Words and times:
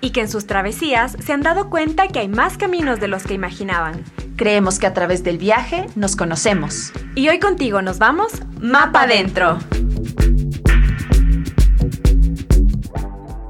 y 0.00 0.10
que 0.10 0.20
en 0.20 0.28
sus 0.28 0.46
travesías 0.46 1.16
se 1.24 1.32
han 1.32 1.42
dado 1.42 1.70
cuenta 1.70 2.08
que 2.08 2.20
hay 2.20 2.28
más 2.28 2.56
caminos 2.56 3.00
de 3.00 3.08
los 3.08 3.24
que 3.24 3.34
imaginaban. 3.34 4.04
Creemos 4.36 4.78
que 4.78 4.86
a 4.86 4.94
través 4.94 5.24
del 5.24 5.38
viaje 5.38 5.86
nos 5.96 6.16
conocemos. 6.16 6.92
Y 7.14 7.28
hoy 7.28 7.38
contigo 7.38 7.82
nos 7.82 7.98
vamos 7.98 8.32
Mapa 8.60 9.02
Adentro. 9.02 9.58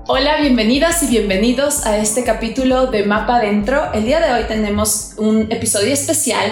Hola, 0.07 0.41
bienvenidas 0.41 1.03
y 1.03 1.09
bienvenidos 1.09 1.85
a 1.85 1.99
este 1.99 2.25
capítulo 2.25 2.87
de 2.87 3.05
Mapa 3.05 3.37
Adentro. 3.37 3.93
El 3.93 4.07
día 4.07 4.21
de 4.21 4.33
hoy 4.33 4.49
tenemos 4.49 5.13
un 5.19 5.53
episodio 5.53 5.93
especial 5.93 6.51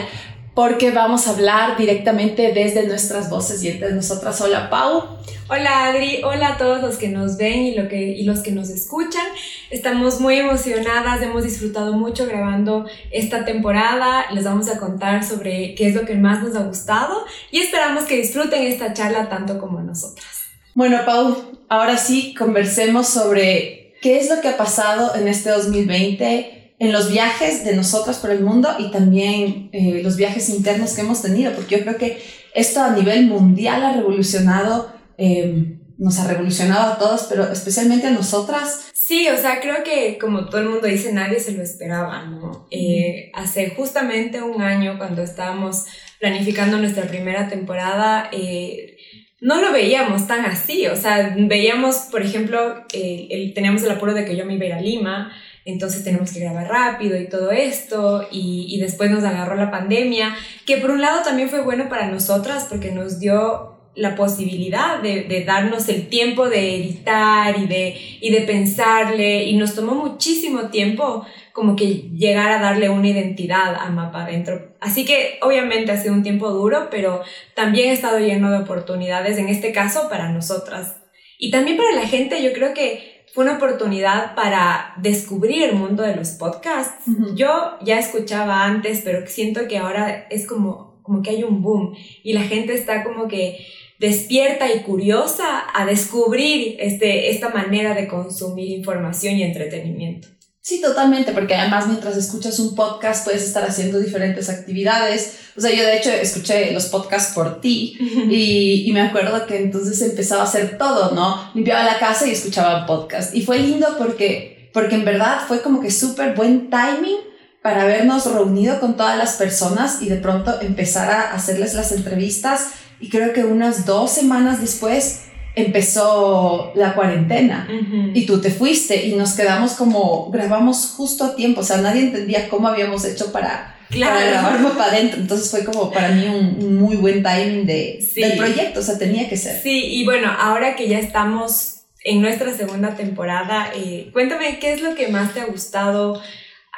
porque 0.57 0.91
vamos 0.91 1.27
a 1.27 1.33
hablar 1.33 1.77
directamente 1.77 2.51
desde 2.51 2.87
nuestras 2.87 3.29
voces 3.29 3.63
y 3.63 3.69
entre 3.69 3.93
nosotras. 3.93 4.41
Hola, 4.41 4.71
Pau. 4.71 5.19
Hola 5.51 5.85
Adri, 5.85 6.23
hola 6.25 6.55
a 6.55 6.57
todos 6.57 6.81
los 6.81 6.97
que 6.97 7.09
nos 7.09 7.37
ven 7.37 7.67
y, 7.67 7.75
lo 7.75 7.89
que, 7.89 7.99
y 7.99 8.25
los 8.25 8.41
que 8.41 8.53
nos 8.53 8.71
escuchan. 8.71 9.27
Estamos 9.69 10.19
muy 10.19 10.37
emocionadas, 10.37 11.21
hemos 11.21 11.45
disfrutado 11.45 11.93
mucho 11.93 12.25
grabando 12.25 12.87
esta 13.11 13.45
temporada. 13.45 14.25
Les 14.33 14.45
vamos 14.45 14.71
a 14.71 14.79
contar 14.79 15.23
sobre 15.25 15.75
qué 15.75 15.89
es 15.89 15.95
lo 15.95 16.07
que 16.07 16.15
más 16.15 16.43
nos 16.43 16.57
ha 16.57 16.63
gustado 16.63 17.27
y 17.51 17.61
esperamos 17.61 18.05
que 18.05 18.17
disfruten 18.17 18.63
esta 18.63 18.95
charla 18.95 19.29
tanto 19.29 19.59
como 19.61 19.83
nosotras. 19.83 20.27
Bueno, 20.75 21.01
Pau, 21.05 21.37
ahora 21.69 21.99
sí 21.99 22.35
conversemos 22.35 23.09
sobre 23.09 23.95
qué 24.01 24.19
es 24.19 24.31
lo 24.31 24.41
que 24.41 24.49
ha 24.49 24.57
pasado 24.57 25.15
en 25.17 25.29
este 25.29 25.51
2020 25.51 26.56
en 26.79 26.93
los 26.93 27.11
viajes 27.11 27.65
de 27.65 27.75
nosotras 27.75 28.19
por 28.19 28.31
el 28.31 28.41
mundo 28.41 28.69
y 28.79 28.91
también 28.91 29.71
eh, 29.73 30.01
los 30.03 30.17
viajes 30.17 30.49
internos 30.49 30.93
que 30.93 31.01
hemos 31.01 31.23
tenido, 31.23 31.53
porque 31.53 31.79
yo 31.79 31.83
creo 31.83 31.97
que 31.97 32.23
esto 32.55 32.83
a 32.83 32.91
nivel 32.91 33.27
mundial 33.27 33.85
ha 33.85 33.93
revolucionado 33.93 34.97
Em, 35.19 35.81
nos 35.99 36.19
ha 36.19 36.29
revolucionado 36.29 36.93
a 36.93 36.99
todos, 36.99 37.25
pero 37.29 37.51
especialmente 37.51 38.07
a 38.07 38.11
nosotras. 38.11 38.91
Sí, 38.93 39.29
o 39.29 39.37
sea, 39.39 39.61
creo 39.61 39.83
que 39.83 40.19
como 40.19 40.47
todo 40.47 40.61
el 40.61 40.69
mundo 40.69 40.87
dice, 40.87 41.11
nadie 41.11 41.41
se 41.41 41.53
lo 41.53 41.63
esperaba, 41.63 42.25
¿no? 42.27 42.69
Eh, 42.71 43.31
hace 43.33 43.71
justamente 43.71 44.43
un 44.43 44.61
año, 44.61 44.99
cuando 44.99 45.23
estábamos 45.23 45.87
planificando 46.21 46.77
nuestra 46.77 47.05
primera 47.05 47.49
temporada, 47.49 48.29
eh, 48.31 48.99
no 49.41 49.63
lo 49.63 49.73
veíamos 49.73 50.27
tan 50.27 50.45
así, 50.45 50.87
o 50.87 50.97
sea, 50.97 51.35
veíamos, 51.39 52.09
por 52.11 52.21
ejemplo, 52.21 52.85
el, 52.93 53.55
teníamos 53.55 53.83
el 53.83 53.93
apuro 53.93 54.13
de 54.13 54.27
que 54.27 54.37
yo 54.37 54.45
me 54.45 54.55
iba 54.55 54.65
a 54.65 54.69
ir 54.69 54.75
a 54.75 54.81
Lima, 54.83 55.33
entonces 55.67 56.05
tenemos 56.05 56.33
que 56.33 56.41
grabar 56.41 56.69
rápido 56.69 57.21
y 57.21 57.29
todo 57.29 57.51
esto, 57.51 58.27
y, 58.31 58.67
y 58.69 58.81
después 58.81 59.11
nos 59.11 59.25
agarró 59.25 59.57
la 59.57 59.71
pandemia, 59.71 60.35
que 60.65 60.79
por 60.79 60.91
un 60.91 61.03
lado 61.03 61.23
también 61.23 61.51
fue 61.51 61.61
bueno 61.61 61.89
para 61.89 62.09
nosotras 62.09 62.67
porque 62.71 62.93
nos 62.93 63.19
dio 63.19 63.77
la 63.97 64.15
posibilidad 64.15 65.01
de, 65.01 65.25
de, 65.25 65.45
darnos 65.45 65.89
el 65.89 66.09
tiempo 66.09 66.49
de 66.49 66.77
editar 66.77 67.59
y 67.59 67.67
de, 67.67 67.97
y 68.21 68.31
de 68.31 68.43
pensarle 68.43 69.45
y 69.45 69.57
nos 69.57 69.75
tomó 69.75 69.95
muchísimo 69.95 70.69
tiempo 70.69 71.27
como 71.55 71.75
que 71.75 72.11
llegar 72.15 72.51
a 72.51 72.61
darle 72.61 72.91
una 72.91 73.09
identidad 73.09 73.75
a 73.75 73.89
Mapa 73.89 74.25
Adentro. 74.25 74.77
Así 74.81 75.07
que 75.07 75.39
obviamente 75.41 75.91
ha 75.91 75.97
sido 75.97 76.13
un 76.13 76.23
tiempo 76.23 76.51
duro, 76.51 76.89
pero 76.91 77.23
también 77.55 77.89
ha 77.89 77.95
estado 77.95 78.19
lleno 78.19 78.51
de 78.51 78.59
oportunidades, 78.59 79.39
en 79.39 79.49
este 79.49 79.73
caso 79.73 80.11
para 80.11 80.29
nosotras. 80.29 80.97
Y 81.39 81.51
también 81.51 81.79
para 81.79 81.93
la 81.93 82.07
gente, 82.07 82.43
yo 82.43 82.53
creo 82.53 82.75
que 82.75 83.16
fue 83.35 83.45
una 83.45 83.57
oportunidad 83.57 84.35
para 84.35 84.95
descubrir 84.99 85.63
el 85.65 85.75
mundo 85.75 86.03
de 86.03 86.17
los 86.17 86.31
podcasts. 86.31 87.05
Yo 87.35 87.77
ya 87.83 87.99
escuchaba 87.99 88.65
antes, 88.65 89.03
pero 89.05 89.27
siento 89.27 89.69
que 89.69 89.79
ahora 89.79 90.27
es 90.31 90.47
como, 90.47 91.01
como 91.03 91.23
que 91.23 91.31
hay 91.31 91.45
un 91.45 91.63
boom 91.63 91.95
y 92.23 92.33
la 92.33 92.43
gente 92.43 92.75
está 92.75 93.05
como 93.05 93.29
que 93.29 93.59
despierta 93.99 94.73
y 94.73 94.81
curiosa 94.81 95.65
a 95.75 95.87
descubrir 95.87 96.77
este, 96.81 97.31
esta 97.31 97.51
manera 97.51 97.95
de 97.95 98.09
consumir 98.09 98.71
información 98.71 99.37
y 99.37 99.43
entretenimiento. 99.43 100.29
Sí, 100.67 100.81
totalmente, 100.81 101.31
porque 101.31 101.55
además 101.55 101.87
mientras 101.87 102.17
escuchas 102.17 102.59
un 102.59 102.75
podcast 102.75 103.25
puedes 103.25 103.45
estar 103.45 103.63
haciendo 103.63 104.01
diferentes 104.01 104.49
actividades. 104.49 105.37
O 105.57 105.61
sea, 105.61 105.73
yo 105.73 105.85
de 105.85 105.97
hecho 105.97 106.11
escuché 106.11 106.73
los 106.73 106.87
podcasts 106.87 107.35
por 107.35 107.61
ti 107.61 107.97
y, 108.01 108.83
y, 108.85 108.93
me 108.93 109.03
acuerdo 109.03 109.47
que 109.47 109.59
entonces 109.59 110.03
empezaba 110.03 110.43
a 110.43 110.47
hacer 110.47 110.77
todo, 110.77 111.13
¿no? 111.13 111.53
Limpiaba 111.55 111.85
la 111.85 112.01
casa 112.01 112.27
y 112.27 112.33
escuchaba 112.33 112.85
podcast. 112.85 113.33
Y 113.33 113.43
fue 113.43 113.61
lindo 113.61 113.95
porque, 113.97 114.69
porque 114.73 114.97
en 114.97 115.05
verdad 115.05 115.39
fue 115.47 115.63
como 115.63 115.81
que 115.81 115.93
súper 115.93 116.35
buen 116.35 116.69
timing 116.69 117.19
para 117.63 117.83
habernos 117.83 118.27
reunido 118.27 118.81
con 118.81 118.97
todas 118.97 119.17
las 119.17 119.35
personas 119.37 120.03
y 120.03 120.09
de 120.09 120.17
pronto 120.17 120.61
empezar 120.61 121.09
a 121.13 121.33
hacerles 121.33 121.75
las 121.75 121.93
entrevistas 121.93 122.71
y 122.99 123.09
creo 123.09 123.33
que 123.33 123.45
unas 123.45 123.87
dos 123.87 124.11
semanas 124.11 124.61
después 124.61 125.27
empezó 125.57 126.71
la 126.75 126.95
cuarentena 126.95 127.67
y 128.13 128.27
tú 128.27 128.41
te 128.43 128.51
fuiste 128.51 129.07
y 129.07 129.15
nos 129.15 129.33
quedamos 129.33 129.73
como, 129.73 130.31
grabamos 130.31 130.93
justo 130.95 131.25
a 131.25 131.35
tiempo, 131.35 131.63
o 131.63 131.65
sea, 131.65 131.79
nadie 131.79 132.03
entendía 132.03 132.49
cómo 132.51 132.69
habíamos 132.69 133.07
hecho 133.07 133.33
para, 133.33 133.75
para 133.91 134.21
grabar 134.21 134.77
para 134.77 134.93
adentro, 134.93 135.19
entonces 135.19 135.51
fue 135.51 135.65
como 135.65 135.91
para 135.91 136.11
mí 136.11 136.29
un, 136.29 136.77
muy 136.77 136.97
buen 136.97 137.23
timing 137.23 137.65
de, 137.65 138.07
del 138.15 138.37
proyecto, 138.37 138.81
o 138.81 138.83
sea, 138.83 138.99
tenía 138.99 139.31
que 139.31 139.39
ser. 139.39 139.61
Sí, 139.63 139.95
y 139.95 140.05
bueno, 140.05 140.31
ahora 140.39 140.77
que 140.77 140.89
ya 140.89 140.99
estamos 140.99 141.79
en 142.05 142.21
nuestra 142.21 142.55
segunda 142.55 142.95
temporada, 142.95 143.71
eh, 143.75 144.11
cuéntame 144.13 144.59
qué 144.59 144.75
es 144.75 144.83
lo 144.83 144.95
que 144.95 145.09
más 145.09 145.33
te 145.33 145.41
ha 145.41 145.47
gustado 145.47 146.21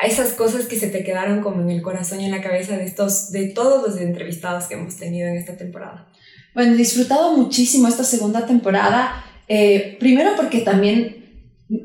a 0.00 0.06
esas 0.06 0.34
cosas 0.34 0.66
que 0.66 0.78
se 0.78 0.86
te 0.86 1.02
quedaron 1.02 1.42
como 1.42 1.62
en 1.62 1.70
el 1.70 1.82
corazón 1.82 2.20
y 2.20 2.26
en 2.26 2.30
la 2.30 2.40
cabeza 2.40 2.76
de 2.76 2.84
estos, 2.84 3.32
de 3.32 3.48
todos 3.48 3.82
los 3.86 4.00
entrevistados 4.00 4.66
que 4.66 4.74
hemos 4.74 4.96
tenido 4.96 5.26
en 5.26 5.34
esta 5.34 5.56
temporada? 5.56 6.07
Bueno, 6.58 6.72
he 6.72 6.76
disfrutado 6.76 7.36
muchísimo 7.36 7.86
esta 7.86 8.02
segunda 8.02 8.44
temporada, 8.44 9.24
eh, 9.46 9.96
primero 10.00 10.32
porque 10.34 10.58
también 10.62 11.24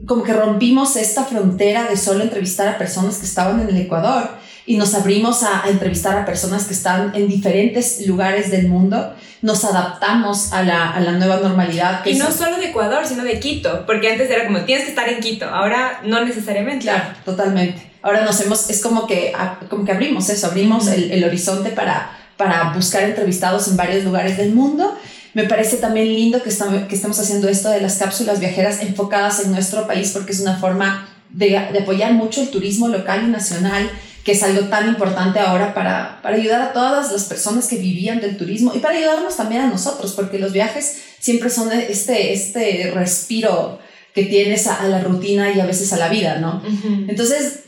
como 0.08 0.24
que 0.24 0.34
rompimos 0.34 0.96
esta 0.96 1.26
frontera 1.26 1.88
de 1.88 1.96
solo 1.96 2.24
entrevistar 2.24 2.68
a 2.68 2.80
personas 2.80 3.20
que 3.20 3.26
estaban 3.28 3.60
en 3.60 3.70
el 3.70 3.78
Ecuador 3.78 4.32
y 4.66 4.78
nos 4.78 4.96
abrimos 4.96 5.44
a, 5.44 5.70
entrevistar 5.70 6.18
a 6.18 6.26
personas 6.26 6.66
que 6.66 6.74
están 6.74 7.14
en 7.14 7.28
diferentes 7.28 8.08
lugares 8.08 8.50
del 8.50 8.68
mundo. 8.68 9.14
Nos 9.44 9.64
adaptamos 9.64 10.52
a 10.54 10.64
la, 10.64 10.90
a 10.90 11.00
la 11.02 11.12
nueva 11.12 11.38
normalidad. 11.38 12.04
y 12.04 12.16
no 12.16 12.32
solo 12.32 12.58
de 12.58 12.70
Ecuador, 12.70 13.06
sino 13.06 13.24
de 13.24 13.40
Quito, 13.40 13.86
porque 13.86 14.12
antes 14.12 14.28
era 14.32 14.48
como 14.48 14.62
tienes 14.62 14.86
que 14.86 14.90
estar 14.90 15.08
en 15.08 15.20
Quito, 15.20 15.46
ahora 15.46 16.02
no 16.04 16.26
necesariamente. 16.26 16.86
Claro, 16.86 17.14
totalmente. 17.24 17.92
Ahora 18.02 18.26
nos 18.26 18.42
hemos, 18.42 18.72
es 18.72 18.82
como 18.82 19.06
que, 19.06 19.34
como 19.70 19.86
que 19.86 19.92
abrimos 19.92 20.28
eso, 20.30 20.48
abrimos 20.48 20.88
el, 20.88 21.12
el 21.12 21.24
horizonte 21.24 21.70
para, 21.70 22.23
para 22.38 22.74
buscar 22.74 23.04
entrevistados 23.04 23.68
en 23.68 23.78
varios 23.78 24.04
lugares 24.04 24.38
del 24.38 24.54
mundo. 24.54 24.98
Me 25.34 25.46
parece 25.46 25.78
también 25.78 26.08
lindo 26.08 26.44
que, 26.44 26.50
estamos, 26.50 26.84
que 26.84 26.96
estamos 26.96 27.20
haciendo 27.20 27.50
esto 27.50 27.70
de 27.70 27.82
las 27.82 27.98
cápsulas 27.98 28.40
viajeras 28.40 28.82
enfocadas 28.82 29.44
en 29.44 29.52
nuestro 29.52 29.88
país 29.88 30.12
porque 30.12 30.32
es 30.32 30.40
una 30.40 30.58
forma 30.58 31.10
de, 31.30 31.50
de 31.72 31.80
apoyar 31.80 32.14
mucho 32.14 32.42
el 32.42 32.50
turismo 32.50 32.88
local 32.88 33.24
y 33.26 33.32
nacional 33.32 33.90
que 34.24 34.32
es 34.32 34.44
algo 34.44 34.68
tan 34.68 34.88
importante 34.88 35.40
ahora 35.40 35.74
para, 35.74 36.22
para 36.22 36.38
ayudar 36.38 36.62
a 36.62 36.74
todas 36.74 37.12
las 37.12 37.26
personas 37.26 37.68
que 37.68 37.76
vivían 37.76 38.22
del 38.22 38.38
turismo 38.38 38.72
y 38.74 38.80
para 38.80 38.98
ayudarnos 38.98 39.36
también 39.36 39.64
a 39.64 39.68
nosotros, 39.68 40.14
porque 40.14 40.40
los 40.40 40.54
viajes 40.54 40.98
siempre 41.20 41.50
son 41.50 41.72
este, 41.74 42.32
este 42.32 42.92
respiro 42.92 43.80
que 44.16 44.24
tienes 44.24 44.68
a, 44.68 44.88
la 44.88 45.02
rutina 45.02 45.52
y 45.52 45.60
a 45.60 45.66
veces 45.66 45.92
a 45.92 45.98
la 45.98 46.08
vida, 46.08 46.38
¿no? 46.38 46.62
Entonces, 47.08 47.63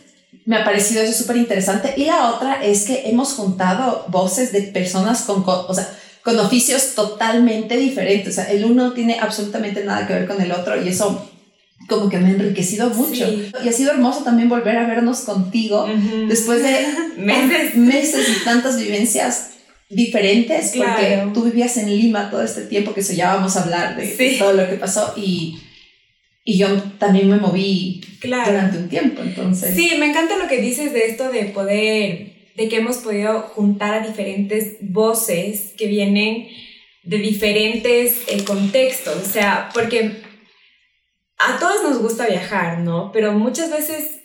me 0.46 0.58
ha 0.58 0.64
parecido 0.64 1.02
eso 1.02 1.14
súper 1.14 1.38
interesante. 1.38 1.94
Y 1.98 2.06
la 2.06 2.30
otra 2.30 2.64
es 2.64 2.86
que 2.86 3.10
hemos 3.10 3.34
juntado 3.34 4.06
voces 4.10 4.52
de 4.52 4.62
personas 4.62 5.24
con, 5.24 5.44
o 5.46 5.74
sea, 5.74 5.90
con 6.24 6.40
oficios 6.40 6.94
totalmente 6.96 7.78
diferentes. 7.78 8.30
O 8.30 8.36
sea, 8.36 8.52
el 8.52 8.66
uno 8.66 8.94
tiene 8.94 9.20
absolutamente 9.20 9.84
nada 9.84 10.08
que 10.08 10.14
ver 10.14 10.28
con 10.28 10.42
el 10.42 10.52
otro 10.52 10.82
y 10.82 10.90
eso 10.90 11.32
como 11.88 12.10
que 12.10 12.18
me 12.18 12.28
ha 12.28 12.32
enriquecido 12.32 12.90
mucho. 12.92 13.26
Y 13.64 13.70
ha 13.70 13.72
sido 13.72 13.92
hermoso 13.92 14.24
también 14.24 14.50
volver 14.50 14.78
a 14.78 14.88
vernos 14.88 15.22
contigo 15.22 15.88
después 16.28 16.64
de 16.64 16.88
meses. 17.18 17.76
meses 17.76 18.28
y 18.30 18.44
tantas 18.44 18.78
vivencias 18.80 19.52
diferentes, 19.90 20.74
porque 20.76 21.28
tú 21.34 21.44
vivías 21.44 21.78
en 21.78 21.96
Lima 21.96 22.32
todo 22.32 22.42
este 22.42 22.62
tiempo 22.62 22.94
que 22.94 23.04
se 23.04 23.16
ya 23.16 23.36
vamos 23.36 23.56
a 23.56 23.64
hablar 23.64 23.96
de 23.96 24.36
todo 24.40 24.54
lo 24.54 24.68
que 24.68 24.76
pasó 24.76 25.14
y 25.16 25.60
y 26.48 26.60
yo 26.60 26.68
también 27.00 27.28
me 27.28 27.38
moví 27.38 28.02
durante 28.22 28.78
un 28.78 28.88
tiempo, 28.88 29.22
entonces. 29.22 29.76
Sí, 29.76 29.96
me 30.00 30.06
encanta 30.08 30.38
lo 30.38 30.48
que 30.48 30.62
dices 30.62 30.94
de 30.94 31.08
esto 31.08 31.32
de 31.32 31.46
poder, 31.46 32.52
de 32.56 32.70
que 32.70 32.78
hemos 32.78 32.98
podido 32.98 33.42
juntar 33.42 33.96
a 33.96 34.08
diferentes 34.08 34.78
voces 34.80 35.74
que 35.76 35.88
vienen 35.88 36.48
de 37.04 37.18
diferentes 37.18 38.24
eh, 38.28 38.44
contextos, 38.44 39.16
o 39.16 39.30
sea, 39.30 39.70
porque 39.74 40.24
a 41.40 41.60
todos 41.60 41.84
nos 41.84 42.02
gusta 42.02 42.28
viajar, 42.28 42.80
¿no? 42.80 43.12
Pero 43.12 43.34
muchas 43.34 43.72
veces 43.72 44.22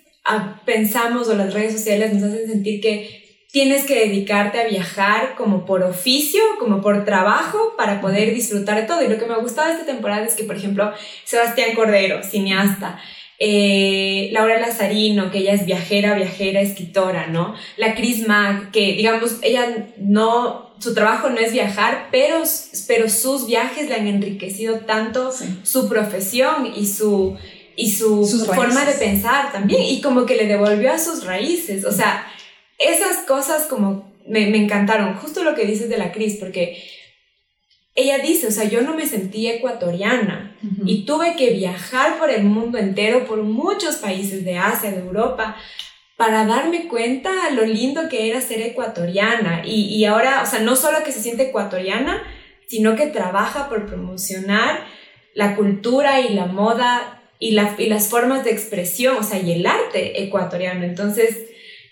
pensamos 0.65 1.29
o 1.29 1.35
las 1.35 1.55
redes 1.55 1.73
sociales 1.73 2.13
nos 2.13 2.25
hacen 2.25 2.47
sentir 2.47 2.81
que 2.81 3.20
tienes 3.53 3.85
que 3.85 4.07
dedicarte 4.07 4.61
a 4.61 4.69
viajar 4.69 5.35
como 5.37 5.67
por 5.67 5.83
oficio, 5.83 6.41
como 6.59 6.81
por 6.81 7.05
trabajo, 7.05 7.75
para 7.77 8.01
poder 8.01 8.33
disfrutar 8.33 8.77
de 8.77 8.87
todo. 8.87 9.03
Y 9.03 9.09
lo 9.09 9.19
que 9.19 9.27
me 9.27 9.35
ha 9.35 9.39
gustado 9.39 9.69
de 9.69 9.75
esta 9.75 9.87
temporada 9.87 10.25
es 10.25 10.35
que, 10.35 10.45
por 10.45 10.57
ejemplo, 10.57 10.93
Sebastián 11.25 11.75
Cordero, 11.75 12.23
cineasta, 12.23 13.01
eh, 13.43 14.29
Laura 14.33 14.61
Lazarino, 14.61 15.31
que 15.31 15.39
ella 15.39 15.55
es 15.55 15.65
viajera, 15.65 16.15
viajera, 16.15 16.61
escritora, 16.61 17.27
¿no? 17.27 17.55
La 17.77 17.95
Chris 17.95 18.29
Mack, 18.29 18.71
que 18.71 18.93
digamos, 18.93 19.39
ella 19.43 19.89
no, 19.99 20.75
su 20.79 20.95
trabajo 20.95 21.31
no 21.31 21.39
es 21.39 21.53
viajar, 21.53 22.09
pero, 22.13 22.43
pero 22.87 23.09
sus 23.09 23.47
viajes 23.47 23.89
le 23.89 23.95
han 23.95 24.07
enriquecido 24.07 24.81
tanto 24.81 25.33
su 25.63 25.89
profesión 25.89 26.71
y 26.77 26.87
su, 26.87 27.37
y 27.77 27.91
su 27.93 28.27
forma 28.55 28.85
de 28.85 28.93
pensar 28.93 29.51
también, 29.51 29.83
y 29.85 30.03
como 30.03 30.27
que 30.27 30.37
le 30.37 30.47
devolvió 30.47 30.93
a 30.93 30.99
sus 30.99 31.25
raíces, 31.25 31.87
o 31.87 31.93
sea, 31.93 32.27
esas 32.81 33.19
cosas 33.27 33.67
como 33.67 34.13
me, 34.27 34.47
me 34.47 34.59
encantaron, 34.59 35.15
justo 35.15 35.45
lo 35.45 35.55
que 35.55 35.67
dices 35.67 35.89
de 35.89 35.99
la 35.99 36.13
Cris, 36.13 36.37
porque 36.37 36.83
ella 37.95 38.19
dice, 38.19 38.47
o 38.47 38.51
sea, 38.51 38.65
yo 38.65 38.81
no 38.83 38.95
me 38.95 39.07
sentí 39.07 39.49
ecuatoriana 39.49 40.57
y 40.85 41.05
tuve 41.05 41.37
que 41.37 41.51
viajar 41.51 42.19
por 42.19 42.31
el 42.31 42.45
mundo 42.45 42.79
entero, 42.79 43.27
por 43.27 43.43
muchos 43.43 43.97
países 43.97 44.45
de 44.45 44.57
Asia, 44.57 44.91
de 44.91 45.01
Europa, 45.01 45.57
para 46.17 46.47
darme 46.47 46.87
cuenta 46.87 47.31
lo 47.51 47.65
lindo 47.65 48.09
que 48.09 48.31
era 48.31 48.41
ser 48.41 48.63
ecuatoriana. 48.63 49.63
Y, 49.67 49.87
y 49.87 50.05
ahora, 50.05 50.43
o 50.43 50.47
sea, 50.47 50.61
no 50.61 50.77
solo 50.77 51.03
que 51.03 51.13
se 51.13 51.21
siente 51.21 51.49
ecuatoriana, 51.49 52.23
sino 52.69 52.95
que 52.95 53.07
trabaja 53.07 53.69
por 53.69 53.87
promocionar 53.87 54.85
la 55.35 55.57
cultura 55.57 56.21
y 56.21 56.35
la 56.35 56.47
moda 56.47 57.23
y, 57.39 57.53
la, 57.53 57.75
y 57.77 57.87
las 57.87 58.09
formas 58.09 58.45
de 58.45 58.53
expresión, 58.53 59.17
o 59.17 59.23
sea, 59.23 59.41
y 59.41 59.53
el 59.53 59.67
arte 59.67 60.23
ecuatoriano. 60.23 60.85
Entonces, 60.85 61.50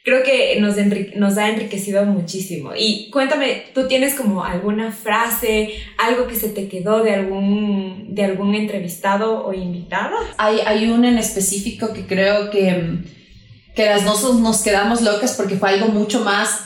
creo 0.09 0.23
que 0.23 0.59
nos, 0.59 0.77
nos 1.17 1.37
ha 1.37 1.51
enriquecido 1.51 2.05
muchísimo. 2.07 2.71
Y 2.75 3.11
cuéntame, 3.11 3.65
¿tú 3.75 3.87
tienes 3.89 4.15
como 4.15 4.43
alguna 4.43 4.91
frase, 4.91 5.75
algo 5.99 6.27
que 6.27 6.35
se 6.35 6.49
te 6.49 6.67
quedó 6.67 7.03
de 7.03 7.15
algún, 7.15 8.15
de 8.15 8.25
algún 8.25 8.55
entrevistado 8.55 9.45
o 9.45 9.53
invitada? 9.53 10.17
Hay, 10.39 10.61
hay 10.65 10.91
una 10.91 11.11
en 11.11 11.19
específico 11.19 11.93
que 11.93 12.07
creo 12.07 12.51
que, 12.51 13.01
que 13.75 13.85
las 13.85 14.07
dos 14.07 14.41
nos 14.41 14.63
quedamos 14.63 15.03
locas 15.03 15.35
porque 15.37 15.57
fue 15.57 15.69
algo 15.69 15.89
mucho 15.89 16.25
más 16.25 16.61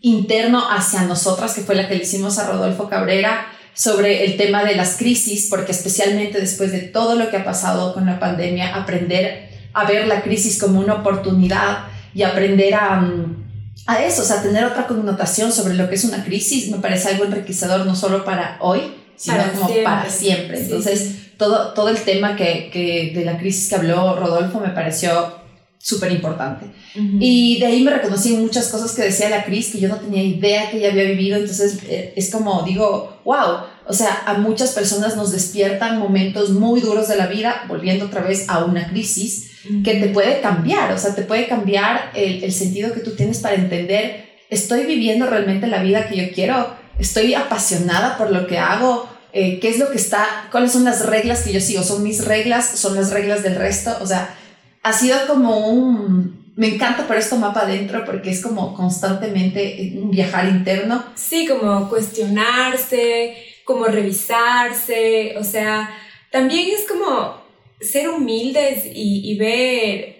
interno 0.00 0.62
hacia 0.70 1.02
nosotras, 1.02 1.54
que 1.54 1.62
fue 1.62 1.74
la 1.74 1.88
que 1.88 1.96
le 1.96 2.04
hicimos 2.04 2.38
a 2.38 2.46
Rodolfo 2.46 2.88
Cabrera 2.88 3.48
sobre 3.74 4.24
el 4.24 4.36
tema 4.36 4.62
de 4.62 4.76
las 4.76 4.98
crisis, 4.98 5.48
porque 5.50 5.72
especialmente 5.72 6.40
después 6.40 6.70
de 6.70 6.78
todo 6.78 7.16
lo 7.16 7.28
que 7.28 7.38
ha 7.38 7.44
pasado 7.44 7.92
con 7.92 8.06
la 8.06 8.20
pandemia, 8.20 8.76
aprender 8.76 9.48
a 9.72 9.84
ver 9.84 10.06
la 10.06 10.22
crisis 10.22 10.60
como 10.60 10.78
una 10.78 10.94
oportunidad 10.94 11.86
y 12.14 12.22
aprender 12.22 12.74
a, 12.74 13.00
mm, 13.00 13.44
a 13.86 14.02
eso, 14.04 14.22
o 14.22 14.24
sea, 14.24 14.42
tener 14.42 14.64
otra 14.64 14.86
connotación 14.86 15.52
sobre 15.52 15.74
lo 15.74 15.88
que 15.88 15.96
es 15.96 16.04
una 16.04 16.24
crisis, 16.24 16.70
me 16.70 16.78
parece 16.78 17.08
algo 17.10 17.24
enriquecedor 17.24 17.84
no 17.84 17.94
solo 17.96 18.24
para 18.24 18.58
hoy, 18.60 18.80
sino 19.16 19.38
como 19.52 19.68
para 19.82 20.08
siempre. 20.08 20.60
Entonces, 20.60 21.36
todo, 21.36 21.72
todo 21.74 21.88
el 21.88 21.98
tema 21.98 22.36
que, 22.36 22.70
que, 22.72 23.12
de 23.14 23.24
la 23.24 23.38
crisis 23.38 23.68
que 23.68 23.76
habló 23.76 24.16
Rodolfo 24.16 24.60
me 24.60 24.70
pareció 24.70 25.44
súper 25.84 26.12
importante. 26.12 26.64
Y 26.94 27.58
de 27.58 27.66
ahí 27.66 27.82
me 27.82 27.90
reconocí 27.90 28.34
en 28.34 28.40
muchas 28.40 28.68
cosas 28.68 28.92
que 28.92 29.02
decía 29.02 29.28
la 29.28 29.44
Cris 29.44 29.70
que 29.70 29.80
yo 29.80 29.90
no 29.90 29.96
tenía 29.96 30.22
idea 30.22 30.70
que 30.70 30.78
ella 30.78 30.90
había 30.90 31.04
vivido. 31.04 31.36
Entonces 31.36 31.78
eh, 31.86 32.14
es 32.16 32.30
como 32.30 32.62
digo, 32.62 33.20
wow, 33.22 33.66
o 33.86 33.92
sea, 33.92 34.22
a 34.24 34.32
muchas 34.38 34.70
personas 34.70 35.14
nos 35.14 35.30
despiertan 35.30 35.98
momentos 35.98 36.50
muy 36.50 36.80
duros 36.80 37.08
de 37.08 37.16
la 37.16 37.26
vida, 37.26 37.66
volviendo 37.68 38.06
otra 38.06 38.22
vez 38.22 38.48
a 38.48 38.64
una 38.64 38.88
crisis 38.88 39.50
que 39.82 39.94
te 39.94 40.08
puede 40.08 40.40
cambiar, 40.40 40.92
o 40.92 40.98
sea, 40.98 41.14
te 41.14 41.22
puede 41.22 41.46
cambiar 41.46 42.10
el, 42.14 42.44
el, 42.44 42.52
sentido 42.52 42.92
que 42.92 43.00
tú 43.00 43.16
tienes 43.16 43.38
para 43.38 43.54
entender, 43.54 44.26
estoy 44.50 44.84
viviendo 44.84 45.26
realmente 45.26 45.66
la 45.66 45.82
vida 45.82 46.08
que 46.08 46.16
yo 46.16 46.32
quiero, 46.34 46.74
estoy 46.98 47.34
apasionada 47.34 48.18
por 48.18 48.30
lo 48.30 48.46
que 48.46 48.58
hago, 48.58 49.08
eh, 49.32 49.58
qué 49.60 49.68
es 49.68 49.78
lo 49.78 49.90
que 49.90 49.96
está, 49.96 50.48
cuáles 50.52 50.72
son 50.72 50.84
las 50.84 51.06
reglas 51.06 51.42
que 51.42 51.52
yo 51.52 51.60
sigo, 51.60 51.82
son 51.82 52.02
mis 52.02 52.24
reglas, 52.24 52.78
son 52.78 52.94
las 52.94 53.10
reglas 53.10 53.42
del 53.42 53.56
resto, 53.56 53.96
o 54.00 54.06
sea, 54.06 54.34
ha 54.82 54.92
sido 54.92 55.26
como 55.26 55.70
un, 55.70 56.52
me 56.56 56.68
encanta 56.68 57.06
por 57.06 57.16
esto 57.16 57.36
mapa 57.36 57.62
adentro 57.62 58.04
porque 58.04 58.30
es 58.30 58.42
como 58.42 58.74
constantemente 58.74 59.94
un 59.96 60.10
viajar 60.10 60.46
interno. 60.46 61.04
Sí, 61.16 61.48
como 61.48 61.88
cuestionarse, 61.88 63.36
como 63.64 63.86
revisarse, 63.86 65.34
o 65.38 65.42
sea, 65.42 65.90
también 66.30 66.68
es 66.68 66.86
como 66.86 67.43
ser 67.84 68.08
humildes 68.08 68.84
y, 68.92 69.36
ver, 69.38 70.16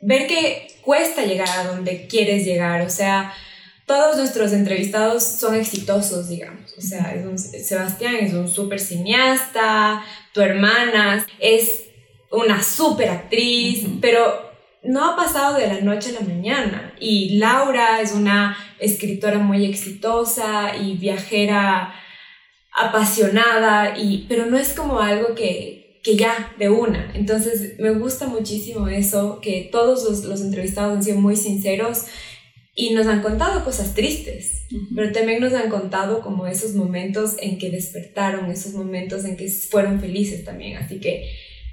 ver 0.00 0.26
que 0.26 0.68
cuesta 0.82 1.24
llegar 1.24 1.48
a 1.48 1.64
donde 1.64 2.06
quieres 2.06 2.44
llegar, 2.44 2.82
o 2.82 2.90
sea, 2.90 3.32
todos 3.86 4.16
nuestros 4.16 4.52
entrevistados 4.52 5.24
son 5.24 5.56
exitosos, 5.56 6.28
digamos. 6.28 6.72
O 6.78 6.80
sea, 6.80 7.12
Sebastián 7.36 8.16
es 8.20 8.32
un 8.34 8.48
súper 8.48 8.78
cineasta, 8.78 10.04
tu 10.32 10.40
hermana 10.40 11.26
es 11.40 11.86
una 12.30 12.62
súper 12.62 13.08
actriz, 13.08 13.84
pero 14.00 14.50
no 14.82 15.10
ha 15.10 15.16
pasado 15.16 15.58
de 15.58 15.66
la 15.66 15.80
noche 15.80 16.10
a 16.10 16.20
la 16.20 16.26
mañana. 16.26 16.94
Y 17.00 17.38
Laura 17.38 18.00
es 18.00 18.12
una 18.12 18.56
escritora 18.78 19.38
muy 19.38 19.64
exitosa 19.66 20.76
y 20.76 20.96
viajera 20.96 21.94
apasionada, 22.72 23.98
y, 23.98 24.26
pero 24.28 24.46
no 24.46 24.56
es 24.56 24.72
como 24.72 25.00
algo 25.00 25.34
que, 25.34 25.79
que 26.02 26.16
ya 26.16 26.54
de 26.58 26.70
una. 26.70 27.12
Entonces 27.14 27.78
me 27.78 27.90
gusta 27.90 28.26
muchísimo 28.26 28.88
eso, 28.88 29.40
que 29.40 29.68
todos 29.70 30.04
los, 30.04 30.24
los 30.24 30.40
entrevistados 30.40 30.96
han 30.96 31.04
sido 31.04 31.18
muy 31.18 31.36
sinceros 31.36 32.06
y 32.74 32.94
nos 32.94 33.06
han 33.06 33.20
contado 33.20 33.64
cosas 33.64 33.94
tristes, 33.94 34.62
pero 34.94 35.12
también 35.12 35.40
nos 35.40 35.52
han 35.52 35.68
contado 35.68 36.22
como 36.22 36.46
esos 36.46 36.74
momentos 36.74 37.34
en 37.40 37.58
que 37.58 37.70
despertaron, 37.70 38.50
esos 38.50 38.72
momentos 38.72 39.24
en 39.24 39.36
que 39.36 39.48
fueron 39.48 40.00
felices 40.00 40.44
también. 40.44 40.78
Así 40.78 40.98
que 40.98 41.30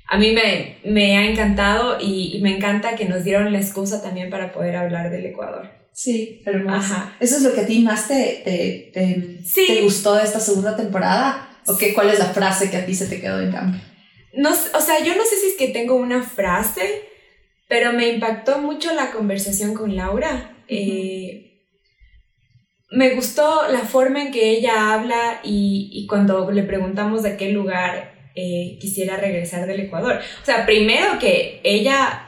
a 0.10 0.18
mí 0.18 0.32
me, 0.32 0.78
me 0.84 1.18
ha 1.18 1.30
encantado 1.30 1.98
y, 2.02 2.40
me 2.42 2.56
encanta 2.56 2.96
que 2.96 3.06
nos 3.06 3.24
dieron 3.24 3.54
la 3.54 3.60
excusa 3.60 4.02
también 4.02 4.30
para 4.30 4.52
poder 4.52 4.76
hablar 4.76 5.12
del 5.12 5.26
Ecuador. 5.26 5.70
Sí, 5.94 6.42
hermoso. 6.46 6.96
¿Eso 7.20 7.38
es 7.38 7.44
lo 7.44 7.54
que 7.54 7.62
a 7.62 7.66
ti 7.66 7.80
más 7.80 8.08
te, 8.08 8.42
te, 8.44 8.92
te, 8.94 9.82
gustó 9.82 10.16
de 10.16 10.24
esta 10.24 10.40
segunda 10.40 10.76
temporada? 10.76 11.50
¿O 11.68 11.78
qué, 11.78 11.94
cuál 11.94 12.10
es 12.10 12.20
la 12.20 12.28
frase 12.28 12.70
que 12.70 12.78
a 12.78 12.86
ti 12.86 12.94
se 12.94 13.08
te 13.08 13.20
quedó 13.20 13.42
en 13.42 13.52
cambio? 13.52 13.82
No, 14.34 14.50
o 14.52 14.82
sea, 14.82 15.04
yo 15.04 15.16
no 15.16 15.24
sé 15.26 15.36
si 15.38 15.48
es 15.48 15.56
que 15.56 15.70
tengo 15.70 15.96
una 15.96 16.24
frase, 16.24 17.04
pero 17.68 17.94
me 17.94 18.10
impactó 18.10 18.60
mucho 18.60 18.94
la 18.94 19.12
conversación 19.12 19.74
con 19.74 19.96
Laura. 19.96 20.56
Eh, 20.68 21.64
me 22.92 23.16
gustó 23.16 23.68
la 23.70 23.80
forma 23.80 24.22
en 24.22 24.32
que 24.32 24.50
ella 24.52 24.94
habla 24.94 25.42
y, 25.44 25.90
y 25.92 26.08
cuando 26.08 26.50
le 26.52 26.64
preguntamos 26.64 27.24
de 27.24 27.36
qué 27.36 27.52
lugar 27.52 28.18
eh, 28.40 28.78
quisiera 28.80 29.18
regresar 29.18 29.66
del 29.66 29.80
Ecuador. 29.80 30.20
O 30.42 30.46
sea, 30.46 30.66
primero 30.68 31.18
que 31.18 31.60
ella, 31.64 32.24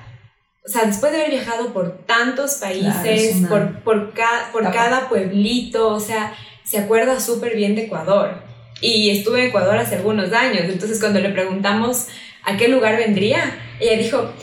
o 0.65 0.68
sea, 0.68 0.86
después 0.86 1.12
de 1.12 1.20
haber 1.20 1.29
viajado 1.29 1.72
por 1.72 2.03
tantos 2.08 2.56
países, 2.56 3.46
por, 3.48 3.84
por, 3.84 4.12
por 4.51 4.74
cada 4.74 5.08
pueblito, 5.08 5.89
o 5.89 6.00
sea, 6.00 6.34
se 6.63 6.79
acuerda 6.79 7.20
súper 7.20 7.56
bien 7.56 7.75
de 7.75 7.84
Ecuador. 7.84 8.41
Y 8.81 9.09
estuve 9.09 9.41
en 9.41 9.48
Ecuador 9.48 9.77
hace 9.77 9.95
algunos 9.95 10.31
años, 10.33 10.63
entonces 10.65 11.00
cuando 11.00 11.19
le 11.19 11.29
preguntamos 11.29 12.07
a 12.43 12.57
qué 12.57 12.67
lugar 12.67 12.98
vendría, 12.98 13.59
ella 13.79 13.98
dijo, 14.01 14.33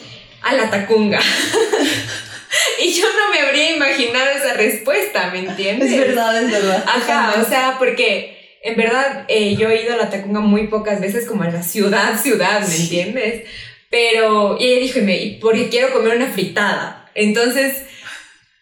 a 0.42 0.54
la 0.54 0.70
Tacunga. 0.70 1.20
y 2.82 2.92
yo 2.92 3.04
no 3.04 3.32
me 3.32 3.40
habría 3.40 3.76
imaginado 3.76 4.30
esa 4.30 4.54
respuesta, 4.54 5.30
¿me 5.30 5.40
entiendes? 5.40 5.90
Es 5.90 5.98
verdad, 5.98 6.42
es 6.42 6.50
verdad. 6.50 6.84
Ajá, 6.86 7.40
o 7.40 7.44
sea, 7.48 7.76
porque 7.78 8.36
en 8.62 8.76
verdad, 8.76 9.24
eh, 9.28 9.56
yo 9.56 9.70
he 9.70 9.84
ido 9.84 9.94
a 9.94 9.96
la 9.96 10.10
Tacunga 10.10 10.40
muy 10.40 10.66
pocas 10.66 11.00
veces, 11.00 11.26
como 11.26 11.44
a 11.44 11.50
la 11.50 11.62
ciudad, 11.62 12.20
ciudad, 12.20 12.66
¿me 12.66 12.76
entiendes? 12.76 13.44
Pero, 13.90 14.58
y 14.60 14.66
ella 14.66 14.80
dijo, 14.80 14.98
¿y 14.98 15.38
porque 15.40 15.68
quiero 15.68 15.92
comer 15.92 16.16
una 16.16 16.26
fritada. 16.26 17.10
Entonces, 17.14 17.84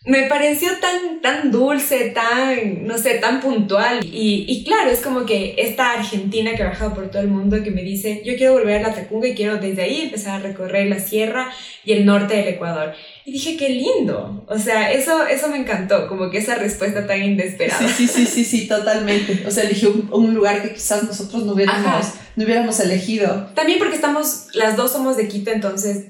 me 0.06 0.24
pareció 0.24 0.68
tan, 0.80 1.22
tan 1.22 1.50
dulce, 1.50 2.10
tan, 2.10 2.86
no 2.86 2.98
sé, 2.98 3.14
tan 3.14 3.40
puntual. 3.40 4.04
Y, 4.04 4.44
y, 4.46 4.62
claro, 4.62 4.90
es 4.90 5.00
como 5.00 5.24
que 5.24 5.54
esta 5.56 5.92
argentina 5.92 6.54
que 6.54 6.62
ha 6.62 6.68
bajado 6.68 6.94
por 6.94 7.10
todo 7.10 7.22
el 7.22 7.28
mundo 7.28 7.62
que 7.62 7.70
me 7.70 7.82
dice, 7.82 8.20
yo 8.22 8.36
quiero 8.36 8.52
volver 8.52 8.84
a 8.84 8.88
la 8.88 8.94
Tacunga 8.94 9.28
y 9.28 9.34
quiero 9.34 9.56
desde 9.56 9.82
ahí 9.82 10.02
empezar 10.02 10.34
a 10.34 10.42
recorrer 10.42 10.88
la 10.88 10.98
sierra 10.98 11.50
y 11.84 11.92
el 11.94 12.04
norte 12.04 12.36
del 12.36 12.48
Ecuador. 12.48 12.92
Y 13.24 13.32
dije, 13.32 13.56
qué 13.56 13.70
lindo. 13.70 14.44
O 14.46 14.58
sea, 14.58 14.92
eso, 14.92 15.26
eso 15.26 15.48
me 15.48 15.56
encantó, 15.56 16.06
como 16.06 16.30
que 16.30 16.36
esa 16.36 16.56
respuesta 16.56 17.06
tan 17.06 17.22
inesperada. 17.22 17.88
Sí, 17.88 18.06
sí, 18.06 18.26
sí, 18.26 18.44
sí, 18.44 18.68
totalmente. 18.68 19.44
O 19.46 19.50
sea, 19.50 19.64
elegí 19.64 19.86
un, 19.86 20.34
lugar 20.34 20.60
que 20.60 20.74
quizás 20.74 21.04
nosotros 21.04 21.44
no 21.44 21.54
hubiéramos, 21.54 22.08
no 22.36 22.44
hubiéramos 22.44 22.78
elegido. 22.78 23.48
También 23.54 23.78
porque 23.78 23.96
estamos, 23.96 24.48
las 24.52 24.76
dos 24.76 24.92
somos 24.92 25.16
de 25.16 25.28
Quito, 25.28 25.50
entonces 25.50 26.08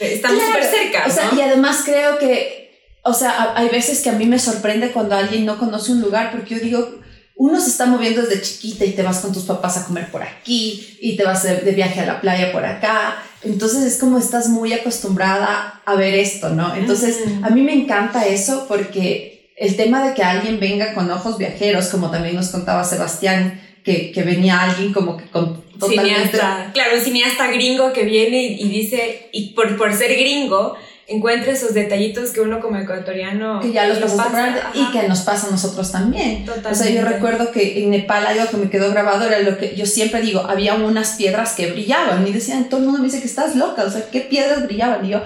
estamos 0.00 0.42
súper 0.42 0.64
cerca. 0.64 1.04
O 1.06 1.10
sea, 1.10 1.30
y 1.36 1.42
además 1.42 1.82
creo 1.84 2.16
que 2.18 2.65
o 3.06 3.14
sea, 3.14 3.52
hay 3.54 3.68
veces 3.68 4.00
que 4.00 4.10
a 4.10 4.14
mí 4.14 4.26
me 4.26 4.38
sorprende 4.38 4.90
cuando 4.90 5.14
alguien 5.14 5.46
no 5.46 5.58
conoce 5.58 5.92
un 5.92 6.00
lugar 6.00 6.32
porque 6.32 6.56
yo 6.56 6.60
digo, 6.60 7.00
uno 7.36 7.60
se 7.60 7.68
está 7.68 7.86
moviendo 7.86 8.22
desde 8.22 8.42
chiquita 8.42 8.84
y 8.84 8.92
te 8.92 9.02
vas 9.02 9.20
con 9.20 9.32
tus 9.32 9.44
papás 9.44 9.76
a 9.76 9.84
comer 9.84 10.10
por 10.10 10.22
aquí 10.22 10.98
y 11.00 11.16
te 11.16 11.24
vas 11.24 11.42
de, 11.42 11.70
viaje 11.72 12.00
a 12.00 12.06
la 12.06 12.20
playa 12.20 12.50
por 12.50 12.64
acá. 12.64 13.22
Entonces 13.42 13.84
es 13.84 13.98
como 13.98 14.18
estás 14.18 14.48
muy 14.48 14.72
acostumbrada 14.72 15.82
a 15.84 15.94
ver 15.94 16.14
esto, 16.14 16.48
¿no? 16.48 16.74
Entonces 16.74 17.18
a 17.42 17.50
mí 17.50 17.62
me 17.62 17.74
encanta 17.74 18.26
eso 18.26 18.66
porque 18.66 19.52
el 19.56 19.76
tema 19.76 20.06
de 20.06 20.14
que 20.14 20.22
alguien 20.22 20.58
venga 20.58 20.94
con 20.94 21.10
ojos 21.10 21.38
viajeros, 21.38 21.88
como 21.88 22.10
también 22.10 22.34
nos 22.34 22.48
contaba 22.48 22.84
Sebastián, 22.84 23.60
que, 23.84 24.10
que 24.10 24.22
venía 24.22 24.62
alguien 24.62 24.92
como 24.92 25.16
que 25.16 25.26
con 25.26 25.62
totalmente... 25.78 26.30
Cineasta, 26.30 26.70
claro, 26.72 26.96
un 26.96 27.04
cineasta 27.04 27.46
gringo 27.52 27.92
que 27.92 28.02
viene 28.02 28.42
y, 28.42 28.62
y 28.62 28.68
dice, 28.68 29.28
y 29.32 29.50
por, 29.50 29.76
por 29.76 29.94
ser 29.94 30.12
gringo, 30.14 30.74
encuentre 31.08 31.52
esos 31.52 31.72
detallitos 31.72 32.30
que 32.30 32.40
uno 32.40 32.60
como 32.60 32.76
ecuatoriano 32.78 33.60
que 33.60 33.72
ya 33.72 33.86
los 33.86 33.98
pasa 34.12 34.72
y 34.74 34.90
que 34.90 35.06
nos 35.06 35.20
pasa 35.20 35.46
a 35.46 35.50
nosotros 35.50 35.92
también. 35.92 36.44
Totalmente. 36.44 36.70
O 36.70 36.74
sea, 36.74 36.90
yo 36.90 37.02
recuerdo 37.02 37.52
que 37.52 37.82
en 37.82 37.90
Nepal 37.90 38.26
algo 38.26 38.46
que 38.50 38.56
me 38.56 38.70
quedó 38.70 38.90
grabado 38.90 39.26
era 39.26 39.38
lo 39.40 39.56
que 39.56 39.76
yo 39.76 39.86
siempre 39.86 40.20
digo, 40.20 40.40
había 40.40 40.74
unas 40.74 41.12
piedras 41.12 41.54
que 41.54 41.70
brillaban 41.70 42.26
y 42.26 42.32
decían, 42.32 42.68
todo 42.68 42.80
el 42.80 42.86
mundo 42.86 43.00
me 43.00 43.06
dice 43.06 43.20
que 43.20 43.28
estás 43.28 43.54
loca, 43.54 43.84
o 43.84 43.90
sea, 43.90 44.02
¿qué 44.10 44.20
piedras 44.20 44.64
brillaban? 44.64 45.04
Y 45.04 45.10
yo, 45.10 45.22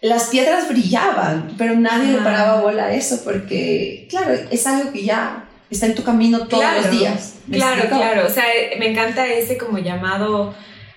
las 0.00 0.24
piedras 0.24 0.68
brillaban, 0.68 1.54
pero 1.56 1.74
nadie 1.74 2.12
le 2.12 2.18
paraba 2.18 2.60
bola 2.60 2.86
a 2.86 2.94
eso 2.94 3.20
porque, 3.22 4.06
claro, 4.10 4.34
es 4.50 4.66
algo 4.66 4.92
que 4.92 5.04
ya 5.04 5.44
está 5.70 5.86
en 5.86 5.94
tu 5.94 6.02
camino 6.02 6.48
todos 6.48 6.64
los 6.76 6.90
días. 6.90 7.34
Claro, 7.50 7.88
claro, 7.88 8.26
o 8.26 8.30
sea, 8.30 8.44
me 8.78 8.90
encanta 8.90 9.26
ese 9.28 9.56
como 9.56 9.78
llamado 9.78 10.54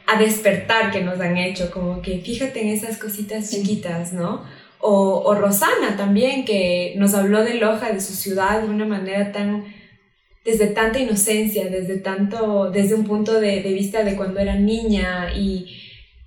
a 0.08 0.20
despertar 0.20 0.92
que 0.92 1.02
nos 1.02 1.20
han 1.20 1.38
hecho, 1.38 1.72
como 1.72 2.02
que 2.02 2.20
fíjate 2.20 2.62
en 2.62 2.70
esas 2.70 2.98
cositas 2.98 3.50
chiquitas, 3.50 4.14
¿no? 4.14 4.44
O, 4.80 5.24
o, 5.26 5.36
Rosana 5.36 5.96
también, 5.96 6.44
que 6.44 6.94
nos 6.98 7.14
habló 7.14 7.44
de 7.44 7.54
Loja, 7.54 7.92
de 7.92 8.02
su 8.02 8.14
ciudad, 8.14 8.62
de 8.62 8.70
una 8.70 8.86
manera 8.86 9.32
tan, 9.32 9.64
desde 10.44 10.68
tanta 10.68 11.00
inocencia, 11.00 11.70
desde 11.70 11.98
tanto, 11.98 12.70
desde 12.70 12.96
un 12.96 13.06
punto 13.06 13.40
de, 13.40 13.62
de 13.62 13.74
vista 13.74 14.04
de 14.04 14.16
cuando 14.18 14.42
era 14.42 14.56
niña 14.56 15.34
y 15.34 15.80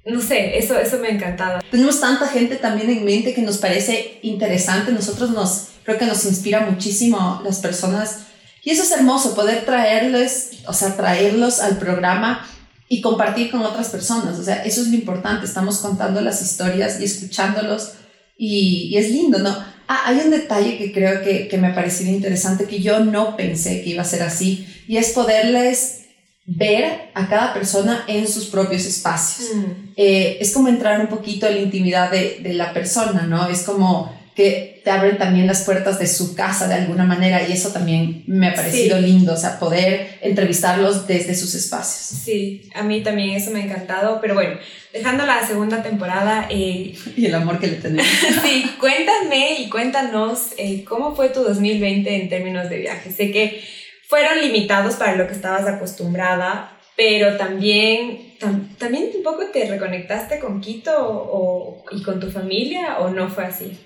no 0.06 0.21
sé, 0.21 0.56
eso, 0.56 0.78
eso 0.78 0.99
me 0.99 1.09
ha 1.09 1.11
encantado. 1.11 1.61
Tenemos 1.71 2.00
tanta 2.00 2.28
gente 2.28 2.56
también 2.56 2.88
en 2.90 3.04
mente 3.04 3.35
que 3.35 3.42
nos 3.42 3.59
parece 3.59 4.21
interesante, 4.23 4.92
nosotros 4.92 5.30
nos, 5.30 5.71
creo 5.83 5.99
que 5.99 6.06
nos 6.06 6.25
inspira 6.25 6.61
muchísimo 6.61 7.40
las 7.45 7.59
personas 7.59 8.26
y 8.62 8.71
eso 8.71 8.85
es 8.85 8.92
hermoso, 8.92 9.35
poder 9.35 9.64
traerles, 9.64 10.62
o 10.66 10.73
sea, 10.73 10.97
traerlos 10.97 11.61
al 11.61 11.78
programa 11.78 12.49
y 12.88 13.00
compartir 13.00 13.50
con 13.50 13.62
otras 13.62 13.88
personas. 13.88 14.38
O 14.38 14.45
sea, 14.45 14.64
eso 14.64 14.83
es 14.83 14.88
lo 14.88 14.95
importante. 14.95 15.47
Estamos 15.47 15.78
contando 15.78 16.21
las 16.21 16.43
historias 16.43 17.00
y 17.00 17.05
escuchándolos 17.05 17.93
y, 18.37 18.88
y 18.90 18.97
es 18.97 19.11
lindo, 19.11 19.38
¿no? 19.38 19.57
Ah, 19.88 20.02
hay 20.07 20.19
un 20.19 20.31
detalle 20.31 20.78
que 20.78 20.93
creo 20.93 21.23
que, 21.23 21.49
que 21.49 21.59
me 21.59 21.69
ha 21.69 21.75
parecido 21.75 22.11
interesante, 22.11 22.64
que 22.64 22.81
yo 22.81 23.00
no 23.00 23.37
pensé 23.37 23.83
que 23.83 23.90
iba 23.90 24.02
a 24.02 24.07
ser 24.07 24.23
así, 24.23 24.66
y 24.88 24.97
es 24.97 25.11
poderles 25.11 26.07
ver 26.45 27.11
a 27.14 27.28
cada 27.28 27.55
persona 27.55 28.05
en 28.09 28.26
sus 28.28 28.47
propios 28.47 28.85
espacios. 28.85 29.55
Mm. 29.55 29.64
Eh, 29.97 30.38
es 30.40 30.52
como 30.52 30.69
entrar 30.69 31.00
un 31.00 31.09
poquito 31.09 31.47
en 31.47 31.55
la 31.55 31.61
intimidad 31.61 32.11
de, 32.11 32.38
de 32.43 32.52
la 32.55 32.73
persona, 32.73 33.23
¿no? 33.23 33.49
Es 33.49 33.62
como 33.62 34.15
que 34.37 34.83
te 34.85 34.90
abren 34.90 35.16
también 35.16 35.47
las 35.47 35.64
puertas 35.64 35.99
de 35.99 36.07
su 36.07 36.35
casa 36.35 36.69
de 36.69 36.75
alguna 36.75 37.05
manera 37.05 37.49
y 37.49 37.52
eso 37.52 37.73
también 37.73 38.23
me 38.26 38.49
ha 38.49 38.55
parecido 38.55 39.00
lindo, 39.00 39.33
o 39.33 39.37
sea, 39.37 39.59
poder 39.59 40.19
entrevistarlos 40.21 41.07
desde 41.07 41.35
sus 41.35 41.55
espacios. 41.55 42.21
Sí, 42.23 42.69
a 42.75 42.83
mí 42.83 43.02
también 43.02 43.31
eso 43.31 43.50
me 43.50 43.62
ha 43.62 43.64
encantado, 43.64 44.21
pero 44.21 44.35
bueno, 44.35 44.59
dejando 44.93 45.25
la 45.25 45.45
segunda 45.47 45.83
temporada... 45.83 46.49
Eh, 46.50 46.95
y 47.16 47.25
el 47.25 47.35
amor 47.35 47.59
que 47.59 47.69
le 47.69 47.76
tenemos. 47.76 48.07
sí, 48.45 48.71
cuéntame 48.78 49.59
y 49.59 49.71
cuéntanos 49.71 50.50
eh, 50.59 50.85
cómo 50.85 51.16
fue 51.16 51.31
tu 51.31 51.43
2020 51.43 52.14
en 52.14 52.28
términos 52.28 52.69
de 52.69 52.76
viaje. 52.76 53.11
Sé 53.11 53.33
que 53.33 53.64
fueron 54.07 54.43
limitados 54.43 54.97
para 54.97 55.16
lo 55.16 55.26
que 55.26 55.33
estabas 55.33 55.66
acostumbrada, 55.66 56.78
pero 56.95 57.38
también, 57.38 58.35
también 58.76 59.09
un 59.16 59.23
poco 59.23 59.47
te 59.50 59.64
reconectaste 59.64 60.38
con 60.40 60.61
Quito 60.61 60.95
o, 60.95 61.85
y 61.90 62.02
con 62.02 62.21
tu 62.21 62.31
familia 62.31 62.99
o 62.99 63.09
no 63.09 63.31
fue 63.31 63.47
así 63.47 63.78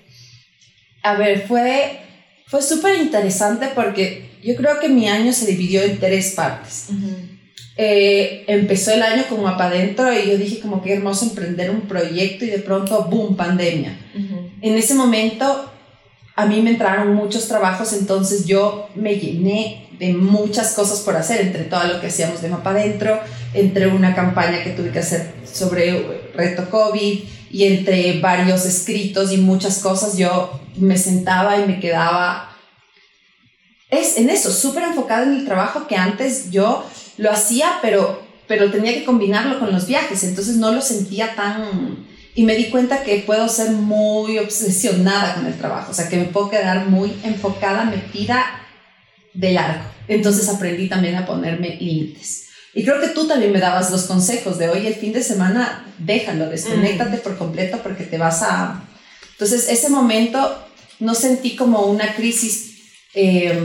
a 1.02 1.14
ver, 1.14 1.46
fue, 1.46 2.00
fue 2.46 2.62
súper 2.62 2.96
interesante 2.96 3.68
porque 3.74 4.30
yo 4.42 4.56
creo 4.56 4.80
que 4.80 4.88
mi 4.88 5.08
año 5.08 5.32
se 5.32 5.46
dividió 5.46 5.82
en 5.82 5.98
tres 5.98 6.32
partes. 6.32 6.88
Eh, 7.76 8.44
empezó 8.46 8.92
el 8.92 9.02
año 9.02 9.24
como 9.28 9.44
para 9.44 9.66
adentro 9.66 10.12
y 10.12 10.28
yo 10.28 10.36
dije 10.36 10.60
como 10.60 10.82
que 10.82 10.92
hermoso 10.92 11.24
emprender 11.24 11.70
un 11.70 11.82
proyecto 11.82 12.44
y 12.44 12.50
de 12.50 12.58
pronto, 12.58 13.04
boom, 13.04 13.36
pandemia. 13.36 13.98
En 14.60 14.74
ese 14.76 14.94
momento 14.94 15.70
a 16.36 16.46
mí 16.46 16.62
me 16.62 16.70
entraron 16.70 17.14
muchos 17.14 17.48
trabajos, 17.48 17.92
entonces 17.92 18.46
yo 18.46 18.88
me 18.94 19.16
llené 19.16 19.88
de 19.98 20.14
muchas 20.14 20.72
cosas 20.72 21.00
por 21.00 21.16
hacer, 21.16 21.42
entre 21.42 21.64
todo 21.64 21.84
lo 21.84 22.00
que 22.00 22.06
hacíamos 22.06 22.40
de 22.40 22.48
Mapa 22.48 22.70
Adentro, 22.70 23.20
entre 23.52 23.88
una 23.88 24.14
campaña 24.14 24.64
que 24.64 24.70
tuve 24.70 24.90
que 24.90 25.00
hacer 25.00 25.32
sobre 25.50 26.22
reto 26.34 26.70
COVID 26.70 27.20
y 27.50 27.64
entre 27.64 28.20
varios 28.20 28.64
escritos 28.64 29.32
y 29.32 29.36
muchas 29.36 29.80
cosas, 29.80 30.16
yo 30.16 30.60
me 30.80 30.98
sentaba 30.98 31.58
y 31.58 31.66
me 31.66 31.80
quedaba 31.80 32.50
es 33.90 34.16
en 34.16 34.30
eso, 34.30 34.52
súper 34.52 34.84
enfocada 34.84 35.24
en 35.24 35.34
el 35.34 35.44
trabajo 35.44 35.86
que 35.86 35.96
antes 35.96 36.50
yo 36.50 36.84
lo 37.18 37.30
hacía, 37.30 37.78
pero, 37.82 38.22
pero 38.46 38.70
tenía 38.70 38.94
que 38.94 39.04
combinarlo 39.04 39.58
con 39.58 39.72
los 39.72 39.86
viajes, 39.86 40.22
entonces 40.24 40.56
no 40.56 40.72
lo 40.72 40.80
sentía 40.80 41.34
tan... 41.34 42.08
Y 42.36 42.44
me 42.44 42.54
di 42.54 42.70
cuenta 42.70 43.02
que 43.02 43.24
puedo 43.26 43.48
ser 43.48 43.72
muy 43.72 44.38
obsesionada 44.38 45.34
con 45.34 45.46
el 45.46 45.58
trabajo, 45.58 45.90
o 45.90 45.94
sea, 45.94 46.08
que 46.08 46.16
me 46.16 46.26
puedo 46.26 46.48
quedar 46.48 46.86
muy 46.86 47.12
enfocada, 47.24 47.84
metida 47.84 48.46
de 49.34 49.52
largo. 49.52 49.82
Entonces 50.06 50.48
aprendí 50.48 50.88
también 50.88 51.16
a 51.16 51.26
ponerme 51.26 51.76
límites. 51.80 52.46
Y 52.72 52.84
creo 52.84 53.00
que 53.00 53.08
tú 53.08 53.26
también 53.26 53.52
me 53.52 53.58
dabas 53.58 53.90
los 53.90 54.04
consejos 54.04 54.58
de, 54.58 54.68
hoy 54.68 54.86
el 54.86 54.94
fin 54.94 55.12
de 55.12 55.24
semana 55.24 55.84
déjalo, 55.98 56.48
desconéctate 56.48 57.18
por 57.18 57.36
completo 57.36 57.80
porque 57.82 58.04
te 58.04 58.16
vas 58.16 58.42
a... 58.42 58.84
Entonces, 59.32 59.68
ese 59.68 59.88
momento 59.88 60.69
no 61.00 61.14
sentí 61.14 61.56
como 61.56 61.86
una 61.86 62.14
crisis 62.14 62.76
eh, 63.14 63.58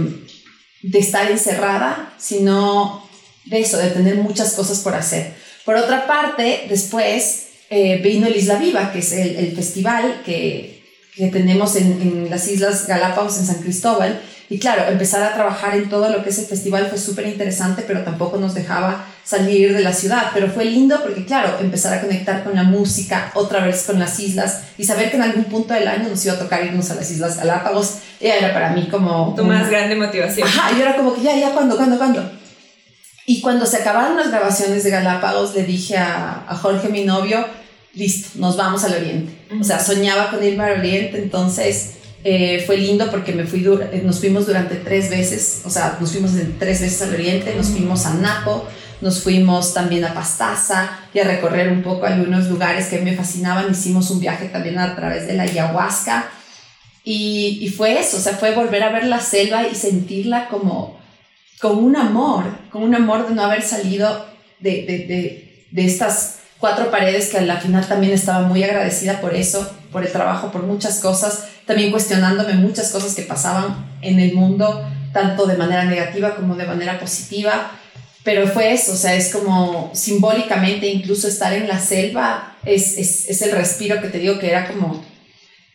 de 0.81 0.99
estar 0.99 1.29
encerrada, 1.29 2.13
sino 2.17 3.07
de 3.45 3.59
eso, 3.59 3.77
de 3.77 3.89
tener 3.89 4.15
muchas 4.15 4.53
cosas 4.53 4.79
por 4.79 4.95
hacer. 4.95 5.33
Por 5.65 5.75
otra 5.75 6.07
parte, 6.07 6.65
después 6.69 7.47
eh, 7.69 7.97
vino 8.03 8.27
el 8.27 8.35
Isla 8.35 8.57
Viva, 8.57 8.91
que 8.91 8.99
es 8.99 9.11
el, 9.11 9.55
festival 9.55 10.21
que, 10.25 10.83
que 11.15 11.27
tenemos 11.27 11.75
en, 11.75 12.01
en, 12.01 12.29
las 12.29 12.47
Islas 12.47 12.87
Galápagos 12.87 13.37
en 13.37 13.45
San 13.45 13.61
Cristóbal, 13.61 14.21
y 14.47 14.59
claro, 14.59 14.83
empezar 14.87 15.23
a 15.23 15.33
trabajar 15.33 15.75
en 15.75 15.89
todo 15.89 16.09
lo 16.09 16.23
que 16.23 16.29
es 16.29 16.37
el 16.37 16.45
festival 16.45 16.87
fue 16.87 16.99
súper 16.99 17.27
interesante, 17.27 17.83
pero 17.85 18.03
tampoco 18.03 18.37
nos 18.37 18.53
dejaba 18.53 19.05
salir 19.23 19.73
de 19.73 19.81
la 19.81 19.91
ciudad. 19.91 20.29
Pero 20.35 20.49
fue 20.49 20.65
lindo 20.65 21.01
porque, 21.01 21.25
claro, 21.25 21.57
empezar 21.59 21.97
a 21.97 22.01
conectar 22.01 22.43
con 22.43 22.55
la 22.55 22.63
música, 22.63 23.31
otra 23.33 23.65
vez 23.65 23.83
con 23.83 23.97
las 23.97 24.19
islas, 24.19 24.65
y 24.77 24.83
saber 24.83 25.09
que 25.09 25.17
en 25.17 25.23
algún 25.23 25.45
punto 25.45 25.73
del 25.73 25.87
año 25.87 26.09
nos 26.09 26.23
iba 26.25 26.35
a 26.35 26.39
tocar 26.39 26.63
irnos 26.63 26.91
a 26.91 26.95
las 26.95 27.09
Islas 27.09 27.37
Galápagos, 27.37 27.95
era 28.19 28.53
para 28.53 28.69
mí 28.69 28.87
como... 28.89 29.33
Tu 29.35 29.43
más 29.43 29.67
grande 29.67 29.95
motivación. 29.95 30.47
Ajá, 30.47 30.71
yo 30.77 30.83
era 30.83 30.95
como 30.95 31.15
que 31.15 31.23
ya, 31.23 31.35
ya, 31.35 31.51
¿cuándo, 31.51 31.75
cuándo, 31.75 31.97
cuándo? 31.97 32.31
Y 33.25 33.41
cuando 33.41 33.65
se 33.65 33.77
acabaron 33.77 34.15
las 34.15 34.29
grabaciones 34.29 34.83
de 34.83 34.91
Galápagos, 34.91 35.55
le 35.55 35.63
dije 35.63 35.97
a, 35.97 36.45
a 36.47 36.55
Jorge, 36.55 36.89
mi 36.89 37.03
novio, 37.03 37.43
listo, 37.95 38.29
nos 38.35 38.55
vamos 38.57 38.83
al 38.83 38.93
Oriente. 38.93 39.35
O 39.59 39.63
sea, 39.63 39.79
soñaba 39.79 40.29
con 40.29 40.43
irme 40.43 40.65
al 40.65 40.79
Oriente, 40.79 41.17
entonces 41.17 41.95
eh, 42.27 42.63
fue 42.65 42.77
lindo 42.77 43.11
porque 43.11 43.33
me 43.33 43.45
fui 43.45 43.63
eh, 43.63 44.01
nos 44.03 44.19
fuimos 44.19 44.47
durante 44.47 44.77
tres 44.77 45.11
veces, 45.11 45.61
o 45.63 45.69
sea, 45.69 45.99
nos 46.01 46.11
fuimos 46.11 46.31
tres 46.57 46.81
veces 46.81 46.99
al 47.03 47.13
oriente, 47.13 47.53
nos 47.55 47.67
fuimos 47.67 48.07
a 48.07 48.15
Napo, 48.15 48.65
nos 48.99 49.21
fuimos 49.21 49.75
también 49.75 50.03
a 50.05 50.15
Pastaza 50.15 50.89
y 51.13 51.19
a 51.19 51.23
recorrer 51.23 51.71
un 51.71 51.83
poco 51.83 52.07
algunos 52.07 52.49
lugares 52.49 52.87
que 52.87 52.97
me 52.97 53.13
fascinaban. 53.15 53.69
Hicimos 53.69 54.09
un 54.09 54.19
viaje 54.19 54.47
también 54.47 54.79
a 54.79 54.95
través 54.95 55.27
de 55.27 55.33
la 55.33 55.43
ayahuasca 55.43 56.31
y, 57.03 57.59
y 57.61 57.69
fue 57.69 57.99
eso, 57.99 58.17
o 58.17 58.19
sea, 58.19 58.33
fue 58.33 58.55
volver 58.55 58.81
a 58.81 58.91
ver 58.91 59.05
la 59.05 59.19
selva 59.19 59.67
y 59.67 59.75
sentirla 59.75 60.47
como 60.47 60.99
con 61.61 61.77
un 61.77 61.95
amor, 61.95 62.45
con 62.71 62.81
un 62.81 62.95
amor 62.95 63.29
de 63.29 63.35
no 63.35 63.43
haber 63.43 63.61
salido 63.61 64.25
de, 64.59 64.83
de, 64.87 64.97
de, 65.05 65.67
de 65.69 65.85
estas 65.85 66.39
cuatro 66.57 66.89
paredes 66.89 67.29
que 67.29 67.37
a 67.37 67.41
la 67.41 67.57
final 67.57 67.87
también 67.87 68.13
estaba 68.13 68.47
muy 68.47 68.63
agradecida 68.63 69.21
por 69.21 69.35
eso, 69.35 69.71
por 69.95 70.03
el 70.03 70.11
trabajo, 70.11 70.51
por 70.51 70.63
muchas 70.63 70.99
cosas 70.99 71.45
también 71.65 71.89
cuestionándome 71.89 72.55
muchas 72.55 72.91
cosas 72.91 73.15
que 73.15 73.21
pasaban 73.21 73.97
en 74.01 74.19
el 74.19 74.33
mundo, 74.33 74.85
tanto 75.13 75.45
de 75.45 75.55
manera 75.55 75.85
negativa 75.85 76.35
como 76.35 76.55
de 76.55 76.65
manera 76.65 76.99
positiva. 76.99 77.71
Pero 78.25 78.45
fue 78.45 78.73
eso, 78.73 78.91
o 78.91 78.97
sea, 78.97 79.15
es 79.15 79.31
como 79.31 79.89
simbólicamente 79.93 80.87
incluso 80.89 81.29
estar 81.29 81.53
en 81.53 81.69
la 81.69 81.79
selva 81.79 82.57
es, 82.65 82.97
es, 82.97 83.29
es 83.29 83.41
el 83.41 83.53
respiro 83.53 84.01
que 84.01 84.09
te 84.09 84.19
digo 84.19 84.37
que 84.37 84.49
era 84.49 84.67
como... 84.67 85.01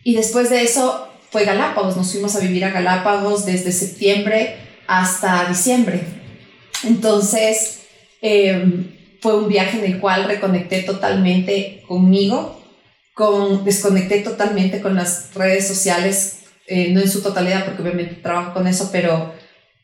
Y 0.05 0.17
después 0.17 0.51
de 0.51 0.65
eso 0.65 1.09
fue 1.31 1.47
Galápagos, 1.47 1.97
nos 1.97 2.13
fuimos 2.13 2.37
a 2.37 2.41
vivir 2.41 2.67
a 2.67 2.71
Galápagos 2.71 3.47
desde 3.47 3.73
septiembre 3.73 4.57
hasta 4.87 5.49
diciembre. 5.49 6.03
Entonces, 6.85 7.85
em, 8.21 8.97
fue 9.23 9.35
un 9.39 9.49
viaje 9.49 9.79
en 9.79 9.85
el 9.87 9.99
cual 9.99 10.25
reconecté 10.25 10.83
totalmente 10.83 11.83
conmigo, 11.89 12.60
con, 13.21 13.67
desconecté 13.67 14.21
totalmente 14.21 14.81
con 14.81 14.95
las 14.95 15.35
redes 15.35 15.69
sociales, 15.69 16.39
eh, 16.67 16.91
no 16.91 17.03
en 17.03 17.11
su 17.11 17.21
totalidad 17.21 17.67
porque 17.67 17.83
obviamente 17.83 18.15
trabajo 18.15 18.55
con 18.55 18.67
eso, 18.67 18.89
pero, 18.91 19.35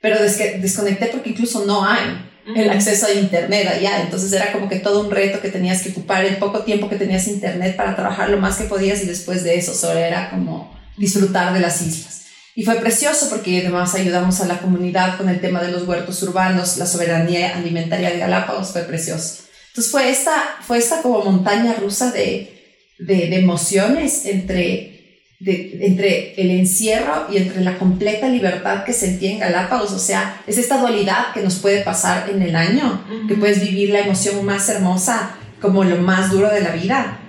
pero 0.00 0.16
desconecté 0.22 1.08
porque 1.08 1.30
incluso 1.30 1.66
no 1.66 1.84
hay 1.84 2.30
el 2.56 2.70
acceso 2.70 3.04
a 3.06 3.12
internet 3.12 3.68
allá, 3.68 4.00
entonces 4.00 4.32
era 4.32 4.52
como 4.52 4.70
que 4.70 4.78
todo 4.78 5.02
un 5.02 5.10
reto 5.10 5.42
que 5.42 5.50
tenías 5.50 5.82
que 5.82 5.90
ocupar 5.90 6.24
el 6.24 6.38
poco 6.38 6.60
tiempo 6.60 6.88
que 6.88 6.96
tenías 6.96 7.28
internet 7.28 7.76
para 7.76 7.94
trabajar 7.94 8.30
lo 8.30 8.38
más 8.38 8.56
que 8.56 8.64
podías 8.64 9.02
y 9.02 9.06
después 9.06 9.44
de 9.44 9.58
eso 9.58 9.74
solo 9.74 9.98
era 9.98 10.30
como 10.30 10.74
disfrutar 10.96 11.52
de 11.52 11.60
las 11.60 11.82
islas. 11.82 12.22
Y 12.54 12.64
fue 12.64 12.76
precioso 12.76 13.28
porque 13.28 13.60
además 13.60 13.94
ayudamos 13.94 14.40
a 14.40 14.46
la 14.46 14.60
comunidad 14.60 15.18
con 15.18 15.28
el 15.28 15.42
tema 15.42 15.60
de 15.60 15.72
los 15.72 15.86
huertos 15.86 16.22
urbanos, 16.22 16.78
la 16.78 16.86
soberanía 16.86 17.54
alimentaria 17.54 18.08
de 18.08 18.18
Galápagos, 18.18 18.70
fue 18.70 18.80
precioso. 18.84 19.42
Entonces 19.68 19.92
fue 19.92 20.08
esta, 20.08 20.56
fue 20.62 20.78
esta 20.78 21.02
como 21.02 21.22
montaña 21.22 21.74
rusa 21.74 22.12
de, 22.12 22.55
de, 22.98 23.28
de 23.28 23.36
emociones 23.36 24.26
entre, 24.26 25.20
de, 25.40 25.78
entre 25.82 26.40
el 26.40 26.50
encierro 26.50 27.26
y 27.30 27.38
entre 27.38 27.62
la 27.62 27.78
completa 27.78 28.28
libertad 28.28 28.84
que 28.84 28.92
sentí 28.92 29.26
en 29.26 29.38
Galápagos. 29.38 29.92
O 29.92 29.98
sea, 29.98 30.42
es 30.46 30.58
esta 30.58 30.78
dualidad 30.78 31.32
que 31.34 31.42
nos 31.42 31.56
puede 31.56 31.82
pasar 31.82 32.30
en 32.30 32.42
el 32.42 32.56
año, 32.56 33.04
que 33.28 33.34
puedes 33.34 33.60
vivir 33.60 33.90
la 33.90 34.00
emoción 34.00 34.44
más 34.44 34.68
hermosa 34.68 35.36
como 35.60 35.84
lo 35.84 35.96
más 35.96 36.30
duro 36.30 36.50
de 36.50 36.60
la 36.60 36.70
vida 36.70 37.20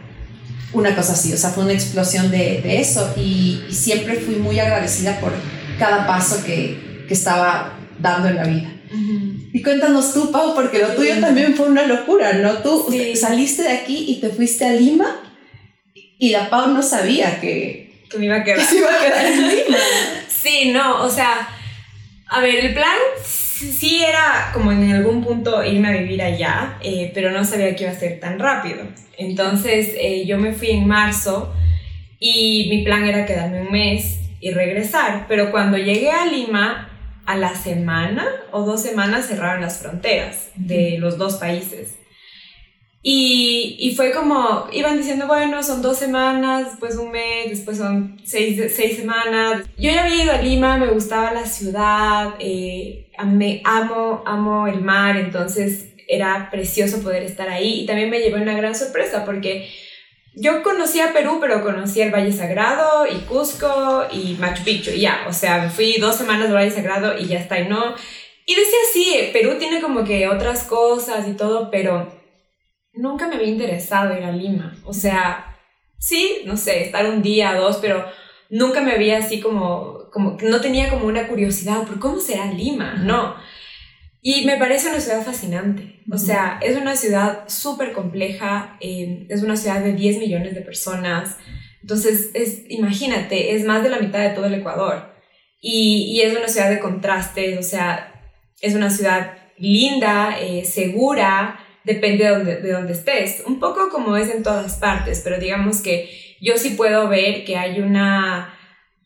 una 0.73 0.95
cosa 0.95 1.13
así, 1.13 1.33
o 1.33 1.37
sea, 1.37 1.51
fue 1.51 1.63
una 1.63 1.73
explosión 1.73 2.29
de, 2.29 2.61
de 2.61 2.79
eso 2.79 3.13
y, 3.17 3.61
siempre 3.69 4.15
fui 4.15 4.35
muy 4.35 4.59
agradecida 4.59 5.19
por 5.19 5.31
cada 5.79 6.07
paso 6.07 6.43
que, 6.43 7.05
que 7.07 7.13
estaba 7.13 7.77
dando 7.99 8.27
en 8.29 8.35
la 8.35 8.43
vida. 8.43 8.73
Y 9.53 9.61
cuéntanos 9.61 10.13
tú, 10.13 10.31
Pau, 10.31 10.53
porque 10.55 10.79
lo 10.79 10.89
tuyo 10.89 11.19
también 11.19 11.55
fue 11.55 11.67
una 11.67 11.85
locura, 11.85 12.33
¿no? 12.33 12.53
Tú 12.57 12.85
saliste 13.15 13.63
de 13.63 13.71
aquí 13.71 14.05
y 14.07 14.19
te 14.19 14.29
fuiste 14.29 14.65
a 14.65 14.73
Lima 14.73 15.26
y 16.19 16.29
la 16.29 16.49
Pau 16.49 16.69
no 16.69 16.81
sabía 16.81 17.39
que, 17.39 18.03
que 18.09 18.17
me 18.17 18.25
iba 18.25 18.37
a 18.37 18.43
quedar. 18.43 18.59
Que 18.59 18.65
se 18.65 18.77
iba 18.77 18.89
a 18.89 18.99
quedar 18.99 19.25
en 19.25 19.47
Lima. 19.47 19.77
sí, 20.27 20.71
no, 20.71 21.03
o 21.03 21.09
sea, 21.09 21.47
a 22.27 22.41
ver, 22.41 22.65
el 22.65 22.73
plan 22.73 22.97
sí 23.23 24.03
era 24.03 24.51
como 24.53 24.71
en 24.71 24.91
algún 24.91 25.23
punto 25.23 25.63
irme 25.63 25.89
a 25.89 25.97
vivir 26.01 26.21
allá, 26.21 26.77
eh, 26.81 27.11
pero 27.13 27.31
no 27.31 27.43
sabía 27.45 27.75
que 27.75 27.83
iba 27.83 27.93
a 27.93 27.99
ser 27.99 28.19
tan 28.19 28.39
rápido. 28.39 28.83
Entonces 29.17 29.93
eh, 29.97 30.25
yo 30.25 30.37
me 30.37 30.53
fui 30.53 30.71
en 30.71 30.87
marzo 30.87 31.53
y 32.19 32.67
mi 32.69 32.83
plan 32.83 33.05
era 33.05 33.25
quedarme 33.25 33.61
un 33.61 33.71
mes 33.71 34.19
y 34.39 34.51
regresar, 34.51 35.25
pero 35.27 35.51
cuando 35.51 35.77
llegué 35.77 36.11
a 36.11 36.25
Lima, 36.25 36.89
a 37.25 37.35
la 37.35 37.53
semana 37.55 38.25
o 38.51 38.63
dos 38.63 38.81
semanas 38.81 39.27
cerraron 39.27 39.61
las 39.61 39.79
fronteras 39.79 40.49
de 40.55 40.97
los 40.97 41.17
dos 41.17 41.35
países. 41.35 41.97
Y, 43.01 43.77
y, 43.79 43.95
fue 43.95 44.11
como, 44.11 44.67
iban 44.73 44.97
diciendo, 44.97 45.27
bueno, 45.27 45.61
son 45.63 45.81
dos 45.81 45.97
semanas, 45.97 46.71
después 46.71 46.97
un 46.97 47.11
mes, 47.11 47.49
después 47.49 47.77
son 47.77 48.19
seis, 48.25 48.59
seis 48.75 48.97
semanas. 48.97 49.65
Yo 49.77 49.91
ya 49.91 50.03
había 50.03 50.23
ido 50.23 50.33
a 50.33 50.41
Lima, 50.41 50.77
me 50.77 50.87
gustaba 50.87 51.31
la 51.31 51.45
ciudad, 51.45 52.33
eh, 52.39 53.09
me 53.23 53.61
amo, 53.63 54.23
amo 54.25 54.67
el 54.67 54.81
mar, 54.81 55.15
entonces 55.15 55.93
era 56.07 56.49
precioso 56.49 57.01
poder 57.01 57.23
estar 57.23 57.49
ahí. 57.49 57.81
Y 57.81 57.85
también 57.85 58.09
me 58.09 58.19
llevé 58.19 58.41
una 58.41 58.57
gran 58.57 58.75
sorpresa 58.75 59.23
porque 59.25 59.69
yo 60.39 60.61
conocía 60.61 61.13
Perú, 61.13 61.37
pero 61.39 61.63
conocía 61.63 62.05
el 62.05 62.11
Valle 62.11 62.31
Sagrado 62.31 63.07
y 63.07 63.19
Cusco 63.21 64.05
y 64.11 64.35
Machu 64.39 64.63
Picchu, 64.63 64.91
y 64.91 65.01
ya, 65.01 65.25
o 65.27 65.33
sea, 65.33 65.69
fui 65.69 65.97
dos 65.99 66.15
semanas 66.15 66.47
al 66.47 66.55
Valle 66.55 66.71
Sagrado 66.71 67.17
y 67.17 67.25
ya 67.25 67.39
está, 67.39 67.59
y 67.59 67.67
no. 67.67 67.95
Y 68.45 68.55
decía, 68.55 68.79
sí, 68.93 69.29
Perú 69.33 69.55
tiene 69.57 69.81
como 69.81 70.03
que 70.03 70.27
otras 70.27 70.63
cosas 70.63 71.27
y 71.27 71.33
todo, 71.33 71.71
pero 71.71 72.16
nunca 72.97 73.27
me 73.27 73.35
había 73.35 73.49
interesado 73.49 74.17
ir 74.17 74.23
a 74.23 74.31
Lima. 74.31 74.75
O 74.85 74.93
sea, 74.93 75.57
sí, 75.97 76.41
no 76.45 76.57
sé, 76.57 76.83
estar 76.83 77.05
un 77.05 77.21
día, 77.21 77.55
dos, 77.55 77.77
pero 77.77 78.05
nunca 78.49 78.81
me 78.81 78.91
había 78.91 79.17
así 79.19 79.39
como, 79.39 80.09
como, 80.11 80.37
no 80.41 80.61
tenía 80.61 80.89
como 80.89 81.05
una 81.05 81.27
curiosidad 81.27 81.83
por 81.83 81.99
cómo 81.99 82.19
será 82.19 82.51
Lima, 82.51 82.95
no. 82.95 83.35
Y 84.21 84.45
me 84.45 84.57
parece 84.57 84.89
una 84.89 84.99
ciudad 84.99 85.23
fascinante. 85.23 86.01
O 86.11 86.17
sea, 86.17 86.59
es 86.61 86.75
una 86.77 86.95
ciudad 86.95 87.47
súper 87.47 87.93
compleja, 87.93 88.77
eh, 88.81 89.25
es 89.29 89.41
una 89.43 89.55
ciudad 89.55 89.81
de 89.81 89.93
10 89.93 90.17
millones 90.19 90.55
de 90.55 90.61
personas. 90.61 91.37
Entonces, 91.81 92.31
es, 92.33 92.63
imagínate, 92.69 93.55
es 93.55 93.65
más 93.65 93.83
de 93.83 93.89
la 93.89 93.99
mitad 93.99 94.19
de 94.19 94.31
todo 94.35 94.45
el 94.45 94.55
Ecuador. 94.55 95.13
Y, 95.61 96.11
y 96.11 96.21
es 96.21 96.35
una 96.35 96.47
ciudad 96.47 96.69
de 96.69 96.79
contrastes, 96.79 97.57
o 97.57 97.63
sea, 97.63 98.13
es 98.61 98.75
una 98.75 98.89
ciudad 98.89 99.37
linda, 99.57 100.39
eh, 100.39 100.65
segura, 100.65 101.59
depende 101.87 102.25
de 102.25 102.29
donde, 102.29 102.55
de 102.57 102.71
donde 102.71 102.93
estés. 102.93 103.41
Un 103.47 103.59
poco 103.59 103.89
como 103.89 104.17
es 104.17 104.29
en 104.29 104.43
todas 104.43 104.75
partes, 104.75 105.21
pero 105.23 105.39
digamos 105.39 105.81
que 105.81 106.37
yo 106.41 106.57
sí 106.57 106.71
puedo 106.71 107.07
ver 107.07 107.45
que 107.45 107.57
hay 107.57 107.79
una, 107.79 108.53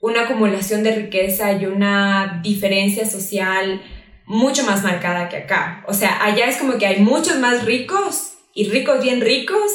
una 0.01 0.23
acumulación 0.23 0.83
de 0.83 0.95
riqueza 0.95 1.53
y 1.53 1.67
una 1.67 2.41
diferencia 2.43 3.05
social 3.09 3.81
mucho 4.25 4.65
más 4.65 4.83
marcada 4.83 5.29
que 5.29 5.37
acá. 5.37 5.85
O 5.87 5.93
sea, 5.93 6.23
allá 6.23 6.47
es 6.47 6.57
como 6.57 6.77
que 6.77 6.87
hay 6.87 6.99
muchos 7.01 7.37
más 7.37 7.65
ricos 7.65 8.33
y 8.53 8.69
ricos 8.69 9.01
bien 9.03 9.21
ricos 9.21 9.71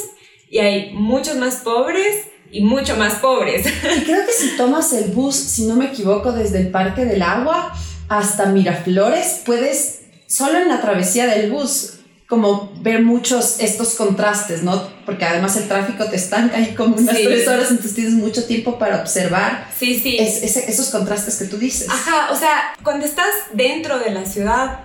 y 0.49 0.59
hay 0.59 0.91
muchos 0.93 1.37
más 1.37 1.57
pobres 1.57 2.27
y 2.51 2.61
mucho 2.61 2.97
más 2.97 3.15
pobres. 3.15 3.65
Y 3.97 4.01
creo 4.01 4.25
que 4.25 4.33
si 4.33 4.57
tomas 4.57 4.91
el 4.93 5.11
bus, 5.11 5.35
si 5.35 5.65
no 5.65 5.75
me 5.75 5.85
equivoco, 5.85 6.33
desde 6.33 6.59
el 6.59 6.69
Parque 6.71 7.05
del 7.05 7.21
Agua 7.21 7.73
hasta 8.09 8.47
Miraflores, 8.47 9.41
puedes, 9.45 10.01
solo 10.27 10.59
en 10.59 10.67
la 10.67 10.81
travesía 10.81 11.27
del 11.27 11.51
bus, 11.51 11.96
como 12.27 12.73
ver 12.81 13.03
muchos 13.03 13.59
estos 13.61 13.95
contrastes, 13.95 14.61
¿no? 14.61 14.83
Porque 15.05 15.23
además 15.23 15.55
el 15.55 15.67
tráfico 15.67 16.05
te 16.05 16.17
estanca 16.17 16.57
ahí 16.57 16.75
como 16.75 16.97
unas 16.97 17.15
tres 17.15 17.47
horas, 17.47 17.71
entonces 17.71 17.95
tienes 17.95 18.13
mucho 18.13 18.45
tiempo 18.45 18.77
para 18.77 19.01
observar 19.01 19.69
sí, 19.77 19.97
sí. 19.97 20.17
esos 20.19 20.89
contrastes 20.89 21.37
que 21.37 21.45
tú 21.45 21.57
dices. 21.57 21.87
Ajá, 21.89 22.31
o 22.31 22.35
sea, 22.35 22.73
cuando 22.83 23.05
estás 23.05 23.29
dentro 23.53 23.97
de 23.97 24.11
la 24.11 24.25
ciudad, 24.25 24.79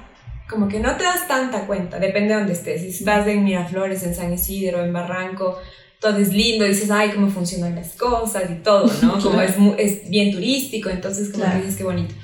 como 0.48 0.68
que 0.68 0.78
no 0.78 0.96
te 0.96 1.02
das 1.02 1.26
tanta 1.26 1.66
cuenta, 1.66 1.98
depende 1.98 2.34
de 2.34 2.40
dónde 2.40 2.52
estés. 2.52 2.82
Si 2.82 2.88
estás 2.88 3.26
en 3.26 3.42
Miraflores, 3.42 4.04
en 4.04 4.14
San 4.14 4.32
Isidro, 4.32 4.84
en 4.84 4.92
Barranco, 4.92 5.58
todo 5.98 6.18
es 6.18 6.32
lindo, 6.32 6.64
dices, 6.64 6.92
ay, 6.92 7.10
cómo 7.10 7.28
funcionan 7.28 7.74
las 7.74 7.94
cosas 7.94 8.44
y 8.50 8.62
todo, 8.62 8.88
¿no? 9.02 9.18
Como 9.22 9.40
es, 9.40 9.54
es 9.78 10.08
bien 10.08 10.32
turístico, 10.32 10.90
entonces 10.90 11.30
como 11.30 11.44
dices, 11.56 11.76
qué 11.76 11.84
bonito. 11.84 12.14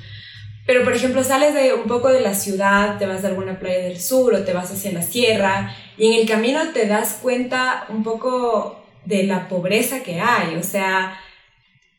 Pero, 0.69 0.85
por 0.85 0.95
ejemplo, 0.95 1.25
sales 1.25 1.55
de 1.55 1.73
un 1.73 1.85
poco 1.85 2.11
de 2.11 2.21
la 2.21 2.35
ciudad, 2.35 2.99
te 2.99 3.07
vas 3.07 3.25
a 3.25 3.29
alguna 3.29 3.59
playa 3.59 3.79
del 3.79 3.99
sur 3.99 4.35
o 4.35 4.45
te 4.45 4.53
vas 4.53 4.71
hacia 4.71 4.93
la 4.93 5.01
sierra 5.01 5.75
y 5.97 6.09
en 6.09 6.21
el 6.21 6.29
camino 6.29 6.61
te 6.75 6.87
das 6.87 7.21
cuenta 7.23 7.87
un 7.89 8.05
poco 8.05 8.85
de 9.07 9.23
la 9.23 9.49
pobreza 9.49 10.03
que 10.03 10.21
hay. 10.21 10.57
O 10.57 10.63
sea, 10.63 11.19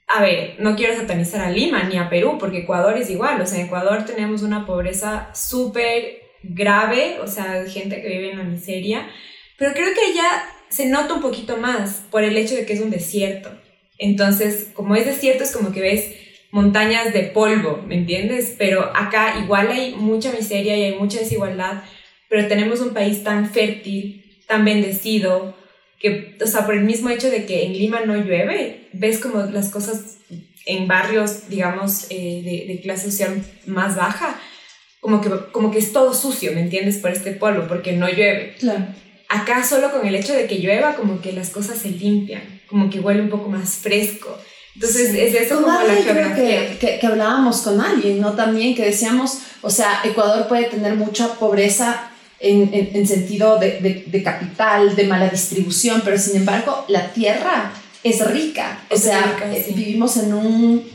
a 0.05 0.21
ver, 0.21 0.57
no 0.59 0.75
quiero 0.75 0.95
satanizar 0.95 1.41
a 1.41 1.49
Lima 1.49 1.81
ni 1.85 1.97
a 1.97 2.11
Perú, 2.11 2.37
porque 2.39 2.59
Ecuador 2.59 2.95
es 2.95 3.09
igual. 3.09 3.41
O 3.41 3.47
sea, 3.47 3.57
en 3.57 3.65
Ecuador 3.65 4.05
tenemos 4.05 4.43
una 4.43 4.67
pobreza 4.67 5.33
súper 5.33 6.19
grave, 6.43 7.17
o 7.23 7.27
sea, 7.27 7.65
gente 7.67 8.03
que 8.03 8.07
vive 8.07 8.33
en 8.33 8.37
la 8.37 8.43
miseria. 8.43 9.09
Pero 9.57 9.73
creo 9.73 9.95
que 9.95 10.11
allá 10.11 10.45
se 10.69 10.85
nota 10.85 11.15
un 11.15 11.21
poquito 11.21 11.57
más 11.57 12.03
por 12.11 12.23
el 12.23 12.37
hecho 12.37 12.53
de 12.53 12.67
que 12.67 12.73
es 12.73 12.81
un 12.81 12.91
desierto. 12.91 13.49
Entonces, 13.97 14.69
como 14.75 14.95
es 14.95 15.07
desierto, 15.07 15.43
es 15.43 15.51
como 15.51 15.71
que 15.71 15.81
ves 15.81 16.18
montañas 16.51 17.13
de 17.13 17.23
polvo, 17.23 17.83
¿me 17.87 17.95
entiendes? 17.95 18.55
Pero 18.57 18.91
acá 18.95 19.35
igual 19.43 19.69
hay 19.71 19.95
mucha 19.95 20.31
miseria 20.31 20.77
y 20.77 20.83
hay 20.83 20.95
mucha 20.95 21.19
desigualdad, 21.19 21.83
pero 22.27 22.47
tenemos 22.47 22.79
un 22.81 22.93
país 22.93 23.23
tan 23.23 23.49
fértil, 23.49 24.41
tan 24.47 24.65
bendecido, 24.65 25.55
que, 25.99 26.37
o 26.41 26.47
sea, 26.47 26.65
por 26.65 26.75
el 26.75 26.85
mismo 26.85 27.09
hecho 27.09 27.29
de 27.29 27.45
que 27.45 27.65
en 27.65 27.73
Lima 27.73 28.01
no 28.05 28.15
llueve, 28.15 28.87
ves 28.93 29.19
como 29.19 29.43
las 29.43 29.69
cosas 29.69 30.19
en 30.65 30.87
barrios, 30.87 31.49
digamos, 31.49 32.05
eh, 32.09 32.41
de, 32.43 32.73
de, 32.73 32.81
clase 32.81 33.11
social 33.11 33.43
más 33.65 33.95
baja, 33.95 34.39
como 35.01 35.21
que, 35.21 35.29
como 35.51 35.71
que 35.71 35.79
es 35.79 35.91
todo 35.91 36.13
sucio, 36.13 36.53
¿me 36.53 36.61
entiendes? 36.61 36.97
Por 36.97 37.11
este 37.11 37.31
polvo, 37.31 37.67
porque 37.67 37.93
no 37.93 38.07
llueve. 38.07 38.55
Claro. 38.59 38.85
Acá 39.27 39.63
solo 39.63 39.91
con 39.91 40.07
el 40.07 40.15
hecho 40.15 40.33
de 40.33 40.47
que 40.47 40.59
llueva, 40.59 40.95
como 40.95 41.21
que 41.21 41.33
las 41.33 41.49
cosas 41.49 41.77
se 41.79 41.89
limpian, 41.89 42.61
como 42.67 42.89
que 42.89 42.99
huele 42.99 43.21
un 43.21 43.29
poco 43.29 43.49
más 43.49 43.77
fresco. 43.77 44.37
Entonces, 44.75 45.13
es 45.13 45.35
eso 45.35 45.61
como 45.61 45.81
la 45.81 45.95
geografía. 45.95 46.79
Que, 46.79 46.99
que, 46.99 47.07
hablábamos 47.07 47.61
con 47.61 47.81
alguien, 47.81 48.21
¿no? 48.21 48.33
También 48.33 48.75
que 48.75 48.85
decíamos, 48.85 49.39
o 49.61 49.69
sea, 49.69 50.01
Ecuador 50.03 50.47
puede 50.47 50.65
tener 50.65 50.95
mucha 50.95 51.33
pobreza 51.33 52.11
en, 52.39 52.69
en, 52.73 53.07
sentido 53.07 53.59
de, 53.59 53.79
de, 53.81 54.05
de, 54.07 54.23
capital, 54.23 54.95
de 54.95 55.03
mala 55.03 55.27
distribución, 55.27 56.01
pero 56.05 56.17
sin 56.17 56.37
embargo, 56.37 56.85
la 56.87 57.11
tierra 57.11 57.73
es 58.03 58.25
rica. 58.31 58.79
O 58.89 58.97
sea, 58.97 59.37
eh, 59.51 59.73
vivimos 59.75 60.15
en 60.17 60.33
un, 60.33 60.89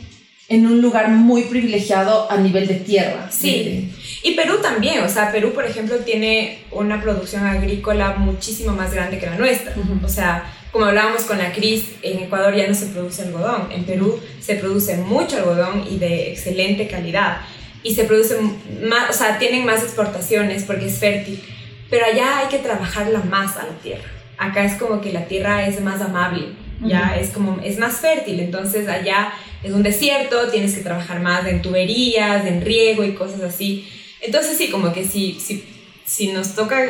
en 0.49 0.65
un 0.65 0.81
lugar 0.81 1.09
muy 1.09 1.43
privilegiado 1.43 2.31
a 2.31 2.37
nivel 2.37 2.67
de 2.67 2.75
tierra. 2.75 3.29
Sí. 3.31 3.91
Y 4.23 4.33
Perú 4.33 4.57
también, 4.61 5.03
o 5.03 5.09
sea, 5.09 5.31
Perú, 5.31 5.53
por 5.53 5.65
ejemplo, 5.65 5.97
tiene 5.97 6.63
una 6.71 7.01
producción 7.01 7.45
agrícola 7.45 8.15
muchísimo 8.15 8.73
más 8.73 8.91
grande 8.93 9.19
que 9.19 9.27
la 9.27 9.37
nuestra. 9.37 9.75
O 10.03 10.09
sea, 10.09 10.51
como 10.75 10.87
hablábamos 10.87 11.23
con 11.23 11.37
la 11.37 11.53
Cris, 11.53 11.85
en 12.01 12.23
Ecuador 12.23 12.53
ya 12.53 12.67
no 12.67 12.75
se 12.75 12.87
produce 12.87 13.21
algodón, 13.21 13.69
en 13.71 13.85
Perú 13.85 14.19
se 14.41 14.55
produce 14.55 14.97
mucho 14.97 15.37
algodón 15.37 15.85
y 15.89 15.99
de 15.99 16.33
excelente 16.33 16.89
calidad. 16.89 17.37
Y 17.81 17.95
se 17.95 18.03
produce 18.03 18.35
más, 18.83 19.09
o 19.09 19.13
sea, 19.13 19.39
tienen 19.39 19.65
más 19.65 19.83
exportaciones 19.83 20.63
porque 20.63 20.87
es 20.87 20.99
fértil. 20.99 21.41
Pero 21.89 22.05
allá 22.05 22.39
hay 22.39 22.47
que 22.49 22.57
trabajarla 22.57 23.19
más 23.21 23.55
a 23.55 23.67
la 23.67 23.77
tierra. 23.81 24.03
Acá 24.37 24.65
es 24.65 24.73
como 24.73 24.99
que 24.99 25.13
la 25.13 25.27
tierra 25.27 25.65
es 25.65 25.79
más 25.79 26.01
amable, 26.01 26.47
ya 26.81 27.15
es 27.17 27.29
como, 27.29 27.61
es 27.63 27.79
más 27.79 28.01
fértil. 28.01 28.41
Entonces 28.41 28.89
allá 28.89 29.31
es 29.63 29.71
un 29.71 29.81
desierto, 29.81 30.49
tienes 30.49 30.75
que 30.75 30.83
trabajar 30.83 31.21
más 31.21 31.47
en 31.47 31.61
tuberías, 31.61 32.45
en 32.45 32.59
riego 32.59 33.05
y 33.05 33.13
cosas 33.13 33.39
así. 33.39 33.87
Entonces 34.19 34.57
sí, 34.57 34.69
como 34.69 34.91
que 34.91 35.05
si, 35.05 35.39
si, 35.39 35.63
si 36.05 36.27
nos 36.27 36.55
toca, 36.55 36.85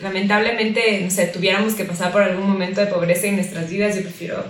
lamentablemente, 0.00 1.00
no 1.00 1.10
sé, 1.10 1.26
tuviéramos 1.26 1.74
que 1.74 1.84
pasar 1.84 2.12
por 2.12 2.22
algún 2.22 2.48
momento 2.48 2.80
de 2.80 2.88
pobreza 2.88 3.26
en 3.26 3.36
nuestras 3.36 3.70
vidas, 3.70 3.94
yo 3.94 4.02
prefiero 4.02 4.44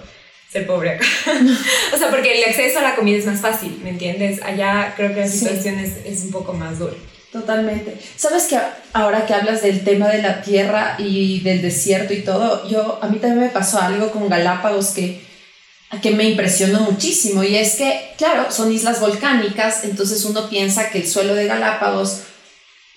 ser 0.51 0.67
pobre 0.67 0.91
acá. 0.91 1.07
o 1.95 1.99
sea, 1.99 2.11
porque 2.11 2.39
el 2.39 2.49
acceso 2.49 2.79
a 2.79 2.83
la 2.83 2.97
comida 2.97 3.19
es 3.19 3.27
más 3.27 3.41
fácil, 3.41 3.79
¿me 3.83 3.91
entiendes? 3.91 4.43
Allá 4.43 4.95
creo 4.97 5.15
que 5.15 5.21
la 5.21 5.29
situación 5.29 5.79
es, 5.79 5.99
es 6.05 6.23
un 6.23 6.31
poco 6.31 6.53
más 6.53 6.79
dura. 6.79 6.95
Totalmente. 7.33 7.99
Sabes 8.17 8.45
que 8.45 8.59
ahora 8.95 9.27
que 9.27 9.35
hablas 9.35 9.61
del 9.61 9.85
tema 9.85 10.09
de 10.09 10.23
la 10.23 10.41
tierra 10.41 10.97
y 10.99 11.41
del 11.41 11.61
desierto 11.61 12.15
y 12.15 12.23
todo, 12.23 12.67
yo 12.69 12.99
a 13.03 13.09
mí 13.09 13.19
también 13.19 13.43
me 13.43 13.51
pasó 13.51 13.79
algo 13.81 14.11
con 14.11 14.29
Galápagos 14.29 14.91
que 14.91 15.21
que 16.03 16.11
me 16.11 16.25
impresionó 16.25 16.81
muchísimo 16.81 17.45
y 17.45 17.57
es 17.57 17.77
que, 17.77 18.13
claro, 18.19 18.51
son 18.51 18.73
islas 18.73 19.01
volcánicas, 19.01 19.85
entonces 19.85 20.25
uno 20.25 20.49
piensa 20.49 20.91
que 20.91 20.99
el 20.99 21.07
suelo 21.07 21.35
de 21.35 21.47
Galápagos, 21.47 22.23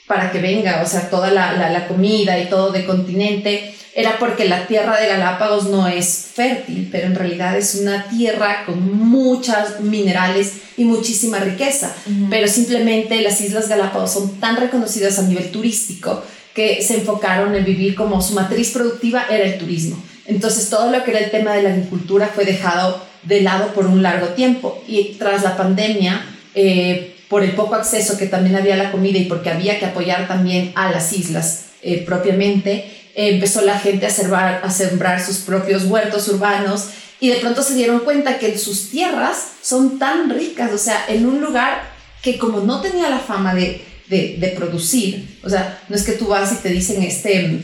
para 0.09 0.31
que 0.31 0.39
venga, 0.39 0.81
o 0.83 0.87
sea, 0.87 1.07
toda 1.07 1.29
la, 1.29 1.53
la, 1.53 1.87
comida 1.87 2.39
y 2.39 2.49
todo 2.49 2.71
de 2.71 2.83
continente, 2.83 3.75
era 3.93 4.17
porque 4.17 4.45
la 4.45 4.65
tierra 4.65 4.99
de 4.99 5.07
Galápagos 5.07 5.69
no 5.69 5.87
es 5.87 6.29
fértil, 6.33 6.89
pero 6.91 7.05
en 7.05 7.13
realidad 7.13 7.55
es 7.55 7.75
una 7.75 8.09
tierra 8.09 8.65
con 8.65 8.91
muchos 9.07 9.81
minerales 9.81 10.53
y 10.77 10.85
muchísima 10.85 11.37
riqueza, 11.37 11.95
pero 12.31 12.47
simplemente 12.47 13.21
las 13.21 13.39
Islas 13.39 13.69
Galápagos 13.69 14.11
son 14.11 14.39
tan 14.39 14.55
reconocidas 14.57 15.19
a 15.19 15.27
nivel 15.27 15.51
turístico 15.51 16.23
que 16.55 16.81
se 16.81 16.95
enfocaron 16.95 17.53
en 17.53 17.63
vivir 17.63 17.93
como 17.93 18.19
su 18.23 18.33
matriz 18.33 18.71
productiva 18.71 19.27
era 19.29 19.43
el 19.43 19.59
turismo. 19.59 20.01
Entonces 20.25 20.71
todo 20.71 20.89
lo 20.89 21.03
que 21.03 21.11
era 21.11 21.19
el 21.19 21.29
tema 21.29 21.53
de 21.53 21.61
la 21.61 21.69
agricultura 21.69 22.31
fue 22.33 22.45
dejado 22.45 23.05
de 23.21 23.41
lado 23.41 23.73
por 23.75 23.85
un 23.85 24.01
largo 24.01 24.29
tiempo. 24.29 24.83
Y 24.87 25.17
tras 25.19 25.43
la 25.43 25.55
pandemia, 25.55 26.25
eh, 26.55 27.15
por 27.29 27.43
el 27.43 27.51
poco 27.51 27.75
acceso 27.75 28.17
que 28.17 28.25
también 28.25 28.55
había 28.55 28.73
a 28.73 28.77
la 28.77 28.91
comida 28.91 29.19
y 29.19 29.25
porque 29.25 29.49
había 29.49 29.79
que 29.79 29.85
apoyar 29.85 30.27
también 30.27 30.71
a 30.75 30.91
las 30.91 31.13
islas 31.13 31.65
eh, 31.81 32.03
propiamente, 32.05 32.91
empezó 33.15 33.61
la 33.61 33.79
gente 33.79 34.07
a 34.07 34.09
sembrar, 34.09 34.61
a 34.63 34.71
sembrar 34.71 35.23
sus 35.23 35.37
propios 35.37 35.85
huertos 35.85 36.27
urbanos 36.27 36.89
y 37.19 37.29
de 37.29 37.35
pronto 37.37 37.61
se 37.61 37.75
dieron 37.75 37.99
cuenta 37.99 38.39
que 38.39 38.57
sus 38.57 38.89
tierras 38.89 39.37
son 39.61 39.99
tan 39.99 40.29
ricas, 40.29 40.71
o 40.73 40.77
sea, 40.77 41.05
en 41.07 41.25
un 41.25 41.41
lugar 41.41 41.83
que 42.21 42.37
como 42.37 42.61
no 42.61 42.81
tenía 42.81 43.09
la 43.09 43.19
fama 43.19 43.53
de, 43.53 43.85
de, 44.07 44.37
de 44.39 44.47
producir, 44.49 45.37
o 45.43 45.49
sea, 45.49 45.81
no 45.87 45.95
es 45.95 46.03
que 46.03 46.13
tú 46.13 46.27
vas 46.27 46.51
y 46.51 46.55
te 46.55 46.69
dicen 46.69 47.03
este 47.03 47.61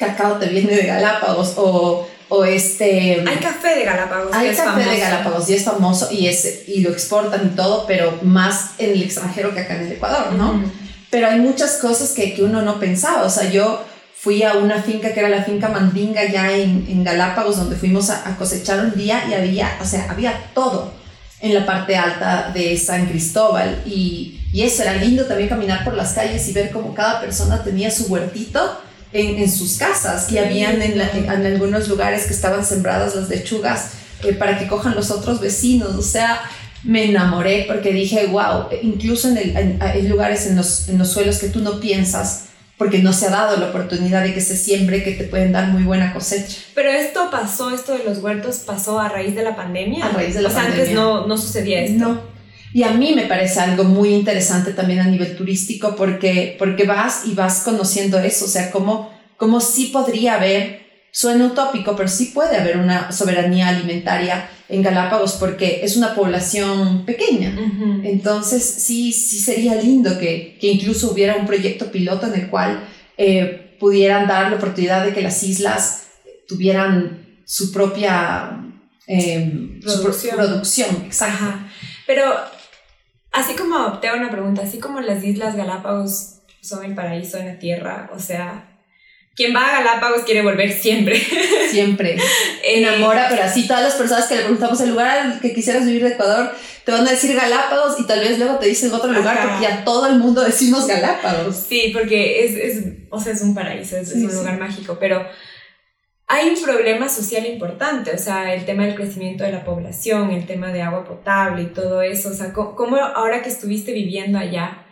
cacao 0.00 0.38
te 0.38 0.46
viene 0.48 0.74
de 0.74 0.86
Galápagos 0.86 1.54
o, 1.56 2.08
o 2.30 2.44
este... 2.44 3.22
Hay 3.26 3.36
café 3.36 3.76
de 3.76 3.84
Galápagos. 3.84 4.32
Hay 4.32 4.54
café 4.54 4.88
de 4.88 4.98
Galápagos 4.98 5.50
y 5.50 5.54
es 5.54 5.64
famoso 5.64 6.08
y, 6.10 6.28
es, 6.28 6.68
y 6.68 6.80
lo 6.80 6.90
exportan 6.90 7.44
y 7.52 7.56
todo, 7.56 7.86
pero 7.86 8.18
más 8.22 8.70
en 8.78 8.90
el 8.92 9.02
extranjero 9.02 9.52
que 9.52 9.60
acá 9.60 9.74
en 9.76 9.86
el 9.86 9.92
Ecuador, 9.92 10.32
¿no? 10.32 10.62
Pero 11.10 11.26
hay 11.26 11.40
muchas 11.40 11.78
cosas 11.78 12.10
que, 12.10 12.34
que, 12.34 12.44
uno 12.44 12.62
no 12.62 12.78
pensaba. 12.78 13.24
O 13.24 13.30
sea, 13.30 13.50
yo 13.50 13.84
fui 14.14 14.44
a 14.44 14.54
una 14.54 14.80
finca 14.80 15.12
que 15.12 15.18
era 15.18 15.28
la 15.28 15.42
finca 15.42 15.68
Mandinga 15.68 16.24
ya 16.24 16.52
en, 16.52 16.86
en 16.88 17.02
Galápagos, 17.02 17.56
donde 17.56 17.74
fuimos 17.74 18.10
a, 18.10 18.28
a, 18.28 18.36
cosechar 18.36 18.78
un 18.78 18.94
día 18.94 19.24
y 19.28 19.34
había, 19.34 19.76
o 19.82 19.84
sea, 19.84 20.06
había 20.08 20.50
todo 20.54 20.92
en 21.40 21.52
la 21.52 21.66
parte 21.66 21.96
alta 21.96 22.52
de 22.54 22.76
San 22.76 23.06
Cristóbal. 23.06 23.82
Y, 23.84 24.40
y 24.52 24.62
eso 24.62 24.82
era 24.82 24.94
lindo 24.94 25.26
también 25.26 25.48
caminar 25.48 25.82
por 25.82 25.94
las 25.94 26.12
calles 26.12 26.48
y 26.48 26.52
ver 26.52 26.70
cómo 26.70 26.94
cada 26.94 27.20
persona 27.20 27.64
tenía 27.64 27.90
su 27.90 28.06
huertito 28.06 28.80
en, 29.12 29.50
sus 29.50 29.78
casas 29.78 30.30
y 30.30 30.38
habían 30.38 30.80
en, 30.82 31.00
en, 31.00 31.46
algunos 31.46 31.88
lugares 31.88 32.26
que 32.26 32.32
estaban 32.32 32.64
sembradas 32.64 33.14
las 33.14 33.28
lechugas 33.28 33.92
eh, 34.22 34.32
para 34.32 34.58
que 34.58 34.68
cojan 34.68 34.94
los 34.94 35.10
otros 35.10 35.40
vecinos. 35.40 35.96
O 35.96 36.02
sea, 36.02 36.40
me 36.84 37.04
enamoré 37.04 37.64
porque 37.66 37.92
dije, 37.92 38.26
wow, 38.26 38.66
incluso 38.82 39.28
en, 39.28 39.38
el, 39.38 39.76
hay 39.80 40.06
lugares 40.06 40.46
en 40.46 40.56
los, 40.56 40.88
en 40.88 40.98
los 40.98 41.10
suelos 41.10 41.38
que 41.38 41.48
tú 41.48 41.60
no 41.60 41.80
piensas 41.80 42.46
porque 42.80 43.00
no 43.00 43.12
se 43.12 43.26
ha 43.26 43.30
dado 43.30 43.58
la 43.58 43.66
oportunidad 43.66 44.22
de 44.22 44.32
que 44.32 44.40
se 44.40 44.56
siembre, 44.56 45.02
que 45.02 45.12
te 45.12 45.24
pueden 45.24 45.52
dar 45.52 45.68
muy 45.68 45.82
buena 45.82 46.14
cosecha. 46.14 46.56
Pero 46.74 46.90
esto 46.90 47.30
pasó, 47.30 47.74
esto 47.74 47.92
de 47.92 48.04
los 48.04 48.18
huertos 48.18 48.60
pasó 48.60 48.98
a 48.98 49.10
raíz 49.10 49.34
de 49.34 49.42
la 49.42 49.54
pandemia. 49.54 50.06
A 50.06 50.12
raíz 50.12 50.34
de 50.34 50.40
la 50.40 50.48
o 50.48 50.52
sea, 50.52 50.64
antes 50.64 50.90
no, 50.92 51.26
no 51.26 51.36
sucedía 51.36 51.82
esto. 51.82 51.98
No, 51.98 52.22
y 52.72 52.84
a 52.84 52.92
mí 52.92 53.14
me 53.14 53.26
parece 53.26 53.60
algo 53.60 53.84
muy 53.84 54.10
interesante 54.10 54.72
también 54.72 55.00
a 55.00 55.06
nivel 55.06 55.36
turístico 55.36 55.96
porque, 55.96 56.56
porque 56.58 56.84
vas 56.84 57.22
y 57.26 57.34
vas 57.34 57.62
conociendo 57.64 58.18
eso, 58.20 58.44
o 58.44 58.48
sea, 58.48 58.70
como, 58.70 59.12
como 59.36 59.60
sí 59.60 59.86
podría 59.86 60.34
haber, 60.34 60.80
suena 61.10 61.46
utópico, 61.46 61.96
pero 61.96 62.08
sí 62.08 62.26
puede 62.26 62.56
haber 62.56 62.76
una 62.76 63.10
soberanía 63.10 63.68
alimentaria 63.68 64.48
en 64.68 64.82
Galápagos 64.82 65.32
porque 65.32 65.80
es 65.82 65.96
una 65.96 66.14
población 66.14 67.04
pequeña. 67.04 67.52
Entonces 68.04 68.62
sí, 68.62 69.12
sí 69.12 69.40
sería 69.40 69.74
lindo 69.74 70.16
que, 70.18 70.56
que, 70.60 70.68
incluso 70.68 71.10
hubiera 71.10 71.34
un 71.34 71.46
proyecto 71.46 71.90
piloto 71.90 72.28
en 72.28 72.34
el 72.34 72.48
cual 72.48 72.84
eh, 73.18 73.76
pudieran 73.80 74.28
dar 74.28 74.50
la 74.50 74.58
oportunidad 74.58 75.04
de 75.04 75.12
que 75.12 75.22
las 75.22 75.42
islas 75.42 76.04
tuvieran 76.46 77.42
su 77.44 77.72
propia 77.72 78.60
eh, 79.08 79.80
producción. 79.82 80.30
Su 80.30 80.36
producción 80.36 80.96
exacto. 81.06 81.46
Pero 82.06 82.32
Así 83.32 83.54
como, 83.54 83.98
te 84.00 84.08
hago 84.08 84.18
una 84.18 84.30
pregunta, 84.30 84.62
así 84.62 84.78
como 84.78 85.00
las 85.00 85.22
Islas 85.24 85.56
Galápagos 85.56 86.40
son 86.60 86.84
el 86.84 86.94
paraíso 86.94 87.38
en 87.38 87.46
la 87.46 87.58
Tierra, 87.58 88.10
o 88.12 88.18
sea, 88.18 88.70
quien 89.36 89.54
va 89.54 89.66
a 89.66 89.82
Galápagos 89.82 90.22
quiere 90.24 90.42
volver 90.42 90.72
siempre. 90.72 91.20
Siempre. 91.70 92.16
Enamora, 92.64 93.28
pero 93.30 93.44
así 93.44 93.66
todas 93.66 93.84
las 93.84 93.94
personas 93.94 94.26
que 94.26 94.34
le 94.34 94.42
preguntamos 94.42 94.80
el 94.80 94.90
lugar 94.90 95.18
al 95.18 95.40
que 95.40 95.54
quisieras 95.54 95.86
vivir 95.86 96.02
de 96.02 96.10
Ecuador, 96.10 96.52
te 96.84 96.90
van 96.90 97.06
a 97.06 97.12
decir 97.12 97.36
Galápagos 97.36 98.00
y 98.00 98.06
tal 98.06 98.20
vez 98.20 98.38
luego 98.38 98.58
te 98.58 98.66
dicen 98.66 98.92
otro 98.92 99.12
lugar 99.12 99.40
porque 99.40 99.62
ya 99.62 99.84
todo 99.84 100.08
el 100.08 100.18
mundo 100.18 100.42
decimos 100.42 100.88
Galápagos. 100.88 101.56
Sí, 101.56 101.90
porque 101.92 102.44
es, 102.44 102.56
es 102.56 102.84
o 103.08 103.20
sea, 103.20 103.32
es 103.32 103.40
un 103.42 103.54
paraíso, 103.54 103.96
es, 103.96 104.10
es 104.10 104.16
un 104.16 104.34
lugar 104.34 104.58
mágico, 104.58 104.98
pero 104.98 105.24
hay 106.32 106.48
un 106.48 106.62
problema 106.62 107.08
social 107.08 107.44
importante, 107.44 108.12
o 108.14 108.18
sea, 108.18 108.54
el 108.54 108.64
tema 108.64 108.86
del 108.86 108.94
crecimiento 108.94 109.42
de 109.42 109.50
la 109.50 109.64
población, 109.64 110.30
el 110.30 110.46
tema 110.46 110.72
de 110.72 110.80
agua 110.80 111.04
potable 111.04 111.62
y 111.62 111.66
todo 111.74 112.02
eso, 112.02 112.28
o 112.28 112.32
sea, 112.32 112.52
¿cómo, 112.52 112.98
ahora 112.98 113.42
que 113.42 113.48
estuviste 113.48 113.92
viviendo 113.92 114.38
allá, 114.38 114.86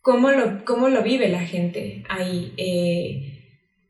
cómo 0.00 0.30
lo, 0.30 0.64
cómo 0.64 0.88
lo 0.88 1.02
vive 1.02 1.28
la 1.30 1.40
gente 1.40 2.04
ahí? 2.08 2.54
Eh, 2.58 3.32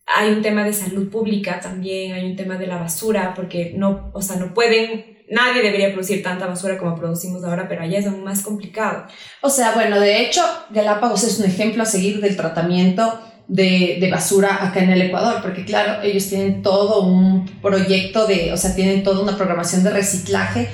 hay 0.07 0.33
un 0.33 0.41
tema 0.41 0.65
de 0.65 0.73
salud 0.73 1.11
pública 1.11 1.61
también, 1.61 2.15
hay 2.15 2.25
un 2.25 2.37
tema 2.37 2.57
de 2.57 2.69
la 2.69 2.79
basura, 2.79 3.35
porque 3.37 3.75
no, 3.77 4.11
o 4.15 4.23
sea, 4.23 4.37
no 4.37 4.55
pueden, 4.55 5.27
nadie 5.29 5.61
debería 5.61 5.93
producir 5.93 6.23
tanta 6.23 6.47
basura 6.47 6.79
como 6.79 6.97
producimos 6.97 7.45
ahora, 7.45 7.69
pero 7.69 7.83
allá 7.83 7.99
es 7.99 8.07
aún 8.07 8.25
más 8.25 8.43
complicado. 8.43 9.07
O 9.43 9.51
sea, 9.51 9.73
bueno, 9.73 10.01
de 10.01 10.23
hecho, 10.23 10.41
Galápagos 10.71 11.23
es 11.23 11.39
un 11.39 11.45
ejemplo 11.45 11.83
a 11.83 11.87
seguir 11.87 12.23
del 12.23 12.35
tratamiento 12.35 13.21
de, 13.49 13.99
de, 14.01 14.11
basura 14.11 14.65
acá 14.67 14.81
en 14.81 14.91
el 14.91 15.03
Ecuador, 15.03 15.41
porque 15.43 15.65
claro, 15.65 16.03
ellos 16.03 16.29
tienen 16.29 16.63
todo 16.63 17.03
un 17.03 17.47
proyecto 17.63 18.27
de, 18.27 18.53
o 18.53 18.57
sea, 18.57 18.75
tienen 18.75 19.03
toda 19.03 19.23
una 19.23 19.37
programación 19.37 19.85
de 19.85 19.91
reciclaje. 19.91 20.69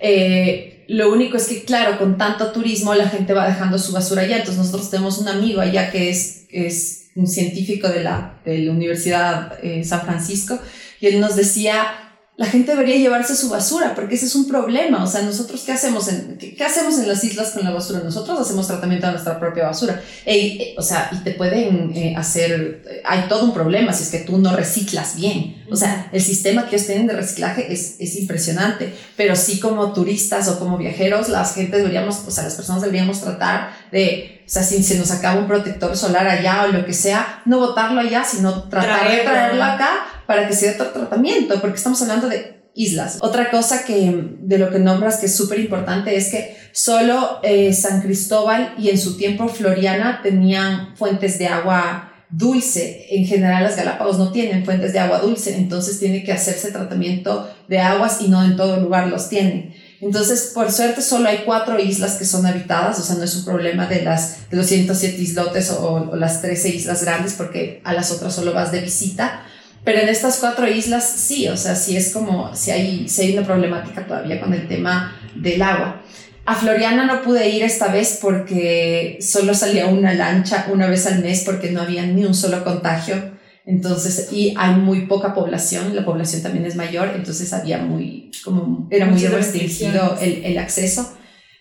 Eh, 0.00 0.84
lo 0.88 1.12
único 1.12 1.36
es 1.36 1.48
que, 1.48 1.64
claro, 1.64 1.98
con 1.98 2.16
tanto 2.16 2.50
turismo 2.52 2.94
la 2.94 3.08
gente 3.08 3.34
va 3.34 3.46
dejando 3.46 3.78
su 3.78 3.92
basura 3.92 4.22
allá. 4.22 4.38
Entonces 4.38 4.58
nosotros 4.58 4.90
tenemos 4.90 5.18
un 5.18 5.28
amigo 5.28 5.60
allá 5.60 5.90
que 5.90 6.10
es, 6.10 6.46
es 6.50 7.10
un 7.14 7.26
científico 7.26 7.88
de 7.88 8.02
la, 8.02 8.40
de 8.44 8.58
la 8.58 8.72
Universidad 8.72 9.58
eh, 9.62 9.84
San 9.84 10.02
Francisco 10.02 10.58
y 11.00 11.06
él 11.06 11.20
nos 11.20 11.36
decía, 11.36 12.07
la 12.38 12.46
gente 12.46 12.70
debería 12.70 12.96
llevarse 12.96 13.34
su 13.34 13.48
basura, 13.48 13.96
porque 13.96 14.14
ese 14.14 14.26
es 14.26 14.36
un 14.36 14.46
problema. 14.46 15.02
O 15.02 15.08
sea, 15.08 15.22
nosotros, 15.22 15.60
¿qué 15.66 15.72
hacemos 15.72 16.06
en, 16.06 16.38
qué, 16.38 16.64
hacemos 16.64 16.96
en 17.00 17.08
las 17.08 17.24
islas 17.24 17.50
con 17.50 17.64
la 17.64 17.72
basura? 17.72 17.98
Nosotros 17.98 18.38
hacemos 18.38 18.68
tratamiento 18.68 19.06
de 19.06 19.14
nuestra 19.14 19.40
propia 19.40 19.64
basura. 19.64 20.00
E, 20.24 20.76
o 20.78 20.82
sea, 20.82 21.10
y 21.10 21.16
te 21.24 21.32
pueden 21.32 21.92
eh, 21.96 22.14
hacer, 22.16 23.02
hay 23.04 23.22
todo 23.28 23.44
un 23.44 23.52
problema 23.52 23.92
si 23.92 24.04
es 24.04 24.10
que 24.10 24.20
tú 24.20 24.38
no 24.38 24.54
reciclas 24.54 25.16
bien. 25.16 25.64
O 25.68 25.74
sea, 25.74 26.08
el 26.12 26.22
sistema 26.22 26.68
que 26.68 26.76
ellos 26.76 26.86
tienen 26.86 27.08
de 27.08 27.14
reciclaje 27.14 27.72
es, 27.72 27.96
es 27.98 28.16
impresionante, 28.16 28.94
pero 29.16 29.34
sí 29.34 29.58
como 29.58 29.92
turistas 29.92 30.46
o 30.46 30.60
como 30.60 30.78
viajeros, 30.78 31.28
las 31.28 31.54
gente 31.54 31.76
deberíamos, 31.76 32.22
o 32.24 32.30
sea, 32.30 32.44
las 32.44 32.54
personas 32.54 32.82
deberíamos 32.82 33.20
tratar 33.20 33.70
de, 33.92 34.42
o 34.46 34.48
sea, 34.48 34.62
si 34.62 34.82
se 34.82 34.98
nos 34.98 35.10
acaba 35.10 35.40
un 35.40 35.46
protector 35.46 35.96
solar 35.96 36.26
allá 36.26 36.64
o 36.64 36.68
lo 36.68 36.84
que 36.84 36.92
sea, 36.92 37.42
no 37.44 37.58
botarlo 37.58 38.00
allá, 38.00 38.24
sino 38.24 38.64
tratar 38.68 39.10
de 39.10 39.18
traerlo 39.18 39.62
acá 39.62 39.90
para 40.26 40.46
que 40.46 40.54
sea 40.54 40.72
otro 40.72 40.88
tratamiento, 40.88 41.60
porque 41.60 41.76
estamos 41.76 42.00
hablando 42.02 42.28
de 42.28 42.58
islas. 42.74 43.18
Otra 43.20 43.50
cosa 43.50 43.84
que 43.84 44.36
de 44.40 44.58
lo 44.58 44.70
que 44.70 44.78
nombras 44.78 45.16
que 45.16 45.26
es 45.26 45.36
súper 45.36 45.58
importante 45.58 46.16
es 46.16 46.30
que 46.30 46.56
solo 46.72 47.40
eh, 47.42 47.72
San 47.72 48.00
Cristóbal 48.00 48.74
y 48.78 48.90
en 48.90 48.98
su 48.98 49.16
tiempo 49.16 49.48
Floriana 49.48 50.20
tenían 50.22 50.96
fuentes 50.96 51.38
de 51.38 51.48
agua 51.48 52.12
dulce. 52.30 53.06
En 53.10 53.26
general 53.26 53.64
las 53.64 53.76
Galápagos 53.76 54.18
no 54.18 54.30
tienen 54.30 54.64
fuentes 54.64 54.92
de 54.92 54.98
agua 54.98 55.18
dulce, 55.18 55.56
entonces 55.56 55.98
tiene 55.98 56.22
que 56.22 56.32
hacerse 56.32 56.70
tratamiento 56.70 57.50
de 57.68 57.80
aguas 57.80 58.20
y 58.20 58.28
no 58.28 58.44
en 58.44 58.56
todo 58.56 58.80
lugar 58.80 59.08
los 59.08 59.28
tienen. 59.28 59.74
Entonces, 60.00 60.52
por 60.54 60.70
suerte, 60.70 61.02
solo 61.02 61.28
hay 61.28 61.42
cuatro 61.44 61.78
islas 61.78 62.16
que 62.16 62.24
son 62.24 62.46
habitadas, 62.46 62.98
o 63.00 63.02
sea, 63.02 63.16
no 63.16 63.24
es 63.24 63.34
un 63.34 63.44
problema 63.44 63.86
de, 63.86 64.02
las, 64.02 64.48
de 64.48 64.56
los 64.56 64.66
107 64.66 65.20
islotes 65.20 65.70
o, 65.70 66.14
las 66.14 66.40
13 66.40 66.68
islas 66.68 67.02
grandes, 67.02 67.32
porque 67.32 67.80
a 67.84 67.92
las 67.92 68.12
otras 68.12 68.34
solo 68.34 68.52
vas 68.52 68.70
de 68.70 68.80
visita 68.80 69.42
Pero 69.84 69.98
en 69.98 70.08
estas 70.08 70.38
cuatro 70.38 70.68
islas 70.68 71.04
sí, 71.04 71.48
o 71.48 71.56
sea, 71.56 71.74
sí 71.74 71.96
es 71.96 72.12
como, 72.12 72.54
si 72.54 72.70
hay, 72.70 73.06
hay 73.18 73.32
una 73.32 73.44
problemática 73.44 74.06
todavía 74.06 74.40
con 74.40 74.54
el 74.54 74.68
tema 74.68 75.16
del 75.34 75.62
agua. 75.62 76.02
A 76.46 76.54
Floriana 76.54 77.04
no 77.04 77.22
pude 77.22 77.48
ir 77.50 77.62
esta 77.62 77.88
vez 77.88 78.18
porque 78.22 79.18
solo 79.20 79.52
salía 79.52 79.86
una 79.86 80.14
lancha 80.14 80.66
una 80.72 80.86
vez 80.86 81.06
al 81.06 81.22
mes 81.22 81.42
porque 81.44 81.72
no 81.72 81.82
había 81.82 82.06
ni 82.06 82.24
un 82.24 82.34
solo 82.34 82.64
contagio. 82.64 83.37
Entonces, 83.68 84.32
y 84.32 84.54
hay 84.56 84.76
muy 84.76 85.02
poca 85.02 85.34
población, 85.34 85.94
la 85.94 86.02
población 86.02 86.42
también 86.42 86.64
es 86.64 86.74
mayor, 86.74 87.12
entonces 87.14 87.52
había 87.52 87.76
muy, 87.76 88.30
como, 88.42 88.88
era 88.90 89.04
muy 89.04 89.22
restringido 89.26 90.16
el, 90.22 90.42
el 90.42 90.56
acceso. 90.56 91.14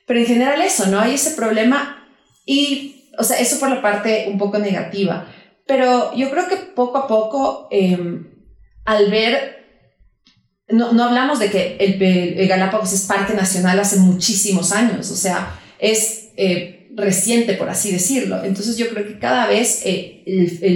Pero 0.05 0.21
en 0.21 0.25
general 0.25 0.61
eso, 0.61 0.87
¿no? 0.87 1.01
Hay 1.01 1.15
ese 1.15 1.31
problema 1.31 2.07
y, 2.45 3.11
o 3.19 3.25
sea, 3.25 3.37
eso 3.39 3.59
por 3.59 3.69
la 3.69 3.81
parte 3.81 4.27
un 4.31 4.37
poco 4.37 4.57
negativa. 4.57 5.27
Pero 5.65 6.15
yo 6.15 6.31
creo 6.31 6.47
que 6.47 6.55
poco 6.55 6.97
a 6.97 7.07
poco, 7.07 7.67
em, 7.71 8.25
al 8.85 9.11
ver 9.11 9.57
no, 10.69 10.93
no, 10.93 11.03
hablamos 11.03 11.39
de 11.39 11.49
que 11.49 11.75
el, 11.77 12.01
el, 12.01 12.47
Galápagos 12.47 12.93
es 12.93 13.01
parque 13.01 13.33
nacional 13.33 13.79
hace 13.81 13.97
muchísimos 13.97 14.71
años, 14.71 15.11
o 15.11 15.15
sea, 15.15 15.59
es 15.79 16.29
eh, 16.37 16.76
reciente, 16.97 17.53
por 17.53 17.69
así 17.69 17.91
decirlo. 17.91 18.43
Entonces 18.43 18.75
yo 18.77 18.89
creo 18.89 19.07
que 19.07 19.19
cada 19.19 19.47
vez 19.47 19.81
eh, 19.85 20.23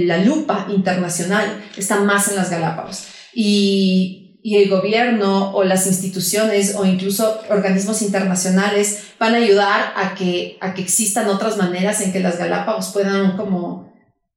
la 0.06 0.20
lupa 0.20 0.68
internacional 0.70 1.64
está 1.76 2.00
más 2.02 2.30
en 2.30 2.36
las 2.36 2.50
Galápagos. 2.50 3.06
Y, 3.34 4.40
y, 4.44 4.58
el 4.58 4.70
gobierno 4.70 5.54
o 5.54 5.64
las 5.64 5.88
instituciones 5.88 6.76
o 6.76 6.86
incluso 6.86 7.42
organismos 7.50 8.02
internacionales 8.02 9.00
van 9.20 9.34
a 9.34 9.38
ayudar 9.38 9.94
a 9.96 10.16
que, 10.16 10.58
a 10.62 10.74
que 10.74 10.82
existan 10.82 11.28
otras 11.28 11.58
maneras 11.58 12.02
en 12.02 12.12
que 12.12 12.20
las 12.20 12.38
Galápagos 12.38 12.90
puedan 12.94 13.36
como 13.36 13.92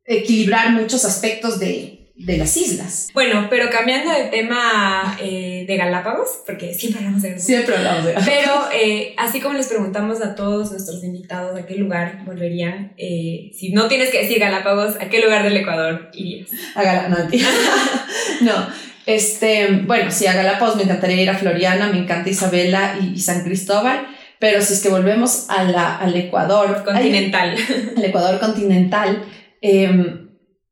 equilibrar 0.06 0.70
muchos 0.72 1.04
aspectos 1.04 1.58
de, 1.58 2.03
de 2.16 2.38
las 2.38 2.56
islas. 2.56 3.08
Bueno, 3.12 3.48
pero 3.50 3.70
cambiando 3.70 4.12
de 4.12 4.24
tema 4.26 5.16
eh, 5.20 5.64
de 5.66 5.76
Galápagos, 5.76 6.42
porque 6.46 6.72
siempre 6.72 7.00
hablamos 7.00 7.22
de 7.22 7.30
Galápagos. 7.30 7.46
Siempre 7.46 7.76
hablamos 7.76 8.04
de 8.04 8.12
Galápagos. 8.12 8.40
Pero 8.42 8.82
eh, 8.82 9.14
así 9.18 9.40
como 9.40 9.56
les 9.56 9.66
preguntamos 9.66 10.22
a 10.22 10.34
todos 10.36 10.70
nuestros 10.70 11.02
invitados 11.02 11.58
a 11.58 11.66
qué 11.66 11.74
lugar 11.74 12.22
volverían, 12.24 12.92
eh, 12.98 13.50
si 13.52 13.72
no 13.72 13.88
tienes 13.88 14.10
que 14.10 14.22
decir 14.22 14.38
Galápagos, 14.38 14.96
¿a 15.00 15.08
qué 15.08 15.20
lugar 15.20 15.42
del 15.42 15.56
Ecuador 15.56 16.10
irías? 16.14 16.50
A 16.76 16.84
Galápagos. 16.84 17.32
No, 18.40 18.52
no, 18.52 18.68
este, 19.06 19.82
bueno, 19.84 20.10
sí, 20.12 20.26
a 20.26 20.34
Galápagos 20.34 20.76
me 20.76 20.84
encantaría 20.84 21.20
ir 21.20 21.30
a 21.30 21.36
Floriana, 21.36 21.88
me 21.88 21.98
encanta 21.98 22.30
Isabela 22.30 22.96
y, 23.00 23.18
San 23.18 23.42
Cristóbal. 23.42 24.06
Pero 24.38 24.60
si 24.60 24.74
es 24.74 24.82
que 24.82 24.88
volvemos 24.88 25.46
a 25.48 25.64
la, 25.64 25.96
al 25.96 26.14
Ecuador 26.14 26.84
continental, 26.84 27.56
al 27.96 28.04
Ecuador 28.04 28.38
continental, 28.38 29.24
eh, 29.62 30.23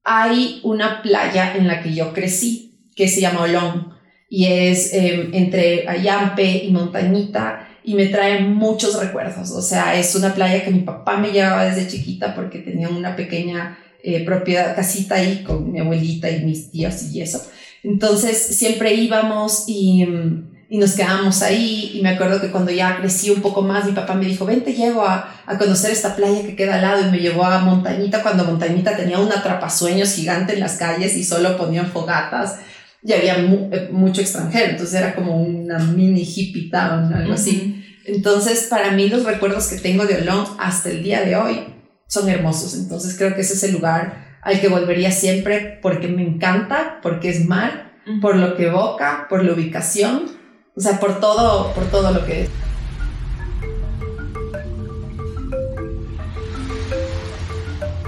hay 0.05 0.61
una 0.62 1.03
playa 1.03 1.55
en 1.57 1.69
la 1.69 1.83
que 1.83 1.95
yo 1.95 2.12
crecí 2.12 2.88
que 2.95 3.09
se 3.09 3.21
llama 3.21 3.43
Olón 3.43 3.95
y 4.29 4.47
es 4.47 4.93
em, 4.95 5.35
entre 5.35 5.88
Ayampe 5.88 6.65
y 6.65 6.71
Montañita 6.71 7.69
y 7.85 7.95
me 7.95 8.07
trae 8.07 8.41
muchos 8.41 8.99
recuerdos. 8.99 9.51
O 9.51 9.62
sea, 9.62 9.99
es 9.99 10.15
una 10.15 10.35
playa 10.35 10.65
que 10.65 10.71
mi 10.71 10.81
papá 10.81 11.17
me 11.19 11.33
llevaba 11.33 11.65
desde 11.65 11.88
chiquita 11.88 12.35
porque 12.35 12.61
tenía 12.61 12.88
una 12.88 13.17
pequeña 13.17 13.79
eh, 14.03 14.25
propiedad, 14.25 14.75
casita 14.75 15.17
ahí 15.17 15.43
con 15.45 15.71
mi 15.71 15.81
abuelita 15.81 16.31
y 16.31 16.45
mis 16.45 16.71
tíos 16.71 17.12
y 17.12 17.21
eso. 17.21 17.43
Entonces 17.83 18.38
siempre 18.38 18.95
íbamos 18.95 19.65
y 19.69 20.03
em, 20.03 20.52
y 20.73 20.79
nos 20.79 20.93
quedamos 20.93 21.43
ahí. 21.43 21.91
Y 21.93 22.01
me 22.01 22.09
acuerdo 22.09 22.41
que 22.41 22.51
cuando 22.51 22.71
ya 22.71 22.97
crecí 22.97 23.29
un 23.29 23.43
poco 23.43 23.61
más 23.61 23.85
mi 23.85 23.93
papá 23.93 24.15
me 24.15 24.25
dijo 24.25 24.47
ven 24.47 24.65
te 24.65 24.73
llevo 24.73 25.03
a, 25.03 25.31
a, 25.45 25.59
conocer 25.59 25.91
esta 25.91 26.17
playa 26.17 26.41
que 26.47 26.57
queda 26.57 26.77
al 26.77 26.81
lado 26.81 27.07
y 27.07 27.11
me 27.11 27.19
llevó 27.19 27.45
a 27.45 27.59
Montañita 27.59 28.23
cuando 28.23 28.47
Montañita 28.47 28.97
tenía 28.97 29.19
un 29.19 29.31
atrapasueños 29.31 30.15
gigante 30.15 30.55
en 30.55 30.61
las 30.61 30.79
calles 30.79 31.15
y 31.15 31.25
solo 31.25 31.59
ponían 31.59 31.89
fogatas. 31.89 32.61
Y 33.03 33.13
había 33.13 33.37
eh, 33.37 33.91
mucho 33.93 34.23
extranjero 34.23 34.71
entonces 34.71 34.99
era 34.99 35.15
como 35.15 35.43
una 35.43 35.79
mini 35.79 36.23
hippie 36.23 36.71
town 36.71 37.13
algo 37.13 37.35
así. 37.35 37.85
Entonces 38.07 38.69
para 38.71 38.93
mí 38.93 39.11
los 39.11 39.25
recuerdos 39.25 39.67
que 39.67 39.77
tengo 39.77 40.07
de 40.07 40.23
Olón 40.23 40.47
hasta 40.59 40.89
el 40.89 41.03
día 41.03 41.21
de 41.21 41.37
hoy 41.37 41.67
son 42.07 42.31
hermosos. 42.31 42.77
Entonces 42.77 43.15
creo 43.19 43.35
que 43.35 43.43
ese 43.43 43.53
es 43.53 43.65
el 43.65 43.73
lugar 43.73 44.39
al 44.41 44.59
que 44.59 44.69
volvería 44.69 45.13
siempre 45.13 45.81
porque 45.83 46.09
me 46.09 46.23
encanta 46.23 46.99
porque 47.03 47.29
es 47.29 47.45
mar 47.45 47.93
por 48.23 48.37
lo 48.37 48.57
que 48.57 48.69
evoca 48.69 49.27
por 49.29 49.45
la 49.45 49.53
ubicación 49.53 50.41
o 50.75 50.81
sea, 50.81 50.99
por 50.99 51.21
todo, 51.21 51.73
por 51.75 51.85
todo 51.85 52.13
lo 52.13 52.25
que 52.25 52.43
es. 52.43 52.51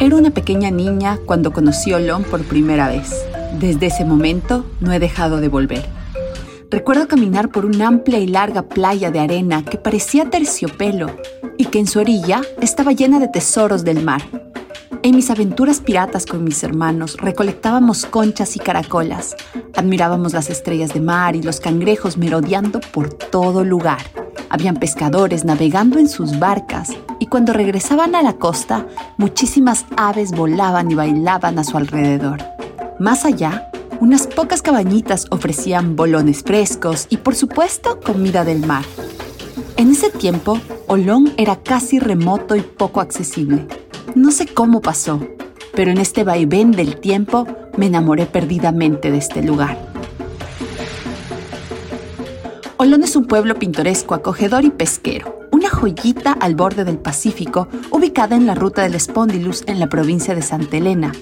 Era 0.00 0.16
una 0.16 0.30
pequeña 0.30 0.70
niña 0.70 1.18
cuando 1.24 1.52
conocí 1.52 1.92
Olón 1.92 2.24
por 2.24 2.42
primera 2.44 2.88
vez. 2.88 3.24
Desde 3.58 3.86
ese 3.86 4.04
momento 4.04 4.64
no 4.80 4.92
he 4.92 4.98
dejado 4.98 5.40
de 5.40 5.48
volver. 5.48 5.84
Recuerdo 6.70 7.06
caminar 7.06 7.50
por 7.50 7.64
una 7.64 7.86
amplia 7.86 8.18
y 8.18 8.26
larga 8.26 8.62
playa 8.62 9.10
de 9.10 9.20
arena 9.20 9.64
que 9.64 9.78
parecía 9.78 10.28
terciopelo 10.28 11.10
y 11.56 11.66
que 11.66 11.78
en 11.78 11.86
su 11.86 12.00
orilla 12.00 12.42
estaba 12.60 12.92
llena 12.92 13.20
de 13.20 13.28
tesoros 13.28 13.84
del 13.84 14.02
mar. 14.02 14.22
En 15.04 15.14
mis 15.14 15.28
aventuras 15.28 15.80
piratas 15.80 16.24
con 16.24 16.44
mis 16.44 16.62
hermanos 16.64 17.18
recolectábamos 17.18 18.06
conchas 18.06 18.56
y 18.56 18.58
caracolas, 18.58 19.36
admirábamos 19.76 20.32
las 20.32 20.48
estrellas 20.48 20.94
de 20.94 21.02
mar 21.02 21.36
y 21.36 21.42
los 21.42 21.60
cangrejos 21.60 22.16
merodeando 22.16 22.80
por 22.80 23.12
todo 23.12 23.64
lugar. 23.64 24.00
Habían 24.48 24.76
pescadores 24.76 25.44
navegando 25.44 25.98
en 25.98 26.08
sus 26.08 26.38
barcas 26.38 26.96
y 27.18 27.26
cuando 27.26 27.52
regresaban 27.52 28.14
a 28.14 28.22
la 28.22 28.38
costa, 28.38 28.86
muchísimas 29.18 29.84
aves 29.98 30.30
volaban 30.30 30.90
y 30.90 30.94
bailaban 30.94 31.58
a 31.58 31.64
su 31.64 31.76
alrededor. 31.76 32.42
Más 32.98 33.26
allá, 33.26 33.70
unas 34.00 34.26
pocas 34.26 34.62
cabañitas 34.62 35.26
ofrecían 35.30 35.96
bolones 35.96 36.42
frescos 36.42 37.08
y 37.10 37.18
por 37.18 37.34
supuesto 37.34 38.00
comida 38.00 38.42
del 38.42 38.64
mar. 38.64 38.86
En 39.76 39.90
ese 39.90 40.08
tiempo, 40.08 40.58
Olón 40.86 41.34
era 41.36 41.56
casi 41.56 41.98
remoto 41.98 42.56
y 42.56 42.62
poco 42.62 43.02
accesible 43.02 43.66
no 44.14 44.30
sé 44.30 44.46
cómo 44.46 44.80
pasó, 44.80 45.20
pero 45.74 45.90
en 45.90 45.98
este 45.98 46.24
vaivén 46.24 46.72
del 46.72 46.96
tiempo 47.00 47.46
me 47.76 47.86
enamoré 47.86 48.26
perdidamente 48.26 49.10
de 49.10 49.18
este 49.18 49.42
lugar. 49.42 49.78
Olón 52.76 53.02
es 53.02 53.16
un 53.16 53.26
pueblo 53.26 53.54
pintoresco, 53.58 54.14
acogedor 54.14 54.64
y 54.64 54.70
pesquero, 54.70 55.48
una 55.52 55.70
joyita 55.70 56.32
al 56.32 56.54
borde 56.54 56.84
del 56.84 56.98
Pacífico, 56.98 57.68
ubicada 57.90 58.36
en 58.36 58.46
la 58.46 58.54
ruta 58.54 58.82
del 58.82 58.98
Spondylus 59.00 59.64
en 59.66 59.80
la 59.80 59.88
provincia 59.88 60.34
de 60.34 60.42
Santa 60.42 60.76
Elena, 60.76 61.12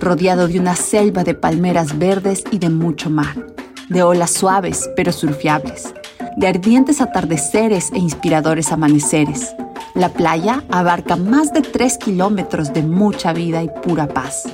rodeado 0.00 0.48
de 0.48 0.58
una 0.58 0.76
selva 0.76 1.24
de 1.24 1.34
palmeras 1.34 1.98
verdes 1.98 2.44
y 2.50 2.58
de 2.58 2.70
mucho 2.70 3.10
mar, 3.10 3.46
de 3.88 4.02
olas 4.02 4.30
suaves 4.30 4.90
pero 4.94 5.12
surfiables, 5.12 5.92
de 6.36 6.48
ardientes 6.48 7.00
atardeceres 7.00 7.90
e 7.92 7.98
inspiradores 7.98 8.72
amaneceres, 8.72 9.54
la 9.94 10.08
playa 10.08 10.64
abarca 10.70 11.16
más 11.16 11.52
de 11.52 11.60
3 11.60 11.98
kilómetros 11.98 12.72
de 12.72 12.82
mucha 12.82 13.32
vida 13.32 13.62
y 13.62 13.68
pura 13.82 14.08
paz. 14.08 14.44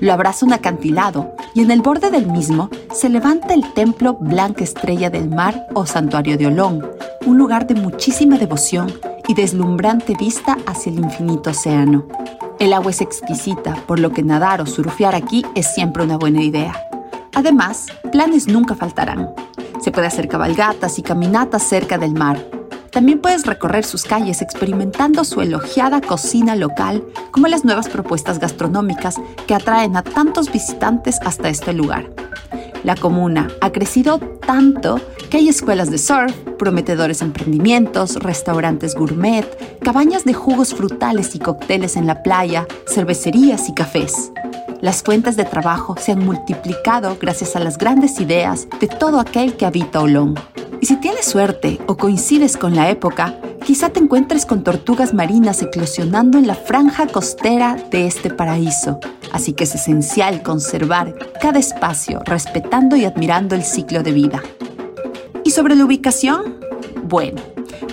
Lo 0.00 0.12
abraza 0.12 0.44
un 0.44 0.52
acantilado 0.52 1.34
y 1.54 1.60
en 1.60 1.70
el 1.70 1.82
borde 1.82 2.10
del 2.10 2.26
mismo 2.26 2.70
se 2.92 3.08
levanta 3.08 3.54
el 3.54 3.72
templo 3.74 4.14
Blanca 4.14 4.64
Estrella 4.64 5.10
del 5.10 5.28
Mar 5.28 5.66
o 5.74 5.86
Santuario 5.86 6.36
de 6.36 6.46
Olón, 6.46 6.84
un 7.26 7.38
lugar 7.38 7.66
de 7.66 7.74
muchísima 7.74 8.38
devoción 8.38 8.92
y 9.28 9.34
deslumbrante 9.34 10.16
vista 10.16 10.56
hacia 10.66 10.90
el 10.90 10.98
infinito 10.98 11.50
océano. 11.50 12.06
El 12.58 12.72
agua 12.72 12.90
es 12.90 13.00
exquisita, 13.00 13.76
por 13.86 14.00
lo 14.00 14.10
que 14.12 14.22
nadar 14.22 14.60
o 14.60 14.66
surfear 14.66 15.14
aquí 15.14 15.44
es 15.54 15.72
siempre 15.72 16.02
una 16.02 16.16
buena 16.16 16.42
idea. 16.42 16.74
Además, 17.34 17.86
planes 18.10 18.48
nunca 18.48 18.74
faltarán. 18.74 19.30
Se 19.80 19.90
puede 19.90 20.06
hacer 20.06 20.28
cabalgatas 20.28 20.98
y 20.98 21.02
caminatas 21.02 21.62
cerca 21.62 21.98
del 21.98 22.12
mar, 22.12 22.44
también 22.92 23.20
puedes 23.20 23.46
recorrer 23.46 23.84
sus 23.84 24.04
calles 24.04 24.42
experimentando 24.42 25.24
su 25.24 25.40
elogiada 25.40 26.00
cocina 26.00 26.54
local 26.54 27.02
como 27.30 27.48
las 27.48 27.64
nuevas 27.64 27.88
propuestas 27.88 28.38
gastronómicas 28.38 29.16
que 29.46 29.54
atraen 29.54 29.96
a 29.96 30.02
tantos 30.02 30.52
visitantes 30.52 31.18
hasta 31.24 31.48
este 31.48 31.72
lugar. 31.72 32.10
La 32.84 32.94
comuna 32.94 33.48
ha 33.60 33.72
crecido 33.72 34.18
tanto 34.18 35.00
que 35.30 35.38
hay 35.38 35.48
escuelas 35.48 35.90
de 35.90 35.98
surf, 35.98 36.36
prometedores 36.58 37.22
emprendimientos, 37.22 38.16
restaurantes 38.16 38.94
gourmet, 38.94 39.46
cabañas 39.80 40.24
de 40.24 40.34
jugos 40.34 40.74
frutales 40.74 41.34
y 41.34 41.38
cócteles 41.38 41.96
en 41.96 42.06
la 42.06 42.22
playa, 42.22 42.66
cervecerías 42.86 43.68
y 43.68 43.74
cafés. 43.74 44.32
Las 44.82 45.04
fuentes 45.04 45.36
de 45.36 45.44
trabajo 45.44 45.94
se 45.96 46.10
han 46.10 46.26
multiplicado 46.26 47.16
gracias 47.20 47.54
a 47.54 47.60
las 47.60 47.78
grandes 47.78 48.18
ideas 48.18 48.66
de 48.80 48.88
todo 48.88 49.20
aquel 49.20 49.56
que 49.56 49.64
habita 49.64 50.00
Olón. 50.00 50.34
Y 50.80 50.86
si 50.86 50.96
tienes 50.96 51.24
suerte 51.24 51.78
o 51.86 51.96
coincides 51.96 52.56
con 52.56 52.74
la 52.74 52.90
época, 52.90 53.38
quizá 53.64 53.90
te 53.90 54.00
encuentres 54.00 54.44
con 54.44 54.64
tortugas 54.64 55.14
marinas 55.14 55.62
eclosionando 55.62 56.36
en 56.36 56.48
la 56.48 56.56
franja 56.56 57.06
costera 57.06 57.76
de 57.92 58.08
este 58.08 58.28
paraíso. 58.28 58.98
Así 59.30 59.52
que 59.52 59.62
es 59.64 59.74
esencial 59.76 60.42
conservar 60.42 61.14
cada 61.40 61.60
espacio 61.60 62.20
respetando 62.24 62.96
y 62.96 63.04
admirando 63.04 63.54
el 63.54 63.62
ciclo 63.62 64.02
de 64.02 64.10
vida. 64.10 64.42
¿Y 65.44 65.52
sobre 65.52 65.76
la 65.76 65.84
ubicación? 65.84 66.58
Bueno, 67.04 67.40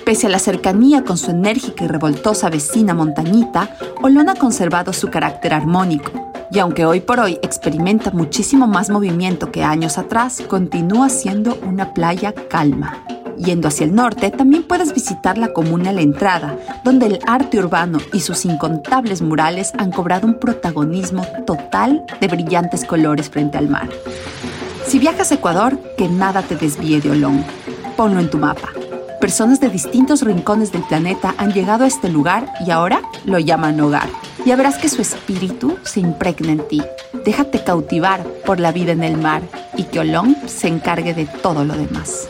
pese 0.05 0.25
a 0.25 0.31
la 0.31 0.39
cercanía 0.39 1.03
con 1.03 1.19
su 1.19 1.29
enérgica 1.29 1.85
y 1.85 1.87
revoltosa 1.87 2.49
vecina 2.49 2.95
montañita, 2.95 3.77
Olón 4.01 4.27
ha 4.29 4.33
conservado 4.33 4.91
su 4.91 5.11
carácter 5.11 5.53
armónico 5.53 6.28
Y 6.51 6.59
aunque 6.59 6.85
hoy 6.85 6.99
por 6.99 7.19
hoy 7.19 7.37
experimenta 7.43 8.11
muchísimo 8.11 8.65
más 8.65 8.89
movimiento 8.89 9.51
que 9.51 9.63
años 9.63 9.97
atrás, 9.97 10.41
continúa 10.47 11.09
siendo 11.09 11.57
una 11.67 11.93
playa 11.93 12.33
calma. 12.33 13.03
Yendo 13.37 13.67
hacia 13.67 13.85
el 13.85 13.95
norte, 13.95 14.31
también 14.31 14.63
puedes 14.63 14.93
visitar 14.93 15.37
la 15.37 15.53
comuna 15.53 15.93
La 15.93 16.01
Entrada, 16.01 16.57
donde 16.83 17.05
el 17.05 17.19
arte 17.25 17.59
urbano 17.59 17.99
y 18.11 18.19
sus 18.19 18.45
incontables 18.45 19.21
murales 19.21 19.71
han 19.77 19.91
cobrado 19.91 20.27
un 20.27 20.39
protagonismo 20.39 21.25
total 21.45 22.03
de 22.19 22.27
brillantes 22.27 22.83
colores 22.83 23.29
frente 23.29 23.57
al 23.57 23.69
mar. 23.69 23.87
Si 24.85 24.99
viajas 24.99 25.31
a 25.31 25.35
Ecuador, 25.35 25.79
que 25.97 26.09
nada 26.09 26.41
te 26.41 26.55
desvíe 26.55 26.99
de 26.99 27.11
Olón. 27.11 27.45
Ponlo 27.95 28.19
en 28.19 28.29
tu 28.29 28.39
mapa. 28.39 28.69
Personas 29.19 29.59
de 29.59 29.67
distintos 29.67 30.21
rincones 30.21 30.71
del 30.71 30.83
planeta 30.83 31.35
han 31.37 31.51
llegado 31.51 31.83
a 31.83 31.87
este 31.87 32.07
lugar 32.07 32.53
y 32.65 32.71
ahora 32.71 33.01
lo 33.25 33.37
llaman 33.37 33.79
hogar. 33.81 34.07
Ya 34.45 34.55
verás 34.55 34.77
que 34.77 34.87
su 34.87 35.01
espíritu 35.01 35.77
se 35.83 35.99
impregna 35.99 36.53
en 36.53 36.65
ti. 36.67 36.81
Déjate 37.25 37.61
cautivar 37.61 38.23
por 38.45 38.61
la 38.61 38.71
vida 38.71 38.93
en 38.93 39.03
el 39.03 39.17
mar 39.17 39.41
y 39.75 39.83
que 39.83 39.99
Olón 39.99 40.37
se 40.47 40.69
encargue 40.69 41.13
de 41.13 41.25
todo 41.25 41.65
lo 41.65 41.75
demás. 41.75 42.29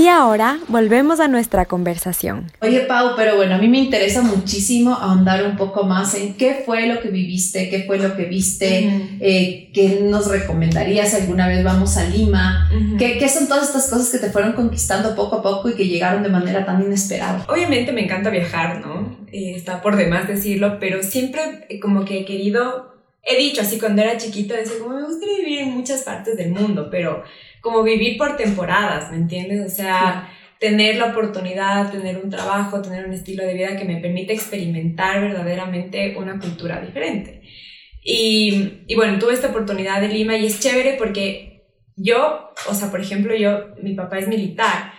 Y 0.00 0.08
ahora 0.08 0.58
volvemos 0.68 1.20
a 1.20 1.28
nuestra 1.28 1.66
conversación. 1.66 2.50
Oye, 2.62 2.80
Pau, 2.80 3.10
pero 3.18 3.36
bueno, 3.36 3.56
a 3.56 3.58
mí 3.58 3.68
me 3.68 3.76
interesa 3.76 4.22
muchísimo 4.22 4.94
ahondar 4.94 5.44
un 5.44 5.58
poco 5.58 5.82
más 5.82 6.14
en 6.14 6.38
qué 6.38 6.62
fue 6.64 6.86
lo 6.86 7.02
que 7.02 7.10
viviste, 7.10 7.68
qué 7.68 7.82
fue 7.82 7.98
lo 7.98 8.16
que 8.16 8.24
viste, 8.24 9.18
eh, 9.20 9.68
qué 9.74 10.00
nos 10.02 10.28
recomendarías 10.28 11.12
alguna 11.12 11.48
vez 11.48 11.62
vamos 11.62 11.98
a 11.98 12.08
Lima, 12.08 12.70
¿Qué, 12.98 13.18
¿Qué, 13.18 13.28
son 13.28 13.46
todas 13.46 13.66
estas 13.66 13.90
cosas 13.90 14.08
que 14.08 14.16
te 14.16 14.30
fueron 14.30 14.54
conquistando 14.54 15.14
poco 15.14 15.36
a 15.36 15.42
poco 15.42 15.68
y 15.68 15.74
que 15.74 15.86
llegaron 15.86 16.22
de 16.22 16.30
manera 16.30 16.64
tan 16.64 16.80
inesperada. 16.80 17.44
Obviamente 17.46 17.92
me 17.92 18.02
encanta 18.02 18.30
viajar, 18.30 18.80
¿no? 18.80 19.18
Eh, 19.30 19.52
está 19.54 19.82
por 19.82 19.96
demás 19.96 20.26
decirlo, 20.26 20.78
pero 20.80 21.02
siempre 21.02 21.66
eh, 21.68 21.78
como 21.78 22.06
que 22.06 22.20
he 22.20 22.24
querido, 22.24 22.99
he 23.22 23.36
dicho 23.36 23.60
así 23.62 23.78
cuando 23.78 24.02
era 24.02 24.16
chiquita, 24.16 24.56
decía 24.56 24.78
como 24.78 24.96
me 24.96 25.04
gustaría 25.04 25.38
vivir 25.38 25.58
en 25.60 25.70
muchas 25.70 26.02
partes 26.02 26.36
del 26.36 26.50
mundo, 26.50 26.88
pero 26.90 27.22
como 27.60 27.82
vivir 27.82 28.16
por 28.16 28.36
temporadas, 28.36 29.10
¿me 29.10 29.16
entiendes? 29.16 29.72
O 29.72 29.74
sea, 29.74 30.28
tener 30.58 30.96
la 30.96 31.06
oportunidad, 31.06 31.90
tener 31.90 32.18
un 32.18 32.30
trabajo, 32.30 32.82
tener 32.82 33.06
un 33.06 33.12
estilo 33.12 33.44
de 33.44 33.54
vida 33.54 33.76
que 33.76 33.84
me 33.84 33.96
permite 33.96 34.32
experimentar 34.32 35.20
verdaderamente 35.20 36.16
una 36.16 36.38
cultura 36.38 36.80
diferente. 36.80 37.42
Y, 38.02 38.84
y 38.86 38.94
bueno, 38.94 39.18
tuve 39.18 39.34
esta 39.34 39.48
oportunidad 39.48 40.00
de 40.00 40.08
Lima 40.08 40.36
y 40.36 40.46
es 40.46 40.60
chévere 40.60 40.94
porque 40.94 41.64
yo, 41.96 42.50
o 42.68 42.74
sea, 42.74 42.90
por 42.90 43.00
ejemplo, 43.00 43.34
yo, 43.34 43.74
mi 43.82 43.94
papá 43.94 44.18
es 44.18 44.28
militar 44.28 44.89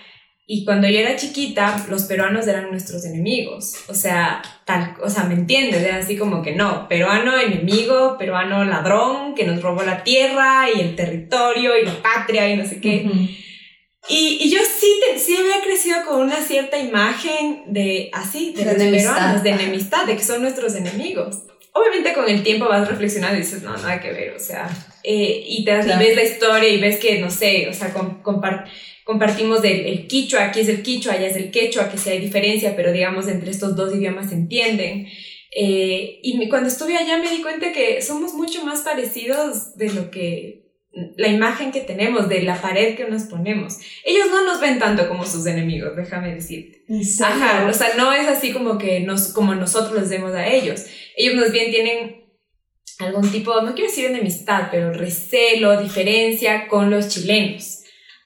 y 0.53 0.65
cuando 0.65 0.89
yo 0.89 0.99
era 0.99 1.15
chiquita, 1.15 1.85
los 1.87 2.03
peruanos 2.03 2.45
eran 2.45 2.71
nuestros 2.71 3.05
enemigos. 3.05 3.73
O 3.87 3.93
sea, 3.93 4.41
tal, 4.65 4.97
o 5.01 5.09
sea, 5.09 5.23
¿me 5.23 5.33
entiendes? 5.33 5.81
Era 5.81 5.95
así 5.95 6.17
como 6.17 6.41
que 6.41 6.53
no, 6.53 6.89
peruano 6.89 7.39
enemigo, 7.39 8.17
peruano 8.17 8.65
ladrón, 8.65 9.33
que 9.33 9.45
nos 9.45 9.61
robó 9.61 9.83
la 9.83 10.03
tierra 10.03 10.65
y 10.69 10.81
el 10.81 10.97
territorio 10.97 11.77
y 11.77 11.85
la 11.85 11.93
patria 12.01 12.49
y 12.49 12.57
no 12.57 12.65
sé 12.65 12.81
qué. 12.81 13.09
y, 14.09 14.39
y, 14.41 14.51
yo 14.51 14.59
sí, 14.77 14.93
sí 15.17 15.37
había 15.37 15.63
crecido 15.63 15.99
con 16.05 16.19
una 16.19 16.41
cierta 16.41 16.77
imagen 16.77 17.63
de 17.67 18.09
así, 18.11 18.51
de, 18.51 18.65
los 18.65 18.73
peruanos, 18.73 19.43
de 19.43 19.51
enemistad, 19.51 20.05
de 20.05 20.17
que 20.17 20.23
son 20.25 20.41
nuestros 20.41 20.75
enemigos. 20.75 21.43
Obviamente 21.73 22.13
con 22.13 22.27
el 22.29 22.43
tiempo 22.43 22.67
vas 22.67 22.88
reflexionando 22.88 23.38
y 23.38 23.41
dices, 23.41 23.63
no, 23.63 23.71
nada 23.71 24.01
que 24.01 24.12
ver, 24.12 24.34
o 24.36 24.39
sea, 24.39 24.69
eh, 25.03 25.43
y 25.47 25.63
te 25.63 25.71
das, 25.71 25.86
y 25.86 25.97
ves 25.97 26.15
la 26.15 26.23
historia 26.23 26.69
y 26.69 26.81
ves 26.81 26.99
que, 26.99 27.19
no 27.19 27.31
sé, 27.31 27.67
o 27.69 27.73
sea, 27.73 27.93
compartimos 29.03 29.63
el, 29.63 29.86
el 29.86 30.07
quichua, 30.07 30.45
aquí 30.45 30.60
es 30.60 30.67
el 30.67 30.84
quichua, 30.84 31.13
allá 31.13 31.27
es 31.27 31.38
el 31.38 31.49
quechua, 31.49 31.89
que 31.89 31.97
sí 31.97 32.10
hay 32.10 32.19
diferencia, 32.19 32.75
pero 32.75 32.91
digamos 32.91 33.27
entre 33.27 33.51
estos 33.51 33.75
dos 33.75 33.95
idiomas 33.95 34.29
se 34.29 34.36
entienden. 34.36 35.07
Eh, 35.55 36.19
y 36.23 36.49
cuando 36.49 36.69
estuve 36.69 36.97
allá 36.97 37.17
me 37.17 37.29
di 37.29 37.41
cuenta 37.41 37.71
que 37.71 38.01
somos 38.01 38.34
mucho 38.34 38.65
más 38.65 38.81
parecidos 38.81 39.75
de 39.75 39.91
lo 39.91 40.10
que 40.12 40.62
la 41.15 41.29
imagen 41.29 41.71
que 41.71 41.81
tenemos, 41.81 42.27
de 42.27 42.41
la 42.41 42.62
pared 42.62 42.95
que 42.95 43.05
nos 43.05 43.23
ponemos. 43.23 43.77
Ellos 44.03 44.27
no 44.29 44.43
nos 44.43 44.60
ven 44.60 44.77
tanto 44.77 45.07
como 45.07 45.25
sus 45.25 45.45
enemigos, 45.45 45.95
déjame 45.95 46.36
decirte. 46.36 46.84
Ajá, 47.23 47.65
o 47.69 47.73
sea, 47.73 47.95
no 47.95 48.12
es 48.12 48.27
así 48.27 48.51
como 48.51 48.77
que 48.77 48.99
nos, 48.99 49.31
como 49.31 49.55
nosotros 49.55 49.99
les 49.99 50.10
vemos 50.10 50.34
a 50.34 50.47
ellos. 50.47 50.86
Ellos 51.15 51.36
más 51.36 51.52
bien 51.52 51.71
tienen 51.71 52.26
algún 53.00 53.32
tipo, 53.32 53.62
no 53.62 53.74
quiero 53.74 53.89
decir 53.89 54.06
enemistad, 54.06 54.67
pero 54.71 54.93
recelo, 54.93 55.82
diferencia 55.82 56.67
con 56.67 56.89
los 56.89 57.10
chilenos 57.10 57.82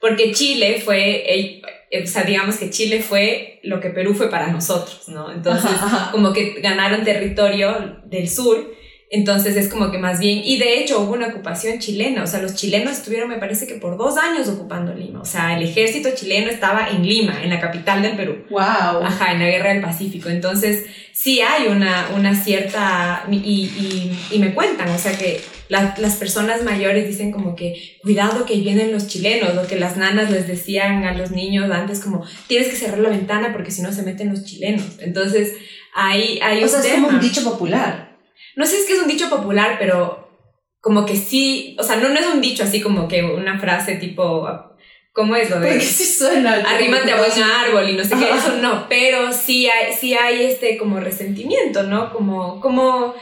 porque 0.06 0.34
Chile 0.34 0.80
fue, 0.86 1.34
el, 1.34 1.64
o 2.04 2.06
sea, 2.06 2.24
digamos 2.24 2.58
que 2.58 2.70
Chile 2.70 3.02
fue 3.02 3.60
lo 3.64 3.80
que 3.80 3.90
Perú 3.90 4.14
fue 4.14 4.30
para 4.30 4.52
nosotros, 4.52 5.10
¿no? 5.10 5.32
Entonces, 5.32 5.72
como 6.12 6.32
que 6.32 6.62
ganaron 6.62 7.04
territorio 7.04 8.02
del 8.06 8.30
sur 8.30 8.72
entonces 9.10 9.56
es 9.56 9.70
como 9.70 9.92
que 9.92 10.00
más 10.00 10.20
bien, 10.20 10.42
y 10.44 10.58
de 10.58 10.80
hecho 10.80 11.00
hubo 11.00 11.14
una 11.14 11.28
ocupación 11.28 11.78
chilena, 11.80 12.24
o 12.24 12.28
sea, 12.28 12.42
los 12.42 12.56
chilenos 12.56 12.94
estuvieron, 12.94 13.30
me 13.30 13.38
parece 13.38 13.68
que 13.68 13.76
por 13.76 13.98
dos 13.98 14.18
años 14.18 14.48
ocupando 14.48 14.94
Lima, 14.94 15.22
o 15.22 15.26
sea, 15.26 15.56
el 15.56 15.64
ejército 15.64 16.10
chileno 16.16 16.50
estaba 16.50 16.90
en 16.90 17.06
Lima, 17.08 17.44
en 17.44 17.52
la 17.52 17.60
capital 17.60 18.02
del 18.02 18.16
Perú. 18.16 18.46
¡Wow! 18.50 19.04
Ajá, 19.04 19.34
en 19.34 19.40
la 19.40 19.46
guerra 19.46 19.74
del 19.74 19.82
Pacífico. 19.82 20.30
Entonces, 20.30 20.86
sí 21.14 21.40
hay 21.42 21.68
una, 21.68 22.10
una 22.16 22.36
cierta, 22.36 23.26
y, 23.32 23.36
y, 23.36 24.20
y 24.32 24.40
me 24.40 24.54
cuentan, 24.54 24.90
o 24.90 24.98
sea, 24.98 25.16
que 25.16 25.40
las 25.70 26.16
personas 26.16 26.64
mayores 26.64 27.08
dicen 27.08 27.32
como 27.32 27.56
que 27.56 27.98
cuidado 28.02 28.46
que 28.46 28.56
vienen 28.56 28.92
los 28.92 29.08
chilenos, 29.08 29.56
o 29.58 29.68
que 29.68 29.80
las 29.80 29.98
nanas 29.98 30.32
les 30.32 30.48
decían 30.48 31.06
a 31.06 31.14
los 31.14 31.32
niños 31.32 31.72
antes 31.72 32.00
como 32.00 32.26
tienes 32.48 32.68
que 32.68 32.76
cerrar 32.76 33.00
la 33.00 33.10
ventana 33.10 33.52
porque 33.52 33.72
si 33.72 33.82
no 33.82 33.92
se 33.92 34.04
meten 34.04 34.30
los 34.30 34.46
chilenos. 34.46 35.00
Entonces, 35.00 35.54
ahí 35.94 36.40
hay... 36.42 36.64
O 36.64 36.68
sea, 36.68 36.82
es 36.82 36.94
como 36.94 37.08
un 37.08 37.20
dicho 37.20 37.44
popular 37.44 38.05
no 38.56 38.66
sé 38.66 38.72
si 38.72 38.82
es 38.82 38.86
que 38.88 38.94
es 38.94 39.02
un 39.02 39.08
dicho 39.08 39.30
popular, 39.30 39.78
pero 39.80 40.26
como 40.86 41.06
que 41.06 41.16
sí, 41.16 41.76
o 41.80 41.84
sea, 41.84 41.96
no, 41.96 42.10
no 42.10 42.20
es 42.20 42.28
un 42.28 42.42
dicho 42.42 42.64
así 42.64 42.80
como 42.80 43.08
que 43.08 43.24
una 43.24 43.60
frase 43.60 43.96
tipo, 43.96 44.48
¿cómo 45.14 45.36
es 45.36 45.50
lo 45.50 45.60
de? 45.60 45.70
Porque 45.70 45.84
sí 45.84 46.06
suena. 46.06 46.54
Arrímate 46.56 47.12
a 47.12 47.18
buen 47.18 47.32
árbol 47.66 47.90
y 47.90 47.94
no 47.94 48.04
sé 48.04 48.16
qué, 48.16 48.30
eso 48.30 48.58
no, 48.62 48.88
pero 48.88 49.34
sí 49.34 49.68
hay, 49.68 49.94
sí 49.94 50.14
hay 50.14 50.44
este 50.44 50.78
como 50.78 51.00
resentimiento, 51.00 51.84
¿no? 51.84 52.14
Como, 52.14 52.62
como, 52.62 53.16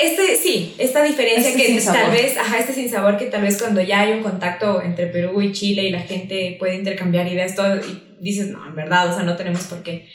este, 0.00 0.36
sí, 0.36 0.74
esta 0.78 1.02
diferencia 1.02 1.50
este 1.50 1.74
que 1.74 1.80
tal 1.80 2.10
vez, 2.10 2.38
ajá, 2.38 2.58
este 2.58 2.72
sinsabor 2.72 3.18
que 3.18 3.26
tal 3.26 3.42
vez 3.42 3.60
cuando 3.60 3.82
ya 3.82 4.00
hay 4.00 4.12
un 4.12 4.22
contacto 4.22 4.80
entre 4.82 5.06
Perú 5.06 5.42
y 5.42 5.52
Chile 5.52 5.82
y 5.82 5.90
la 5.90 6.00
gente 6.00 6.56
puede 6.58 6.76
intercambiar 6.76 7.28
ideas, 7.28 7.54
todo, 7.54 7.76
y 7.76 8.16
dices, 8.20 8.48
no, 8.48 8.66
en 8.66 8.74
verdad, 8.74 9.10
o 9.10 9.14
sea, 9.14 9.24
no 9.24 9.36
tenemos 9.36 9.64
por 9.64 9.82
qué. 9.82 10.08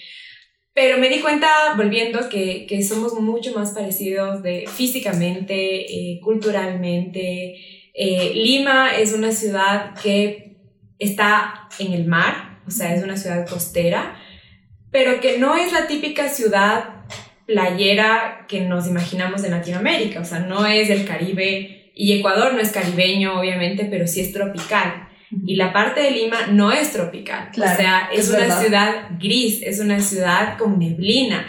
Pero 0.81 0.97
me 0.97 1.09
di 1.09 1.19
cuenta, 1.19 1.73
volviendo, 1.75 2.29
que, 2.29 2.65
que 2.65 2.81
somos 2.83 3.11
mucho 3.19 3.53
más 3.53 3.71
parecidos 3.71 4.41
de, 4.41 4.63
físicamente, 4.65 5.53
eh, 5.53 6.21
culturalmente. 6.23 7.57
Eh, 7.93 8.31
Lima 8.33 8.95
es 8.95 9.11
una 9.11 9.33
ciudad 9.33 9.93
que 10.01 10.55
está 10.97 11.67
en 11.79 11.91
el 11.91 12.05
mar, 12.05 12.61
o 12.65 12.71
sea, 12.71 12.95
es 12.95 13.03
una 13.03 13.17
ciudad 13.17 13.45
costera, 13.45 14.15
pero 14.89 15.19
que 15.19 15.37
no 15.37 15.57
es 15.57 15.73
la 15.73 15.85
típica 15.85 16.29
ciudad 16.29 17.03
playera 17.45 18.45
que 18.47 18.61
nos 18.61 18.87
imaginamos 18.87 19.43
en 19.43 19.51
Latinoamérica, 19.51 20.21
o 20.21 20.25
sea, 20.25 20.39
no 20.39 20.65
es 20.65 20.89
el 20.89 21.05
Caribe, 21.05 21.91
y 21.93 22.13
Ecuador 22.13 22.53
no 22.53 22.61
es 22.61 22.71
caribeño, 22.71 23.37
obviamente, 23.37 23.85
pero 23.91 24.07
sí 24.07 24.21
es 24.21 24.31
tropical. 24.31 25.09
Y 25.45 25.55
la 25.55 25.71
parte 25.71 26.01
de 26.01 26.11
Lima 26.11 26.47
no 26.51 26.71
es 26.71 26.91
tropical. 26.91 27.49
o 27.51 27.75
sea, 27.75 28.09
es, 28.11 28.29
una 28.29 28.59
ciudad 28.59 29.09
gris, 29.19 29.61
es 29.61 29.79
una 29.79 29.99
ciudad 29.99 30.57
con 30.57 30.79
neblina. 30.79 31.45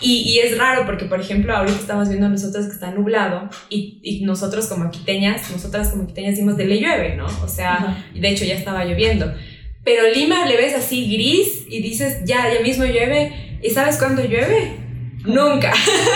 Y, 0.00 0.22
y, 0.22 0.38
es 0.38 0.56
raro 0.56 0.86
porque, 0.86 1.06
por 1.06 1.20
ejemplo, 1.20 1.54
ahorita 1.54 1.78
estamos 1.78 2.08
viendo 2.08 2.28
nosotros 2.28 2.66
que 2.66 2.72
está 2.72 2.90
nublado 2.92 3.50
y, 3.68 3.98
y 4.02 4.24
nosotros 4.24 4.66
como 4.66 4.90
quiteñas, 4.90 5.50
nosotras 5.50 5.90
como 5.90 6.06
quiteñas 6.06 6.32
decimos 6.32 6.56
de 6.56 6.64
le 6.66 6.78
llueve, 6.78 7.16
¿no? 7.16 7.26
O 7.42 7.48
sea, 7.48 8.04
de 8.14 8.28
hecho 8.28 8.44
ya 8.44 8.54
estaba 8.54 8.84
lloviendo. 8.84 9.34
Pero 9.84 10.08
Lima 10.14 10.46
le 10.46 10.56
ves 10.56 10.74
así 10.74 11.12
gris 11.12 11.66
y 11.68 11.82
dices, 11.82 12.22
ya, 12.24 12.52
ya 12.52 12.60
mismo 12.60 12.84
llueve. 12.84 13.58
¿Y 13.62 13.70
sabes 13.70 13.98
cuándo 13.98 14.22
llueve? 14.22 14.76
Nunca. 15.24 15.72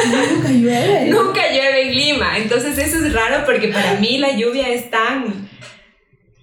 Nunca 0.06 0.50
llueve. 0.50 1.06
Nunca 1.10 1.40
llueve 1.50 1.88
en 1.88 1.96
Lima. 1.96 2.38
Entonces 2.38 2.78
eso 2.78 3.04
es 3.04 3.12
raro 3.12 3.44
porque 3.44 3.68
para 3.68 3.94
mí 4.00 4.18
la 4.18 4.36
lluvia 4.36 4.68
es 4.68 4.90
tan 4.90 5.48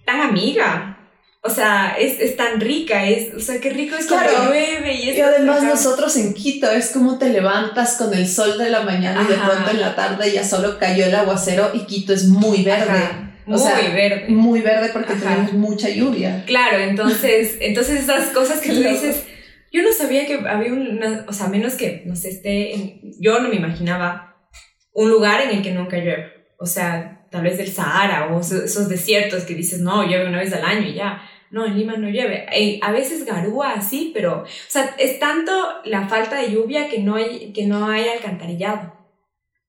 tan 0.06 0.22
amiga. 0.22 0.91
O 1.41 1.50
sea, 1.52 1.96
es, 2.00 2.20
es, 2.20 2.36
tan 2.36 2.60
rica, 2.60 3.08
es, 3.08 3.36
o 3.36 3.39
sea, 3.39 3.62
qué 3.62 3.70
rico 3.70 3.96
es 3.96 4.08
claro. 4.08 4.32
cuando 4.32 4.50
llueve 4.50 4.96
y 4.96 5.10
es... 5.10 5.18
Y 5.18 5.22
además 5.22 5.62
nosotros 5.62 6.18
en 6.18 6.34
Quito 6.34 6.72
es 6.72 6.89
como 6.89 7.20
te 7.20 7.30
levantas 7.30 7.98
con 7.98 8.12
el 8.15 8.28
sol 8.28 8.58
de 8.58 8.72
la 8.72 8.82
mañana 8.82 9.22
y 9.22 9.32
de 9.32 9.38
pronto 9.38 9.70
en 9.70 9.80
la 9.80 9.95
tarde 9.95 10.32
ya 10.32 10.43
solo 10.43 10.80
cayó 10.80 11.06
el 11.06 11.14
aguacero 11.14 11.70
y 11.76 11.86
Quito 11.86 12.14
es 12.14 12.26
muy 12.26 12.64
verde. 12.64 12.99
muy 13.45 13.91
verde. 13.93 14.26
Muy 14.30 14.62
verde 14.62 14.89
porque 14.91 15.14
tenemos 15.14 15.53
mucha 15.53 15.88
lluvia. 15.88 16.43
Claro, 16.47 16.80
entonces, 16.80 17.58
entonces 17.62 18.01
esas 18.01 18.30
cosas 18.30 18.60
que 18.60 18.70
tú 18.70 18.82
dices, 18.82 19.24
yo 19.72 19.84
no 19.84 19.93
sabía 19.93 20.26
que 20.26 20.39
había 20.49 20.74
una, 20.74 21.26
o 21.28 21.34
sea, 21.34 21.47
menos 21.47 21.76
que, 21.76 22.01
no 22.08 22.16
sé, 22.16 22.30
esté, 22.30 23.01
yo 23.20 23.39
no 23.39 23.49
me 23.49 23.56
imaginaba 23.58 24.36
un 24.93 25.12
lugar 25.12 25.41
en 25.41 25.58
el 25.58 25.62
que 25.62 25.74
nunca 25.74 25.97
llueve. 25.97 26.34
O 26.58 26.66
sea, 26.66 27.14
tal 27.30 27.43
vez 27.43 27.57
del 27.57 27.71
Sahara 27.71 28.34
o 28.34 28.39
esos 28.39 28.89
desiertos 28.89 29.43
que 29.43 29.55
dices, 29.55 29.80
no, 29.82 30.03
llueve 30.03 30.28
una 30.28 30.39
vez 30.39 30.53
al 30.53 30.63
año 30.63 30.88
y 30.88 30.93
ya. 30.93 31.21
no, 31.51 31.65
en 31.65 31.78
Lima 31.78 31.97
no 31.97 32.09
llueve. 32.09 32.47
A 32.82 32.91
veces 32.91 33.26
garúa 33.26 33.73
así, 33.73 34.11
pero, 34.13 34.43
o 34.43 34.69
sea, 34.69 34.95
es 34.97 35.19
tanto 35.19 35.51
la 35.86 36.07
falta 36.07 36.41
de 36.41 36.51
lluvia 36.51 36.89
que 36.89 36.99
no 36.99 37.15
hay, 37.15 37.51
que 37.53 37.65
no 37.65 37.88
hay 37.88 38.07
alcantarillado. 38.07 38.93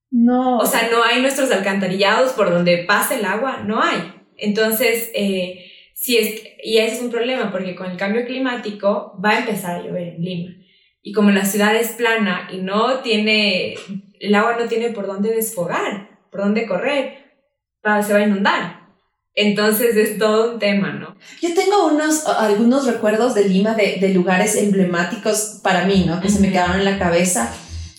No. 0.09 0.57
O 0.57 0.65
sea, 0.65 0.89
no 0.89 1.03
hay 1.03 1.21
nuestros 1.21 1.51
alcantarillados 1.51 2.31
por 2.33 2.49
donde 2.49 2.79
pasa 2.79 3.15
el 3.15 3.25
agua, 3.25 3.63
no 3.65 3.81
hay. 3.81 4.13
Entonces, 4.37 5.11
eh, 5.13 5.71
si 5.93 6.17
es, 6.17 6.43
y 6.63 6.77
ese 6.77 6.95
es 6.95 7.01
un 7.01 7.09
problema 7.09 7.51
porque 7.51 7.75
con 7.75 7.89
el 7.89 7.97
cambio 7.97 8.25
climático 8.25 9.19
va 9.23 9.31
a 9.31 9.39
empezar 9.39 9.75
a 9.75 9.83
llover 9.83 10.09
en 10.09 10.21
Lima. 10.21 10.55
Y 11.01 11.11
como 11.11 11.31
la 11.31 11.45
ciudad 11.45 11.75
es 11.75 11.93
plana 11.93 12.47
y 12.51 12.57
no 12.57 12.99
tiene, 12.99 13.75
el 14.19 14.35
agua 14.35 14.57
no 14.59 14.67
tiene 14.67 14.89
por 14.89 15.07
dónde 15.07 15.33
desfogar, 15.33 16.19
por 16.29 16.41
dónde 16.41 16.67
correr, 16.67 17.26
se 18.03 18.13
va 18.13 18.19
a 18.19 18.23
inundar. 18.23 18.77
Entonces 19.39 19.95
es 19.95 20.17
todo 20.17 20.53
un 20.53 20.59
tema, 20.59 20.93
¿no? 20.93 21.15
Yo 21.41 21.53
tengo 21.53 21.87
unos, 21.87 22.25
algunos 22.25 22.87
recuerdos 22.87 23.35
de 23.35 23.47
Lima 23.47 23.75
de, 23.75 23.97
de 24.01 24.09
lugares 24.09 24.55
emblemáticos 24.55 25.59
para 25.61 25.85
mí, 25.85 26.05
¿no? 26.07 26.19
Que 26.19 26.29
se 26.29 26.39
me 26.39 26.51
quedaron 26.51 26.79
en 26.79 26.85
la 26.85 26.97
cabeza, 26.97 27.53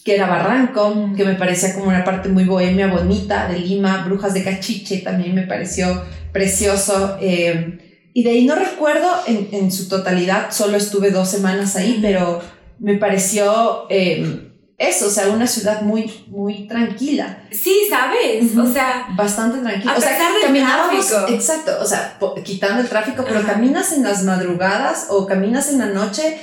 que 0.05 0.17
era 0.17 0.27
Barranco, 0.27 1.13
que 1.17 1.25
me 1.25 1.35
parecía 1.35 1.75
como 1.75 1.87
una 1.87 2.03
parte 2.05 2.29
muy 2.29 2.43
bohemia, 2.43 2.89
bonita 2.89 3.47
de 3.47 3.61
Lima, 3.61 4.05
Brujas 4.05 4.35
de 4.35 4.43
Cachiche 4.43 4.99
también 4.99 5.33
me 5.37 5.47
pareció 5.47 6.03
precioso. 6.33 7.17
Eh, 7.21 8.11
y 8.15 8.25
de 8.25 8.31
ahí 8.31 8.45
no 8.45 8.57
recuerdo 8.57 9.09
en, 9.29 9.49
en, 9.53 9.71
su 9.71 9.89
totalidad, 9.89 10.51
solo 10.51 10.77
estuve 10.77 11.13
dos 11.13 11.29
semanas 11.29 11.77
ahí, 11.77 12.01
pero 12.03 12.41
me 12.81 12.97
pareció... 12.97 13.87
Eh, 13.91 14.48
eso, 14.79 15.09
o 15.09 15.11
sea, 15.11 15.29
una 15.31 15.49
ciudad 15.49 15.83
muy, 15.83 16.09
muy 16.29 16.69
tranquila. 16.69 17.43
Sí, 17.51 17.89
¿sabes? 17.91 18.57
O 18.57 18.73
sea, 18.73 19.09
bastante 19.17 19.59
tranquila. 19.59 19.93
A 19.93 19.99
o 19.99 20.01
sea, 20.01 20.33
del 20.33 20.43
caminábamos, 20.43 21.05
tráfico. 21.05 21.35
exacto, 21.35 21.73
o 21.81 21.85
sea, 21.85 22.17
quitando 22.45 22.81
el 22.81 22.89
tráfico, 22.89 23.25
pero 23.27 23.41
Ajá. 23.41 23.55
caminas 23.55 23.93
en 23.93 24.05
las 24.05 24.23
madrugadas 24.23 25.07
o 25.11 25.27
caminas 25.27 25.69
en 25.69 25.81
la 25.81 25.87
noche 25.87 26.39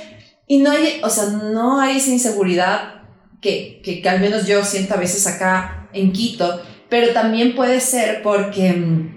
y 0.46 0.58
no 0.58 0.70
hay, 0.70 1.00
o 1.02 1.08
sea, 1.08 1.24
no 1.24 1.80
hay 1.80 1.96
esa 1.96 2.10
inseguridad 2.10 3.04
que, 3.40 3.80
que, 3.82 4.02
que 4.02 4.08
al 4.08 4.20
menos 4.20 4.46
yo 4.46 4.62
siento 4.66 4.94
a 4.94 4.98
veces 4.98 5.26
acá 5.26 5.88
en 5.94 6.12
Quito, 6.12 6.60
pero 6.90 7.14
también 7.14 7.56
puede 7.56 7.80
ser 7.80 8.22
porque 8.22 8.70
mm, 8.72 9.16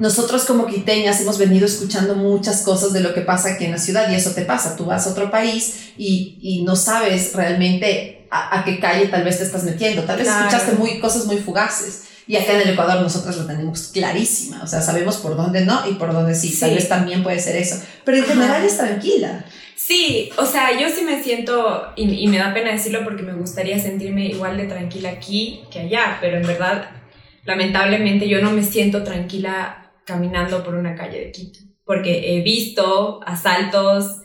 nosotros 0.00 0.44
como 0.44 0.66
quiteñas 0.66 1.20
hemos 1.20 1.38
venido 1.38 1.66
escuchando 1.66 2.16
muchas 2.16 2.62
cosas 2.62 2.92
de 2.92 3.00
lo 3.00 3.14
que 3.14 3.20
pasa 3.20 3.50
aquí 3.50 3.64
en 3.64 3.70
la 3.70 3.78
ciudad 3.78 4.10
y 4.10 4.16
eso 4.16 4.32
te 4.32 4.44
pasa, 4.44 4.74
tú 4.76 4.86
vas 4.86 5.06
a 5.06 5.10
otro 5.10 5.30
país 5.30 5.92
y, 5.96 6.38
y 6.42 6.64
no 6.64 6.74
sabes 6.74 7.32
realmente 7.32 8.13
a, 8.36 8.58
a 8.60 8.64
qué 8.64 8.80
calle 8.80 9.06
tal 9.08 9.22
vez 9.24 9.38
te 9.38 9.44
estás 9.44 9.64
metiendo, 9.64 10.02
tal 10.02 10.16
vez 10.18 10.26
Claro. 10.26 10.46
escuchaste 10.48 10.76
muy, 10.76 10.98
cosas 10.98 11.26
muy 11.26 11.36
fugaces. 11.38 12.04
Y 12.26 12.36
acá 12.36 12.54
en 12.54 12.62
el 12.62 12.70
Ecuador 12.70 13.02
nosotros 13.02 13.36
lo 13.36 13.44
tenemos 13.46 13.88
clarísima, 13.92 14.62
o 14.62 14.66
sea, 14.66 14.80
sabemos 14.80 15.18
por 15.18 15.36
dónde 15.36 15.60
no 15.64 15.86
y 15.88 15.94
por 15.94 16.12
dónde 16.12 16.34
sí, 16.34 16.48
tal 16.58 16.70
Sí. 16.70 16.74
vez 16.76 16.88
también 16.88 17.22
puede 17.22 17.38
ser 17.38 17.54
eso, 17.56 17.76
pero 18.04 18.16
en 18.16 18.24
Ajá. 18.24 18.32
general 18.32 18.64
es 18.64 18.78
tranquila. 18.78 19.44
Sí, 19.76 20.30
o 20.38 20.46
sea, 20.46 20.80
yo 20.80 20.88
sí 20.88 21.02
me 21.04 21.22
siento, 21.22 21.92
y, 21.96 22.04
y 22.10 22.26
me 22.28 22.38
da 22.38 22.54
pena 22.54 22.72
decirlo 22.72 23.04
porque 23.04 23.22
me 23.22 23.34
gustaría 23.34 23.78
sentirme 23.78 24.24
igual 24.26 24.56
de 24.56 24.64
tranquila 24.64 25.10
aquí 25.10 25.60
que 25.70 25.80
allá, 25.80 26.16
pero 26.22 26.38
en 26.38 26.46
verdad, 26.46 26.88
lamentablemente 27.44 28.26
yo 28.28 28.40
no 28.40 28.50
me 28.52 28.62
siento 28.62 29.02
tranquila 29.04 29.92
caminando 30.06 30.64
por 30.64 30.74
una 30.74 30.94
calle 30.94 31.20
de 31.20 31.30
Quito, 31.32 31.60
porque 31.84 32.34
he 32.36 32.40
visto 32.42 33.20
asaltos, 33.26 34.22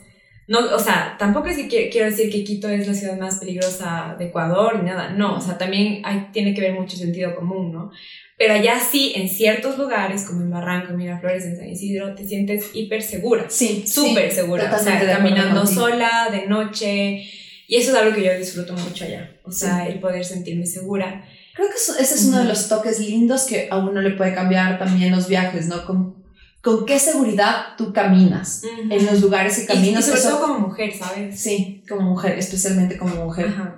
no, 0.50 0.58
o 0.74 0.78
sea, 0.78 1.14
tampoco 1.18 1.46
es 1.48 1.56
que 1.68 1.88
quiero 1.88 2.10
decir 2.10 2.30
que 2.30 2.44
Quito 2.44 2.68
es 2.68 2.86
la 2.86 2.92
ciudad 2.94 3.16
más 3.18 3.38
peligrosa 3.38 4.16
de 4.18 4.26
Ecuador 4.26 4.82
ni 4.82 4.90
nada, 4.90 5.10
no, 5.10 5.36
o 5.36 5.40
sea, 5.40 5.56
también 5.56 6.02
hay, 6.04 6.26
tiene 6.32 6.52
que 6.54 6.60
ver 6.60 6.74
mucho 6.74 6.96
sentido 6.96 7.34
común, 7.36 7.72
¿no? 7.72 7.90
Pero 8.36 8.54
allá 8.54 8.80
sí, 8.80 9.12
en 9.14 9.28
ciertos 9.28 9.78
lugares, 9.78 10.24
como 10.24 10.40
en 10.42 10.50
Barranco, 10.50 10.92
Miraflores, 10.94 11.44
en 11.44 11.56
San 11.56 11.68
Isidro, 11.68 12.14
te 12.14 12.26
sientes 12.26 12.70
hiper 12.74 13.00
segura 13.02 13.44
Sí, 13.48 13.84
súper 13.86 14.32
segura, 14.32 14.64
o 14.74 14.78
sea, 14.82 14.98
caminando 15.16 15.60
sola, 15.74 16.28
de 16.32 16.46
noche, 16.46 17.22
y 17.68 17.76
eso 17.76 17.92
es 17.92 17.96
algo 17.98 18.14
que 18.14 18.24
yo 18.24 18.36
disfruto 18.36 18.72
mucho 18.72 19.04
allá, 19.04 19.30
o 19.44 19.52
sea, 19.52 19.86
el 19.86 20.00
poder 20.00 20.24
sentirme 20.24 20.66
segura. 20.66 21.24
Creo 21.54 21.68
que 21.68 21.74
eso- 21.76 21.96
ese 21.98 22.14
es 22.14 22.24
uno 22.24 22.38
de 22.38 22.44
los 22.46 22.68
toques 22.68 22.98
lindos 22.98 23.44
que 23.44 23.68
a 23.70 23.76
uno 23.78 24.00
le 24.00 24.10
puede 24.12 24.34
cambiar 24.34 24.78
también 24.78 25.12
los 25.12 25.28
viajes, 25.28 25.68
¿no? 25.68 25.84
Con, 25.84 26.19
con 26.62 26.84
qué 26.84 26.98
seguridad 26.98 27.76
tú 27.78 27.92
caminas 27.92 28.62
en 28.90 29.06
los 29.06 29.20
lugares 29.20 29.56
que 29.56 29.62
Y- 29.64 29.66
caminas. 29.66 30.04
y, 30.04 30.08
sobre 30.08 30.20
eso- 30.20 30.28
todo 30.30 30.40
como 30.42 30.58
mujer, 30.68 30.92
¿sabes? 30.98 31.40
Sí, 31.40 31.82
como 31.88 32.02
mujer, 32.02 32.38
especialmente 32.38 32.98
como 32.98 33.14
mujer. 33.16 33.48
Ajá. 33.48 33.76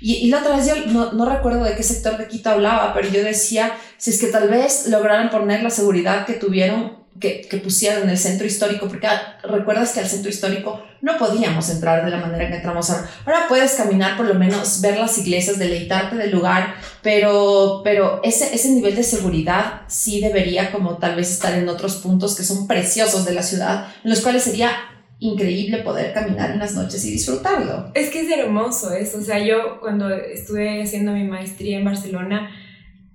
Y, 0.00 0.14
y 0.16 0.28
la 0.28 0.40
otra 0.40 0.56
vez 0.56 0.66
yo 0.66 0.76
no, 0.92 1.12
no 1.12 1.28
recuerdo 1.28 1.64
de 1.64 1.74
qué 1.74 1.82
sector 1.82 2.18
de 2.18 2.28
Quito 2.28 2.50
hablaba, 2.50 2.92
pero 2.94 3.08
yo 3.08 3.24
decía, 3.24 3.72
si 3.96 4.10
es 4.10 4.20
que 4.20 4.26
tal 4.28 4.48
vez 4.48 4.86
lograran 4.88 5.30
poner 5.30 5.62
la 5.62 5.70
seguridad 5.70 6.26
que 6.26 6.34
tuvieron, 6.34 6.99
que, 7.18 7.42
que 7.42 7.56
pusieron 7.58 8.04
en 8.04 8.10
el 8.10 8.18
centro 8.18 8.46
histórico, 8.46 8.88
porque 8.88 9.06
ah, 9.06 9.38
recuerdas 9.42 9.92
que 9.92 10.00
al 10.00 10.06
centro 10.06 10.30
histórico 10.30 10.82
no 11.02 11.16
podíamos 11.18 11.68
entrar 11.70 12.04
de 12.04 12.10
la 12.10 12.18
manera 12.18 12.48
que 12.48 12.56
entramos 12.56 12.90
ahora. 12.90 13.08
Ahora 13.26 13.46
puedes 13.48 13.72
caminar, 13.72 14.16
por 14.16 14.26
lo 14.26 14.34
menos 14.34 14.80
ver 14.80 14.98
las 14.98 15.18
iglesias, 15.18 15.58
deleitarte 15.58 16.16
del 16.16 16.30
lugar, 16.30 16.74
pero, 17.02 17.80
pero 17.82 18.20
ese, 18.22 18.54
ese 18.54 18.70
nivel 18.70 18.94
de 18.94 19.02
seguridad 19.02 19.82
sí 19.88 20.20
debería 20.20 20.70
como 20.70 20.98
tal 20.98 21.16
vez 21.16 21.30
estar 21.30 21.56
en 21.56 21.68
otros 21.68 21.96
puntos 21.96 22.36
que 22.36 22.44
son 22.44 22.66
preciosos 22.66 23.24
de 23.24 23.32
la 23.32 23.42
ciudad, 23.42 23.88
en 24.04 24.10
los 24.10 24.20
cuales 24.20 24.44
sería 24.44 24.70
increíble 25.18 25.78
poder 25.78 26.14
caminar 26.14 26.50
en 26.50 26.58
las 26.58 26.74
noches 26.74 27.04
y 27.04 27.10
disfrutarlo. 27.10 27.90
Es 27.94 28.10
que 28.10 28.22
es 28.22 28.30
hermoso 28.30 28.92
eso, 28.92 29.18
o 29.18 29.22
sea, 29.22 29.38
yo 29.38 29.78
cuando 29.80 30.10
estuve 30.10 30.82
haciendo 30.82 31.12
mi 31.12 31.24
maestría 31.24 31.78
en 31.78 31.84
Barcelona, 31.84 32.50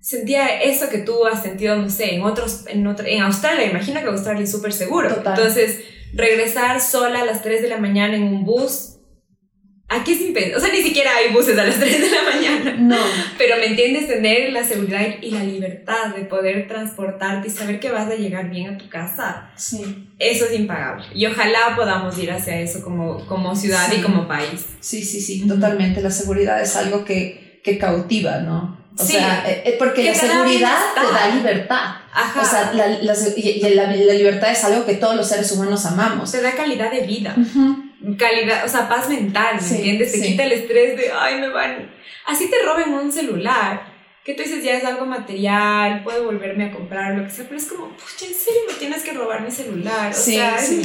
sentía 0.05 0.61
eso 0.61 0.87
que 0.89 0.99
tú 0.99 1.25
has 1.25 1.41
sentido, 1.41 1.75
no 1.75 1.89
sé, 1.89 2.13
en 2.13 2.21
otros, 2.21 2.65
en 2.67 2.85
otra, 2.85 3.07
en 3.09 3.23
Australia, 3.23 3.65
imagino 3.65 3.99
que 4.01 4.05
Australia 4.07 4.43
es 4.43 4.51
súper 4.51 4.71
seguro. 4.71 5.09
Total. 5.11 5.35
Entonces, 5.35 5.79
regresar 6.13 6.79
sola 6.79 7.21
a 7.21 7.25
las 7.25 7.41
3 7.41 7.63
de 7.63 7.69
la 7.69 7.77
mañana 7.79 8.15
en 8.15 8.21
un 8.23 8.45
bus, 8.45 8.97
aquí 9.87 10.11
es 10.13 10.21
impensable, 10.21 10.57
o 10.57 10.59
sea, 10.59 10.71
ni 10.71 10.83
siquiera 10.83 11.09
hay 11.15 11.33
buses 11.33 11.57
a 11.57 11.63
las 11.65 11.79
3 11.79 12.01
de 12.01 12.11
la 12.11 12.21
mañana. 12.21 12.75
No. 12.77 12.99
Pero 13.39 13.55
me 13.57 13.65
entiendes, 13.65 14.07
tener 14.07 14.53
la 14.53 14.63
seguridad 14.63 15.01
y 15.23 15.31
la 15.31 15.43
libertad 15.43 16.13
de 16.15 16.25
poder 16.25 16.67
transportarte 16.67 17.47
y 17.47 17.51
saber 17.51 17.79
que 17.79 17.89
vas 17.89 18.07
a 18.07 18.15
llegar 18.15 18.51
bien 18.51 18.75
a 18.75 18.77
tu 18.77 18.87
casa, 18.89 19.49
Sí, 19.55 20.07
eso 20.19 20.45
es 20.45 20.53
impagable. 20.53 21.05
Y 21.15 21.25
ojalá 21.25 21.75
podamos 21.75 22.15
ir 22.19 22.31
hacia 22.31 22.59
eso 22.61 22.83
como, 22.83 23.25
como 23.25 23.55
ciudad 23.55 23.89
Sí. 23.89 23.97
y 23.97 24.01
como 24.03 24.27
país. 24.27 24.67
sí, 24.81 25.03
sí, 25.03 25.19
sí, 25.19 25.47
totalmente. 25.47 25.99
La 26.01 26.11
seguridad 26.11 26.61
es 26.61 26.75
algo 26.75 27.03
que, 27.05 27.59
que 27.63 27.79
cautiva, 27.79 28.37
¿no? 28.41 28.84
O 28.97 29.03
Sí. 29.05 29.13
sea, 29.13 29.43
eh, 29.47 29.63
eh, 29.65 29.75
porque 29.77 30.03
Que 30.03 30.09
la 30.11 30.15
seguridad 30.15 30.77
te 30.95 31.01
da 31.13 31.35
libertad. 31.35 31.95
Ajá. 32.13 32.41
O 32.41 32.45
sea, 32.45 32.71
la, 32.73 32.87
la, 32.87 33.13
la, 33.13 33.87
la 33.93 34.13
libertad 34.13 34.51
es 34.51 34.63
algo 34.63 34.85
que 34.85 34.93
todos 34.95 35.15
los 35.15 35.27
seres 35.27 35.51
humanos 35.51 35.85
amamos. 35.85 36.31
te 36.31 36.41
da 36.41 36.51
calidad 36.53 36.91
de 36.91 37.01
vida, 37.01 37.35
calidad, 38.17 38.63
o 38.65 38.69
sea, 38.69 38.87
paz 38.87 39.09
mental, 39.09 39.55
¿me 39.55 39.61
Sí, 39.61 39.75
entiendes? 39.75 40.11
Te 40.11 40.19
sí. 40.19 40.23
quita 40.27 40.43
el 40.45 40.51
estrés 40.53 40.97
de, 40.97 41.11
ay, 41.11 41.39
me 41.41 41.49
van. 41.49 41.91
Así 42.25 42.49
te 42.49 42.55
roben 42.65 42.93
un 42.93 43.11
celular, 43.11 43.81
que 44.23 44.33
tú 44.33 44.43
dices, 44.43 44.63
ya 44.63 44.77
es 44.77 44.85
algo 44.85 45.05
material, 45.05 46.01
puedo 46.03 46.23
volverme 46.25 46.65
a 46.65 46.71
comprar, 46.71 47.15
lo 47.15 47.25
que 47.25 47.29
sea, 47.31 47.45
pero 47.45 47.57
es 47.57 47.65
como, 47.67 47.89
pucha, 47.89 48.25
¿en 48.25 48.33
serio 48.33 48.61
me 48.67 48.73
tienes 48.75 49.03
que 49.03 49.11
robar 49.11 49.41
mi 49.41 49.51
celular? 49.51 50.11
O 50.11 50.15
Sí, 50.15 50.35
sea, 50.35 50.57
sí. 50.57 50.81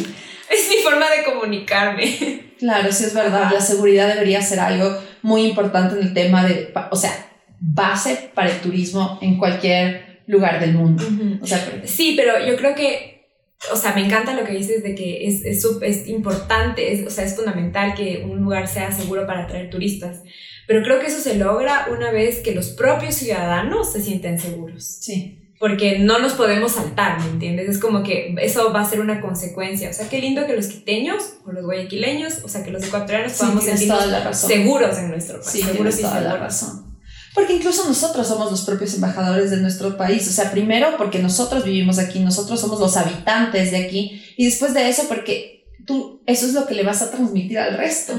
es, 0.50 0.61
es 0.62 0.68
mi 0.68 0.76
forma 0.82 1.08
de 1.11 1.22
comunicarme. 1.24 2.50
Claro, 2.58 2.92
sí 2.92 3.04
es 3.04 3.14
verdad. 3.14 3.44
Ajá. 3.44 3.54
La 3.54 3.61
seguridad 3.62 4.08
debería 4.08 4.42
ser 4.42 4.61
algo 4.61 4.98
muy 5.22 5.46
importante 5.46 5.94
en 5.96 6.02
el 6.08 6.12
tema 6.12 6.44
de, 6.44 6.70
o 6.90 6.96
sea, 6.96 7.30
base 7.61 8.30
para 8.34 8.50
el 8.50 8.61
turismo 8.61 9.18
en 9.20 9.38
cualquier 9.38 10.22
lugar 10.26 10.61
del 10.61 10.74
mundo. 10.74 11.04
O 11.42 11.46
sea, 11.46 11.82
Sí, 11.84 12.14
pero 12.16 12.44
yo 12.44 12.56
creo 12.56 12.74
que, 12.74 13.28
o 13.72 13.76
sea, 13.76 13.92
me 13.94 14.04
encanta 14.04 14.34
lo 14.34 14.44
que 14.44 14.52
dices 14.52 14.82
de 14.82 14.94
que 14.94 15.26
es, 15.26 15.44
es, 15.44 15.64
es 15.82 16.08
importante, 16.08 16.92
es, 16.92 17.06
o 17.06 17.11
sea, 17.11 17.24
es 17.24 17.36
fundamental 17.36 17.94
que 17.94 18.24
un 18.28 18.40
lugar 18.40 18.66
sea 18.66 18.90
seguro 18.90 19.26
para 19.26 19.44
atraer 19.44 19.70
turistas. 19.70 20.22
Pero 20.66 20.82
creo 20.82 21.00
que 21.00 21.06
eso 21.06 21.20
se 21.20 21.36
logra 21.36 21.88
una 21.92 22.11
vez 22.12 22.38
que 22.40 22.54
los 22.54 22.68
propios 22.68 23.14
ciudadanos 23.16 23.92
se 23.92 24.00
sienten 24.02 24.38
seguros. 24.38 24.84
sí. 25.00 25.36
Porque 25.58 25.98
no 25.98 26.18
nos 26.18 26.32
podemos 26.32 26.72
saltar, 26.72 27.20
¿me 27.20 27.26
entiendes? 27.32 27.68
Es 27.68 27.78
como 27.78 28.02
que 28.02 28.34
eso 28.40 28.72
va 28.72 28.80
a 28.80 28.88
ser 28.88 28.98
una 28.98 29.20
consecuencia. 29.20 29.90
O 29.90 29.92
sea, 29.92 30.08
qué 30.08 30.18
lindo 30.18 30.46
que 30.46 30.56
los 30.56 30.68
quiteños 30.68 31.34
o 31.44 31.52
los 31.52 31.66
guayaquileños, 31.66 32.42
o 32.42 32.48
sea, 32.48 32.64
que 32.64 32.70
los 32.70 32.82
ecuatorianos 32.82 33.32
Sí, 33.32 33.40
podamos 33.40 33.64
sentirnos 33.64 34.06
la 34.06 34.32
seguros 34.32 34.96
en 34.98 35.11
nuestro 35.11 35.34
país. 35.38 35.50
Sí, 35.50 35.58
seguros 35.61 35.96
tienes 35.96 35.98
y 35.98 36.02
toda 36.02 36.14
la 36.14 36.20
seguros. 36.22 36.40
razón. 36.40 36.89
Porque 37.35 37.55
incluso 37.55 37.87
nosotros 37.87 38.26
somos 38.26 38.51
los 38.51 38.62
propios 38.62 38.95
embajadores 38.95 39.51
de 39.51 39.59
nuestro 39.59 39.97
país. 39.97 40.26
O 40.28 40.33
sea, 40.33 40.51
primero 40.51 40.97
porque 40.99 41.20
nosotros 41.20 41.64
vivimos 41.64 41.99
aquí, 41.99 42.18
nosotros 42.18 42.61
somos 42.61 42.81
los 42.81 42.97
habitantes 42.97 43.70
de 43.70 43.78
aquí. 43.78 44.22
Y 44.37 44.47
después 44.47 44.74
de 44.74 44.89
eso 44.89 45.05
porque 45.09 45.64
tú, 45.87 46.22
eso 46.26 46.47
es 46.47 46.55
lo 46.55 46.66
que 46.66 46.74
le 46.74 46.83
vas 46.83 47.03
a 47.03 47.11
transmitir 47.11 47.59
al 47.59 47.76
resto. 47.76 48.14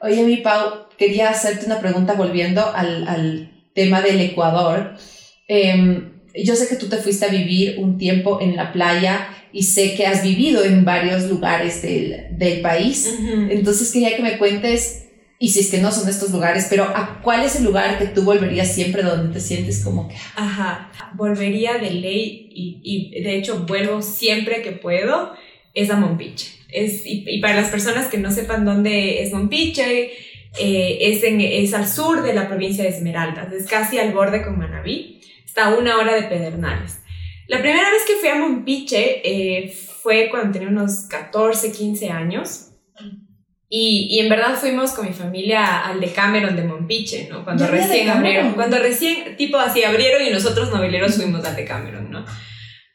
Oye, 0.00 0.24
mi 0.24 0.38
Pau, 0.38 0.88
quería 0.98 1.30
hacerte 1.30 1.66
una 1.66 1.80
pregunta 1.80 2.14
volviendo 2.14 2.64
al, 2.74 3.06
al 3.06 3.68
tema 3.74 4.02
del 4.02 4.20
Ecuador. 4.20 4.96
Em, 5.48 6.12
yo 6.34 6.56
sé 6.56 6.68
que 6.68 6.76
tú 6.76 6.88
te 6.88 6.96
fuiste 6.96 7.26
a 7.26 7.28
vivir 7.28 7.78
un 7.78 7.98
tiempo 7.98 8.40
en 8.40 8.56
la 8.56 8.72
playa 8.72 9.28
y 9.52 9.64
sé 9.64 9.94
que 9.94 10.06
has 10.06 10.22
vivido 10.22 10.64
en 10.64 10.84
varios 10.84 11.24
lugares 11.24 11.82
del, 11.82 12.38
del 12.38 12.60
país. 12.60 13.18
Entonces 13.50 13.92
quería 13.92 14.16
que 14.16 14.22
me 14.22 14.38
cuentes, 14.38 15.08
y 15.42 15.48
si 15.48 15.58
es 15.58 15.72
que 15.72 15.78
no 15.78 15.90
son 15.90 16.08
estos 16.08 16.30
lugares, 16.30 16.68
pero 16.70 16.84
¿a 16.84 17.20
cuál 17.20 17.42
es 17.42 17.56
el 17.56 17.64
lugar 17.64 17.98
que 17.98 18.06
tú 18.06 18.22
volverías 18.22 18.72
siempre 18.72 19.02
donde 19.02 19.34
te 19.34 19.40
sientes 19.40 19.82
como 19.82 20.06
que... 20.06 20.14
Ajá, 20.36 20.92
volvería 21.14 21.78
de 21.78 21.90
ley 21.90 22.48
y, 22.54 23.20
de 23.24 23.38
hecho 23.38 23.66
vuelvo 23.66 24.02
siempre 24.02 24.62
que 24.62 24.70
puedo. 24.70 25.32
es 25.74 25.90
a 25.90 25.96
Mompiche. 25.96 26.46
Es, 26.68 27.02
y, 27.04 27.40
para 27.40 27.56
las 27.56 27.70
personas 27.70 28.06
que 28.06 28.18
no 28.18 28.30
sepan 28.30 28.64
dónde 28.64 29.20
es 29.20 29.32
Mompiche, 29.32 30.12
eh, 30.60 30.98
es, 31.00 31.24
en, 31.24 31.40
es 31.40 31.74
al 31.74 31.88
sur 31.88 32.22
de 32.22 32.34
la 32.34 32.46
provincia 32.46 32.84
de 32.84 32.90
Esmeraldas, 32.90 33.52
es 33.52 33.66
casi 33.66 33.98
al 33.98 34.12
borde 34.12 34.44
con 34.44 34.56
Manabí, 34.56 35.22
está 35.44 35.64
a 35.64 35.74
una 35.74 35.96
hora 35.96 36.14
de 36.14 36.22
Pedernales. 36.22 37.00
La 37.48 37.60
primera 37.60 37.90
vez 37.90 38.04
que 38.06 38.14
fui 38.14 38.28
a 38.28 38.36
Mompiche 38.36 39.22
eh, 39.24 39.74
fue 40.02 40.28
cuando 40.30 40.52
tenía 40.52 40.68
unos 40.68 41.00
14, 41.08 41.72
15 41.72 42.10
años. 42.10 42.68
Y, 43.74 44.06
y, 44.10 44.18
en 44.20 44.28
verdad 44.28 44.54
fuimos 44.54 44.92
con 44.92 45.06
mi 45.06 45.14
familia 45.14 45.86
al 45.86 45.98
Decameron 45.98 46.54
de 46.56 46.62
Mompiche, 46.62 47.26
¿no? 47.30 47.42
Cuando 47.42 47.66
recién 47.66 48.10
abrieron, 48.10 48.52
cuando 48.52 48.78
recién, 48.78 49.34
tipo 49.38 49.56
así, 49.56 49.82
abrieron 49.82 50.26
y 50.26 50.28
nosotros 50.28 50.70
noveleros 50.70 51.16
fuimos 51.16 51.42
al 51.46 51.56
Decameron, 51.56 52.10
¿no? 52.10 52.26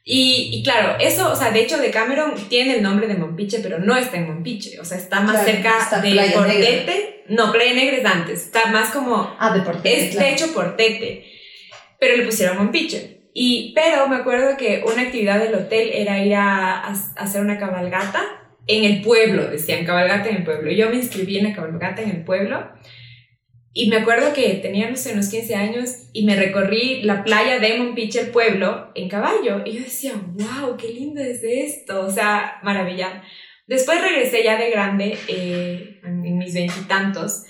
Y, 0.03 0.51
y, 0.53 0.61
claro, 0.61 0.95
eso, 0.99 1.31
o 1.31 1.35
sea, 1.35 1.49
de 1.49 1.61
hecho 1.61 1.79
Decameron 1.79 2.35
tiene 2.47 2.75
el 2.75 2.83
nombre 2.83 3.07
de 3.07 3.15
Mompiche, 3.15 3.57
pero 3.63 3.79
no 3.79 3.97
está 3.97 4.17
en 4.17 4.27
Mompiche, 4.27 4.79
o 4.79 4.85
sea, 4.85 4.99
está 4.99 5.21
más 5.21 5.43
cerca 5.43 5.73
de 5.99 6.31
Portete. 6.35 7.23
No, 7.27 7.51
Playa 7.51 7.73
Negra 7.73 7.97
es 7.97 8.05
antes, 8.05 8.43
está 8.43 8.67
más 8.67 8.91
como... 8.91 9.35
Ah, 9.39 9.55
de 9.55 9.61
Portete. 9.61 10.09
Es 10.09 10.15
de 10.15 10.31
hecho 10.31 10.53
Portete, 10.53 11.25
pero 11.99 12.17
le 12.17 12.23
pusieron 12.23 12.55
Mompiche. 12.55 13.31
Y, 13.33 13.73
pero 13.73 14.07
me 14.07 14.17
acuerdo 14.17 14.55
que 14.57 14.83
una 14.85 15.01
actividad 15.01 15.39
del 15.39 15.55
hotel 15.55 15.89
era 15.91 16.23
ir 16.23 16.35
a, 16.35 16.87
a, 16.87 16.91
hacer 17.15 17.41
una 17.41 17.57
cabalgata 17.57 18.46
en 18.67 18.83
el 18.83 19.01
pueblo, 19.01 19.49
decían, 19.49 19.85
cabalgata 19.85 20.29
en 20.29 20.37
el 20.37 20.43
pueblo. 20.43 20.71
Yo 20.71 20.89
me 20.89 20.97
inscribí 20.97 21.37
en 21.37 21.45
la 21.45 21.55
cabalgata 21.55 22.01
en 22.01 22.09
el 22.09 22.23
pueblo 22.23 22.71
y 23.79 23.89
me 23.89 23.97
acuerdo 23.97 24.33
que 24.33 24.55
tenía, 24.55 24.89
no 24.89 24.95
sé, 24.95 25.13
unos 25.13 25.29
15 25.29 25.53
años 25.53 26.09
y 26.11 26.25
me 26.25 26.35
recorrí 26.35 27.03
la 27.03 27.23
playa 27.23 27.59
de 27.59 27.77
Mompiche, 27.77 28.21
el 28.21 28.31
pueblo, 28.31 28.89
en 28.95 29.07
caballo. 29.07 29.61
Y 29.65 29.73
yo 29.73 29.83
decía, 29.83 30.13
wow, 30.33 30.75
qué 30.77 30.89
lindo 30.89 31.21
es 31.21 31.43
esto. 31.43 32.01
O 32.01 32.09
sea, 32.09 32.59
maravilla. 32.63 33.21
Después 33.67 34.01
regresé 34.01 34.43
ya 34.43 34.57
de 34.57 34.71
grande, 34.71 35.15
eh, 35.27 35.99
en 36.03 36.39
mis 36.39 36.55
veintitantos. 36.55 37.43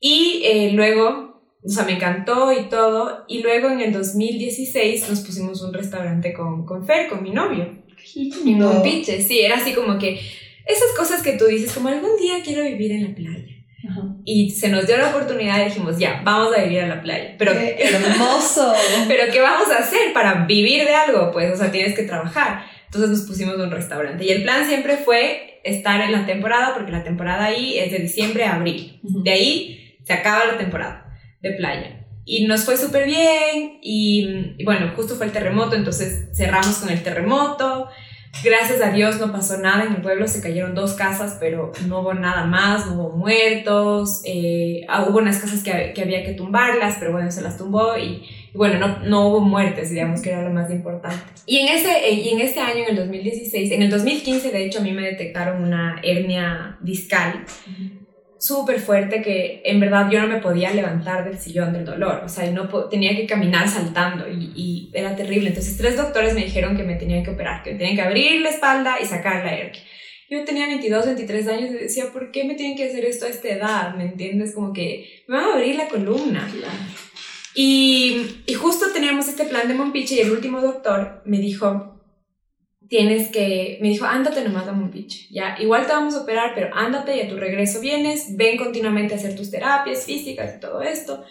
Y, 0.00 0.42
eh, 0.44 0.72
luego, 0.72 1.44
o 1.62 1.68
sea, 1.68 1.84
me 1.84 1.92
encantó 1.92 2.52
y 2.52 2.68
todo. 2.68 3.24
Y 3.28 3.40
luego 3.40 3.70
en 3.70 3.82
el 3.82 3.92
2016 3.92 5.08
nos 5.08 5.20
pusimos 5.20 5.62
un 5.62 5.72
restaurante 5.72 6.32
con, 6.32 6.66
con 6.66 6.84
Fer, 6.84 7.08
con 7.08 7.22
mi 7.22 7.30
novio. 7.30 7.84
En 8.16 8.58
Mompiche, 8.58 9.22
sí, 9.22 9.42
era 9.42 9.58
así 9.58 9.74
como 9.74 9.96
que 9.96 10.18
esas 10.66 10.92
cosas 10.96 11.22
que 11.22 11.32
tú 11.32 11.46
dices, 11.46 11.72
como 11.72 11.88
algún 11.88 12.16
día 12.16 12.42
quiero 12.44 12.62
vivir 12.64 12.92
en 12.92 13.04
la 13.04 13.14
playa 13.14 13.62
y 14.24 14.50
se 14.50 14.68
nos 14.68 14.86
dio 14.86 14.96
la 14.96 15.10
oportunidad 15.10 15.60
y 15.60 15.64
dijimos, 15.64 15.98
ya, 15.98 16.22
vamos 16.24 16.56
a 16.56 16.62
vivir 16.62 16.80
a 16.80 16.86
la 16.86 17.02
playa. 17.02 17.34
Pero, 17.38 17.52
¡Qué 17.52 17.76
hermoso! 17.80 18.72
pero 19.08 19.32
¿qué 19.32 19.40
vamos 19.40 19.68
a 19.70 19.78
hacer 19.78 20.12
para 20.12 20.44
vivir 20.44 20.84
de 20.84 20.94
algo? 20.94 21.30
Pues, 21.32 21.52
o 21.52 21.56
sea, 21.56 21.72
tienes 21.72 21.96
que 21.96 22.04
trabajar. 22.04 22.64
Entonces 22.86 23.10
nos 23.10 23.22
pusimos 23.22 23.56
un 23.56 23.70
restaurante. 23.70 24.24
Y 24.24 24.30
el 24.30 24.42
plan 24.42 24.66
siempre 24.66 24.98
fue 24.98 25.60
estar 25.64 26.00
en 26.00 26.12
la 26.12 26.26
temporada, 26.26 26.74
porque 26.74 26.92
la 26.92 27.02
temporada 27.02 27.46
ahí 27.46 27.78
es 27.78 27.90
de 27.90 27.98
diciembre 27.98 28.44
a 28.44 28.56
abril. 28.56 29.00
De 29.02 29.30
ahí 29.30 29.98
se 30.04 30.12
acaba 30.12 30.44
la 30.44 30.58
temporada 30.58 31.18
de 31.40 31.52
playa. 31.52 32.06
Y 32.24 32.46
nos 32.46 32.64
fue 32.64 32.76
súper 32.76 33.06
bien 33.06 33.78
y, 33.82 34.54
y, 34.56 34.64
bueno, 34.64 34.92
justo 34.94 35.16
fue 35.16 35.26
el 35.26 35.32
terremoto, 35.32 35.74
entonces 35.74 36.28
cerramos 36.36 36.76
con 36.76 36.88
el 36.90 37.02
terremoto 37.02 37.88
Gracias 38.42 38.80
a 38.80 38.90
Dios 38.90 39.20
no 39.20 39.30
pasó 39.30 39.58
nada 39.58 39.84
en 39.84 39.92
el 39.94 40.02
pueblo, 40.02 40.26
se 40.26 40.40
cayeron 40.40 40.74
dos 40.74 40.94
casas, 40.94 41.36
pero 41.38 41.72
no 41.86 42.00
hubo 42.00 42.14
nada 42.14 42.44
más, 42.44 42.86
no 42.86 42.94
hubo 42.94 43.16
muertos, 43.16 44.22
eh, 44.24 44.84
ah, 44.88 45.06
hubo 45.08 45.18
unas 45.18 45.38
casas 45.38 45.62
que, 45.62 45.92
que, 45.94 46.02
había 46.02 46.24
que 46.24 46.32
tumbarlas, 46.32 46.96
pero 46.98 47.12
bueno, 47.12 47.30
se 47.30 47.42
las 47.42 47.56
tumbó 47.56 47.96
y, 47.96 48.24
y, 48.52 48.56
bueno, 48.56 48.78
no, 48.78 48.98
no 49.00 49.28
hubo 49.28 49.40
muertes, 49.40 49.90
digamos 49.90 50.22
que 50.22 50.30
era 50.30 50.42
lo 50.42 50.50
más 50.50 50.70
importante. 50.70 51.22
Y 51.46 51.58
en, 51.58 51.68
ese, 51.68 52.10
y 52.10 52.30
en 52.30 52.40
ese 52.40 52.60
año, 52.60 52.84
en 52.84 52.90
el 52.90 52.96
2016, 52.96 53.70
en 53.70 53.82
el 53.82 53.90
2015 53.90 54.50
de 54.50 54.64
hecho 54.64 54.78
a 54.80 54.82
mí 54.82 54.92
me 54.92 55.02
detectaron 55.02 55.62
una 55.62 56.00
hernia 56.02 56.78
discal. 56.80 57.44
Uh 57.66 57.70
-huh 57.70 58.01
súper 58.42 58.80
fuerte 58.80 59.22
que 59.22 59.62
en 59.64 59.78
verdad 59.78 60.10
yo 60.10 60.20
no 60.20 60.26
me 60.26 60.40
podía 60.40 60.72
levantar 60.72 61.24
del 61.24 61.38
sillón 61.38 61.72
del 61.72 61.84
dolor, 61.84 62.22
o 62.24 62.28
sea, 62.28 62.50
no 62.50 62.68
tenía 62.88 63.14
que 63.14 63.24
caminar 63.24 63.68
saltando 63.68 64.28
y, 64.28 64.52
y, 64.56 64.90
era 64.92 65.14
terrible. 65.14 65.50
Entonces 65.50 65.76
tres 65.76 65.96
doctores 65.96 66.34
me 66.34 66.44
dijeron 66.44 66.76
que 66.76 66.82
me 66.82 66.96
tenían 66.96 67.22
que 67.22 67.30
operar, 67.30 67.62
que 67.62 67.70
me 67.72 67.78
tenían 67.78 67.96
que 67.96 68.02
abrir 68.02 68.40
la 68.40 68.48
espalda 68.48 68.96
y 69.00 69.06
sacar 69.06 69.44
la 69.44 69.54
hernia. 69.54 69.80
Yo 70.28 70.44
tenía 70.44 70.66
22, 70.66 71.06
23 71.06 71.48
años 71.48 71.70
y 71.70 71.74
decía, 71.74 72.06
¿por 72.12 72.32
qué 72.32 72.42
me 72.42 72.54
tienen 72.54 72.76
que 72.76 72.88
hacer 72.88 73.04
esto 73.04 73.26
a 73.26 73.28
esta 73.28 73.48
edad? 73.48 73.94
¿Me 73.94 74.04
entiendes? 74.04 74.54
Como 74.54 74.72
que 74.72 75.22
me 75.28 75.36
van 75.36 75.44
a 75.44 75.52
abrir 75.54 75.76
la 75.76 75.86
columna. 75.86 76.50
Y, 77.54 78.42
y 78.46 78.54
justo 78.54 78.86
teníamos 78.92 79.28
este 79.28 79.44
plan 79.44 79.68
de 79.68 79.74
Mompiche 79.74 80.16
y 80.16 80.20
el 80.20 80.32
último 80.32 80.60
doctor 80.60 81.22
me 81.26 81.38
dijo, 81.38 82.01
tienes 82.92 83.30
que, 83.30 83.78
me 83.80 83.88
dijo, 83.88 84.04
ándate 84.04 84.44
nomás 84.44 84.68
a 84.68 84.72
Mompiche, 84.72 85.26
ya, 85.30 85.56
igual 85.58 85.86
te 85.86 85.94
vamos 85.94 86.14
a 86.14 86.24
operar, 86.24 86.52
pero 86.54 86.68
ándate 86.74 87.16
y 87.16 87.20
a 87.22 87.28
tu 87.30 87.38
regreso 87.38 87.80
vienes, 87.80 88.36
ven 88.36 88.58
continuamente 88.58 89.14
a 89.14 89.16
hacer 89.16 89.34
tus 89.34 89.50
terapias 89.50 90.04
físicas 90.04 90.56
y 90.56 90.60
todo 90.60 90.82
esto. 90.82 91.24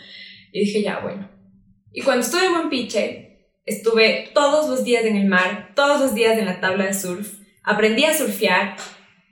Y 0.51 0.61
dije, 0.61 0.81
ya, 0.81 1.01
bueno. 1.01 1.29
Y 1.91 2.01
cuando 2.01 2.25
estuve 2.25 2.47
en 2.47 2.53
Mompiche, 2.53 3.51
estuve 3.63 4.31
todos 4.33 4.71
los 4.71 4.83
días 4.83 5.05
en 5.05 5.15
el 5.15 5.27
mar, 5.27 5.73
todos 5.75 6.01
los 6.01 6.15
días 6.15 6.35
en 6.39 6.47
la 6.47 6.59
tabla 6.59 6.85
de 6.85 6.95
surf, 6.95 7.31
aprendí 7.61 8.05
a 8.05 8.15
surfear 8.15 8.75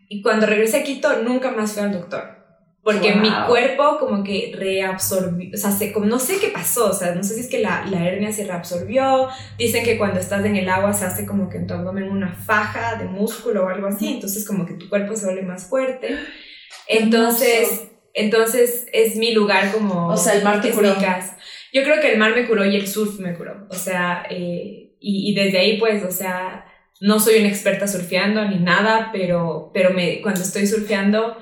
y 0.07 0.21
cuando 0.21 0.45
regresé 0.45 0.81
a 0.81 0.83
Quito 0.83 1.23
nunca 1.23 1.49
más 1.49 1.73
fui 1.73 1.81
al 1.81 1.93
doctor 1.93 2.38
porque 2.83 3.11
wow. 3.11 3.21
mi 3.21 3.29
cuerpo 3.47 3.97
como 3.99 4.23
que 4.23 4.53
reabsorbió, 4.55 5.49
o 5.53 5.57
sea, 5.57 5.71
se, 5.71 5.91
como, 5.91 6.05
no 6.05 6.17
sé 6.17 6.39
qué 6.39 6.47
pasó, 6.47 6.89
o 6.89 6.93
sea, 6.93 7.13
no 7.13 7.23
sé 7.23 7.35
si 7.35 7.41
es 7.41 7.47
que 7.47 7.59
la, 7.59 7.85
la, 7.85 8.07
hernia 8.07 8.31
se 8.31 8.45
reabsorbió, 8.45 9.27
dicen 9.57 9.83
que 9.83 9.97
cuando 9.97 10.19
estás 10.19 10.45
en 10.45 10.55
el 10.55 10.69
agua 10.69 10.93
se 10.93 11.05
hace 11.05 11.25
como 11.25 11.49
que 11.49 11.57
en 11.57 11.67
tu 11.67 11.73
abdomen 11.73 12.09
una 12.09 12.33
faja 12.33 12.95
de 12.95 13.05
músculo 13.05 13.65
o 13.65 13.69
algo 13.69 13.87
así, 13.87 14.13
entonces 14.13 14.47
como 14.47 14.65
que 14.65 14.75
tu 14.75 14.87
cuerpo 14.87 15.15
se 15.15 15.25
vuelve 15.25 15.41
más 15.41 15.65
fuerte, 15.65 16.17
entonces, 16.87 17.91
entonces 18.13 18.87
es 18.93 19.17
mi 19.17 19.33
lugar 19.33 19.71
como... 19.71 20.07
O 20.07 20.17
sea, 20.17 20.33
el 20.33 20.43
mar 20.43 20.61
te 20.61 20.71
curó. 20.71 20.95
Yo 21.71 21.83
creo 21.83 22.01
que 22.01 22.11
el 22.11 22.17
mar 22.17 22.33
me 22.33 22.47
curó 22.47 22.65
y 22.65 22.75
el 22.75 22.87
surf 22.87 23.19
me 23.19 23.35
curó, 23.35 23.67
o 23.69 23.75
sea, 23.75 24.25
eh, 24.29 24.95
y, 24.99 25.31
y 25.31 25.35
desde 25.35 25.59
ahí 25.59 25.77
pues, 25.77 26.03
o 26.03 26.11
sea, 26.11 26.65
no 27.01 27.19
soy 27.19 27.39
una 27.39 27.49
experta 27.49 27.87
surfeando 27.87 28.45
ni 28.45 28.59
nada, 28.59 29.09
pero, 29.11 29.71
pero 29.73 29.91
me, 29.91 30.21
cuando 30.21 30.41
estoy 30.41 30.65
surfeando 30.65 31.37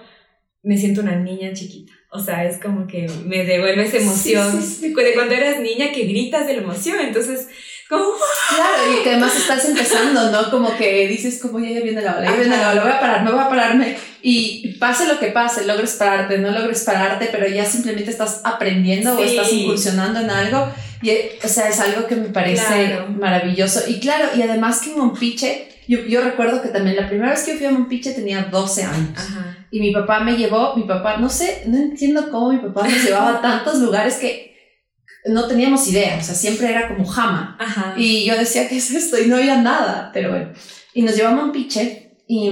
me 0.68 0.78
siento 0.78 1.02
una 1.02 1.16
niña 1.16 1.54
chiquita. 1.54 1.94
O 2.10 2.20
sea, 2.20 2.44
es 2.44 2.58
como 2.58 2.88
que 2.88 3.10
me 3.26 3.46
devuelve 3.46 3.86
esa 3.86 3.98
emoción 3.98 4.52
sí, 4.52 4.68
sí, 4.68 4.76
sí. 4.82 4.94
de 4.94 5.14
cuando 5.14 5.34
eras 5.34 5.62
niña 5.62 5.92
que 5.94 6.04
gritas 6.04 6.46
de 6.46 6.56
la 6.56 6.62
emoción. 6.62 6.98
Entonces, 7.00 7.48
como... 7.88 8.04
Claro, 8.50 8.94
y 8.94 9.04
que 9.04 9.12
además 9.12 9.36
estás 9.38 9.64
empezando, 9.66 10.30
¿no? 10.30 10.52
Como 10.52 10.76
que 10.76 11.08
dices, 11.08 11.40
como 11.42 11.60
ya 11.60 11.80
viene 11.80 12.02
la 12.02 12.18
ola, 12.18 12.26
ya 12.32 12.36
viene 12.36 12.58
la 12.58 12.72
ola, 12.72 12.84
voy 12.84 12.92
a 12.92 13.00
parar, 13.00 13.24
me 13.24 13.32
voy 13.32 13.40
a 13.40 13.50
pararme. 13.50 13.98
Y 14.22 14.74
pase 14.78 15.08
lo 15.08 15.20
que 15.20 15.28
pase, 15.28 15.66
logres 15.66 15.94
pararte, 15.94 16.38
no 16.38 16.52
logres 16.52 16.84
pararte, 16.84 17.30
pero 17.32 17.48
ya 17.48 17.64
simplemente 17.64 18.12
estás 18.12 18.42
aprendiendo 18.44 19.18
o 19.18 19.24
estás 19.24 19.54
incursionando 19.54 20.20
en 20.20 20.30
algo. 20.30 20.70
Y, 21.02 21.12
o 21.44 21.48
sea, 21.48 21.70
es 21.70 21.80
algo 21.80 22.08
que 22.08 22.18
me 22.18 22.30
parece 22.30 22.66
claro. 22.66 23.08
maravilloso. 23.10 23.82
Y 23.88 24.00
claro, 24.00 24.30
y 24.36 24.42
además 24.42 24.82
que 24.82 24.92
en 24.92 24.98
Mompiche, 24.98 25.67
yo, 25.88 26.00
yo 26.02 26.22
recuerdo 26.22 26.62
que 26.62 26.70
también 26.70 26.96
la 26.96 27.08
primera 27.08 27.32
vez 27.32 27.44
que 27.44 27.56
fui 27.56 27.66
a 27.66 27.72
Mompiche 27.72 28.12
tenía 28.12 28.44
12 28.44 28.84
años. 28.84 29.18
Ajá 29.18 29.58
y 29.72 29.80
mi 29.80 29.92
papá 29.92 30.22
me 30.22 30.38
llevó, 30.38 30.76
mi 30.76 30.84
papá, 30.84 31.18
no 31.18 31.30
sé, 31.30 31.64
no 31.68 31.78
entiendo 31.78 32.30
cómo 32.32 32.52
mi 32.52 32.60
papá 32.60 32.88
nos 32.88 33.04
llevaba 33.04 33.38
a 33.38 33.42
tantos 33.42 33.80
lugares 33.80 34.16
que 34.16 34.56
no 35.26 35.46
teníamos 35.48 35.88
idea, 35.88 36.18
o 36.20 36.24
sea, 36.24 36.36
siempre 36.36 36.70
era 36.70 36.88
como 36.88 37.06
jama. 37.06 37.58
Ajá. 37.60 37.94
Y 37.98 38.26
yo 38.26 38.38
decía, 38.38 38.70
¿qué 38.70 38.78
es 38.78 38.92
esto? 38.92 39.20
Y 39.20 39.28
no 39.28 39.36
había 39.36 39.62
nada, 39.62 40.12
pero 40.14 40.30
bueno. 40.30 40.52
Y 40.94 41.02
nos 41.02 41.16
llevamos 41.16 41.42
a 41.42 41.46
un 41.46 41.52
piche 41.52 42.18
y 42.28 42.50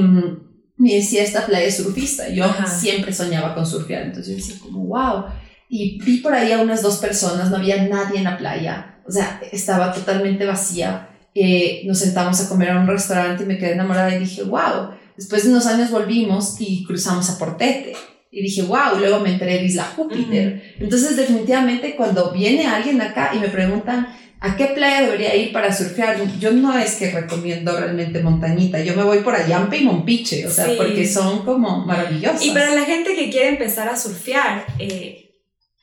me 0.78 0.94
decía 0.96 1.24
esta 1.24 1.46
playa 1.46 1.72
surfista. 1.72 2.28
Yo 2.28 2.44
Ajá. 2.44 2.68
siempre 2.68 3.14
soñaba 3.14 3.56
con 3.56 3.66
surfear, 3.66 4.04
entonces 4.04 4.28
yo 4.28 4.36
decía 4.36 4.62
como, 4.62 4.86
wow. 4.88 5.26
Y 5.70 6.04
vi 6.04 6.18
por 6.18 6.34
ahí 6.34 6.52
a 6.52 6.60
unas 6.60 6.82
dos 6.82 6.98
personas, 6.98 7.50
no 7.50 7.58
había 7.58 7.88
nadie 7.88 8.18
en 8.18 8.26
la 8.26 8.38
playa, 8.38 9.00
o 9.08 9.12
sea, 9.12 9.42
estaba 9.52 9.94
totalmente 9.94 10.46
vacía. 10.46 11.15
Eh, 11.36 11.84
nos 11.86 12.00
sentamos 12.00 12.42
a 12.42 12.50
comer 12.50 12.72
a 12.72 12.80
un 12.80 12.88
restaurante 12.88 13.44
y 13.44 13.46
me 13.46 13.58
quedé 13.58 13.74
enamorada 13.74 14.16
y 14.16 14.20
dije, 14.20 14.44
wow 14.44 14.96
Después 15.18 15.44
de 15.44 15.50
unos 15.50 15.66
años 15.66 15.92
volvimos 15.92 16.56
y 16.60 16.84
cruzamos 16.84 17.30
a 17.30 17.38
Portete. 17.38 17.94
Y 18.32 18.42
dije, 18.42 18.64
wow, 18.64 19.00
luego 19.00 19.22
me 19.22 19.32
enteré 19.32 19.60
de 19.60 19.66
Isla 19.66 19.86
Júpiter. 19.96 20.48
Uh 20.48 20.58
-huh. 20.58 20.84
Entonces, 20.84 21.16
definitivamente, 21.16 21.96
cuando 21.96 22.32
viene 22.32 22.68
alguien 22.68 23.02
acá 23.02 23.32
y 23.34 23.40
me 23.40 23.48
preguntan, 23.48 24.10
¿a 24.42 24.58
qué 24.58 24.66
playa 24.66 25.04
debería 25.04 25.34
ir 25.36 25.54
para 25.54 25.74
surfear? 25.74 26.18
Yo 26.38 26.52
no 26.52 26.78
es 26.78 26.96
que 26.96 27.12
recomiendo 27.12 27.80
realmente 27.80 28.22
montañita, 28.22 28.82
yo 28.82 28.94
me 28.94 29.04
voy 29.04 29.20
por 29.20 29.36
Ayampe 29.36 29.78
y 29.78 29.86
Mompiche, 29.86 30.46
o 30.46 30.52
sea, 30.52 30.66
sí. 30.66 30.74
porque 30.76 31.08
son 31.08 31.46
como 31.46 31.86
maravillosas. 31.86 32.46
Y 32.46 32.52
para 32.52 32.76
la 32.76 32.84
gente 32.84 33.16
que 33.16 33.30
quiere 33.30 33.48
empezar 33.48 33.88
a 33.88 33.96
surfear, 33.96 34.66
eh, 34.80 35.25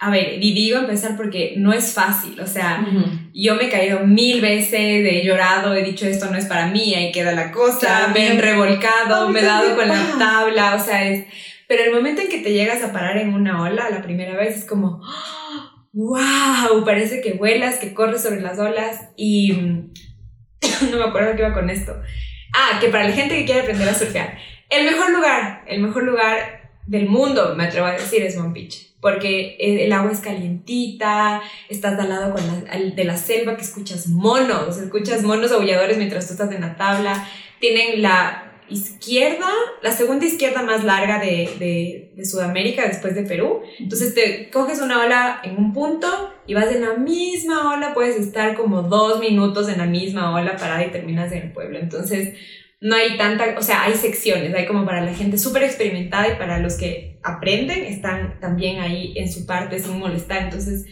a 0.05 0.11
ver, 0.11 0.43
y 0.43 0.53
digo 0.53 0.81
empezar 0.81 1.17
porque 1.17 1.55
no 1.57 1.73
es 1.73 1.95
fácil, 1.95 2.41
o 2.41 2.47
sea, 2.49 2.85
uh 2.85 2.93
-huh. 2.93 3.31
yo 3.33 3.55
me 3.55 3.67
he 3.67 3.71
caído 3.71 4.05
mil 4.05 4.41
veces, 4.41 4.81
he 4.81 5.25
llorado, 5.25 5.77
he 5.77 5.85
dicho 5.85 6.07
esto 6.07 6.29
no 6.29 6.37
es 6.37 6.47
para 6.47 6.67
mí, 6.67 6.93
ahí 6.97 7.13
queda 7.13 7.31
la 7.31 7.53
cosa, 7.53 8.09
me 8.13 8.27
he 8.27 8.41
revolcado, 8.41 9.29
me 9.29 9.39
he 9.39 9.45
dado 9.45 9.77
con 9.77 9.87
la 9.87 10.15
tabla, 10.19 10.75
o 10.75 10.85
sea, 10.85 11.09
es... 11.09 11.25
Pero 11.69 11.85
el 11.85 11.93
momento 11.93 12.21
en 12.21 12.29
que 12.29 12.41
te 12.41 12.53
llegas 12.53 12.83
a 12.83 12.93
parar 12.93 13.17
en 13.17 13.33
una 13.33 13.63
ola 13.63 13.91
la 13.91 14.03
primera 14.03 14.37
vez 14.37 14.57
es 14.57 14.65
como, 14.65 15.01
¡Oh, 15.05 15.83
wow, 15.93 16.85
parece 16.85 17.21
que 17.21 17.35
vuelas, 17.35 17.77
que 17.79 17.95
corres 17.95 18.23
sobre 18.23 18.41
las 18.41 18.59
olas 18.59 19.11
y 19.17 19.53
no 20.91 20.99
me 20.99 21.05
acuerdo 21.05 21.37
qué 21.37 21.43
iba 21.43 21.55
con 21.55 21.71
esto. 21.71 21.95
Ah, 22.55 22.81
que 22.81 22.89
para 22.89 23.05
la 23.09 23.15
gente 23.15 23.37
que 23.37 23.45
quiere 23.45 23.61
aprender 23.61 23.89
a 23.89 23.95
surfear, 23.95 24.37
el 24.69 24.85
mejor 24.85 25.13
lugar, 25.13 25.63
el 25.69 25.81
mejor 25.81 26.03
lugar 26.03 26.73
del 26.89 27.07
mundo, 27.09 27.55
me 27.57 27.67
atrevo 27.67 27.87
a 27.87 27.93
decir, 27.93 28.21
es 28.23 28.37
Mompiche. 28.37 28.92
Porque 29.03 29.57
el 29.59 29.93
agua 29.93 30.13
es 30.13 30.21
calientita, 30.21 31.43
estás 31.69 31.99
al 31.99 32.09
lado 32.09 32.33
con 32.33 32.43
la, 32.47 32.79
de 32.79 33.05
la 33.05 33.19
selva 33.19 33.57
que 33.57 33.63
escuchas 33.63 34.07
monos, 34.07 34.79
escuchas 34.79 35.25
monos 35.25 35.53
aulladores 35.53 35.99
mientras 35.99 36.29
tú 36.29 36.33
estás 36.33 36.53
en 36.53 36.63
la 36.63 36.77
tabla. 36.77 37.29
Tienen 37.59 38.01
la 38.01 38.53
izquierda, 38.73 39.49
la 39.83 39.93
segunda 39.93 40.25
izquierda 40.25 40.63
más 40.63 40.85
larga 40.85 41.19
de, 41.19 42.11
de, 42.17 42.25
Sudamérica 42.25 42.87
después 42.87 43.15
de 43.15 43.25
Perú. 43.25 43.63
Entonces 43.79 44.15
te 44.15 44.51
coges 44.51 44.81
una 44.81 45.05
ola 45.05 45.41
en 45.43 45.57
un 45.57 45.73
punto 45.73 46.33
y 46.47 46.55
vas 46.55 46.71
en 46.71 46.83
la 46.83 46.95
misma 46.95 47.75
ola, 47.75 47.95
puedes 47.95 48.17
estar 48.17 48.55
como 48.55 48.83
dos 48.83 49.19
minutos 49.19 49.69
en 49.69 49.79
la 49.79 49.87
misma 49.87 50.33
ola 50.33 50.57
parada 50.57 50.85
y 50.85 50.93
terminas 50.93 51.33
en 51.33 51.43
el 51.43 51.53
pueblo. 51.53 51.79
Entonces 51.79 52.39
no 52.81 52.95
hay 52.95 53.17
tanta, 53.19 53.57
o 53.59 53.63
sea, 53.63 53.83
hay 53.83 53.95
secciones, 53.95 54.55
hay 54.55 54.67
como 54.67 54.85
para 54.87 55.05
la 55.05 55.15
gente 55.15 55.39
súper 55.39 55.65
experimentada 55.65 56.29
y 56.29 56.37
para 56.37 56.59
los 56.59 56.77
que 56.77 57.12
aprenden 57.23 57.85
están 57.85 58.39
también 58.41 58.81
ahí 58.81 59.13
en 59.17 59.33
su 59.33 59.47
parte 59.47 59.79
sin 59.79 59.99
molestar. 59.99 60.43
Entonces, 60.43 60.85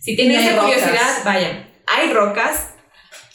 si 0.00 0.16
tienen 0.16 0.40
esa 0.40 0.58
curiosidad, 0.58 1.24
vayan. 1.24 1.66
Hay 1.86 2.12
rocas, 2.12 2.74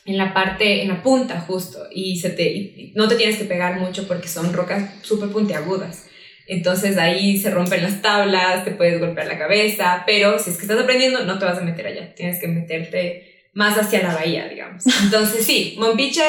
en 0.06 0.18
la 0.18 0.34
parte, 0.34 0.82
en 0.82 0.88
la 0.88 1.04
punta 1.04 1.40
justo, 1.40 1.88
y, 1.92 2.20
se 2.20 2.32
te, 2.32 2.92
no 2.96 3.08
te 3.08 3.16
tienes 3.16 3.38
que 3.38 3.46
pegar 3.46 3.80
mucho 3.80 4.08
porque 4.08 4.28
son 4.28 4.54
rocas 4.54 4.84
súper 5.04 5.30
puntiagudas. 5.30 6.08
Entonces 6.48 6.98
ahí 6.98 7.38
se 7.38 7.52
rompen 7.52 7.84
las 7.84 8.02
tablas, 8.02 8.66
te 8.66 8.72
puedes 8.72 9.00
golpear 9.00 9.28
la 9.28 9.38
cabeza, 9.38 10.04
pero 10.08 10.40
si 10.40 10.50
es 10.50 10.58
que 10.58 10.64
estás 10.64 10.80
aprendiendo, 10.80 11.24
no 11.26 11.38
te 11.38 11.46
vas 11.46 11.60
a 11.60 11.62
meter 11.62 11.86
allá, 11.86 12.16
tienes 12.16 12.42
que 12.42 12.48
meterte 12.48 13.50
más 13.54 13.78
hacia 13.78 14.02
la 14.02 14.16
bahía, 14.16 14.48
digamos. 14.48 14.84
Entonces 15.04 15.46
sí, 15.46 15.76
Mompiche, 15.78 16.24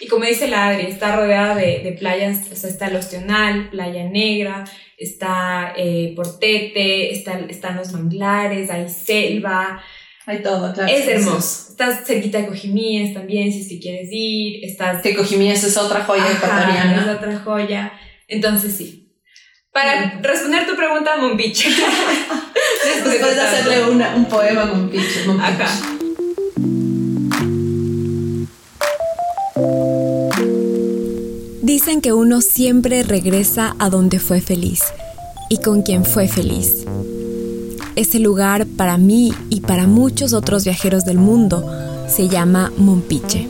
y 0.00 0.08
como 0.08 0.24
dice 0.24 0.48
la 0.48 0.68
Adri, 0.68 0.86
está 0.86 1.14
rodeada 1.14 1.54
de, 1.54 1.80
de 1.80 1.92
playas, 1.92 2.50
o 2.50 2.56
sea, 2.56 2.70
está 2.70 2.86
el 2.88 2.96
Ostional, 2.96 3.68
Playa 3.70 4.04
Negra, 4.04 4.64
está 4.96 5.74
eh, 5.76 6.14
Portete, 6.16 7.12
está, 7.12 7.38
están 7.48 7.76
los 7.76 7.92
manglares, 7.92 8.70
hay 8.70 8.88
selva, 8.88 9.82
hay 10.26 10.42
todo, 10.42 10.72
claro. 10.72 10.90
Es 10.90 11.06
hermoso. 11.06 11.70
Estás 11.70 12.06
cerquita 12.06 12.38
de 12.38 12.46
Cojimíes 12.46 13.14
también, 13.14 13.52
si 13.52 13.60
es 13.60 13.68
que 13.68 13.80
quieres 13.80 14.08
ir. 14.10 14.64
Estás... 14.64 15.02
Que 15.02 15.14
Cojimíes 15.14 15.64
es 15.64 15.76
otra 15.76 16.04
joya 16.04 16.30
ecuatoriana. 16.30 17.02
Es 17.02 17.16
otra 17.16 17.38
joya. 17.38 17.92
Entonces, 18.28 18.76
sí. 18.76 19.08
Para 19.72 20.20
responder 20.20 20.66
tu 20.66 20.76
pregunta, 20.76 21.16
Mompiche. 21.16 21.68
Después 23.04 23.34
de 23.36 23.40
hacerle 23.40 23.84
una, 23.84 24.14
un 24.14 24.26
poema 24.26 24.62
a 24.62 24.66
Mompiche. 24.66 25.24
Acá. 25.40 25.68
Dicen 31.70 32.00
que 32.00 32.12
uno 32.12 32.40
siempre 32.40 33.04
regresa 33.04 33.76
a 33.78 33.90
donde 33.90 34.18
fue 34.18 34.40
feliz 34.40 34.82
y 35.48 35.58
con 35.58 35.82
quien 35.82 36.04
fue 36.04 36.26
feliz. 36.26 36.84
Ese 37.94 38.18
lugar 38.18 38.66
para 38.66 38.98
mí 38.98 39.32
y 39.50 39.60
para 39.60 39.86
muchos 39.86 40.32
otros 40.32 40.64
viajeros 40.64 41.04
del 41.04 41.18
mundo 41.18 41.64
se 42.08 42.28
llama 42.28 42.72
Mompiche. 42.76 43.46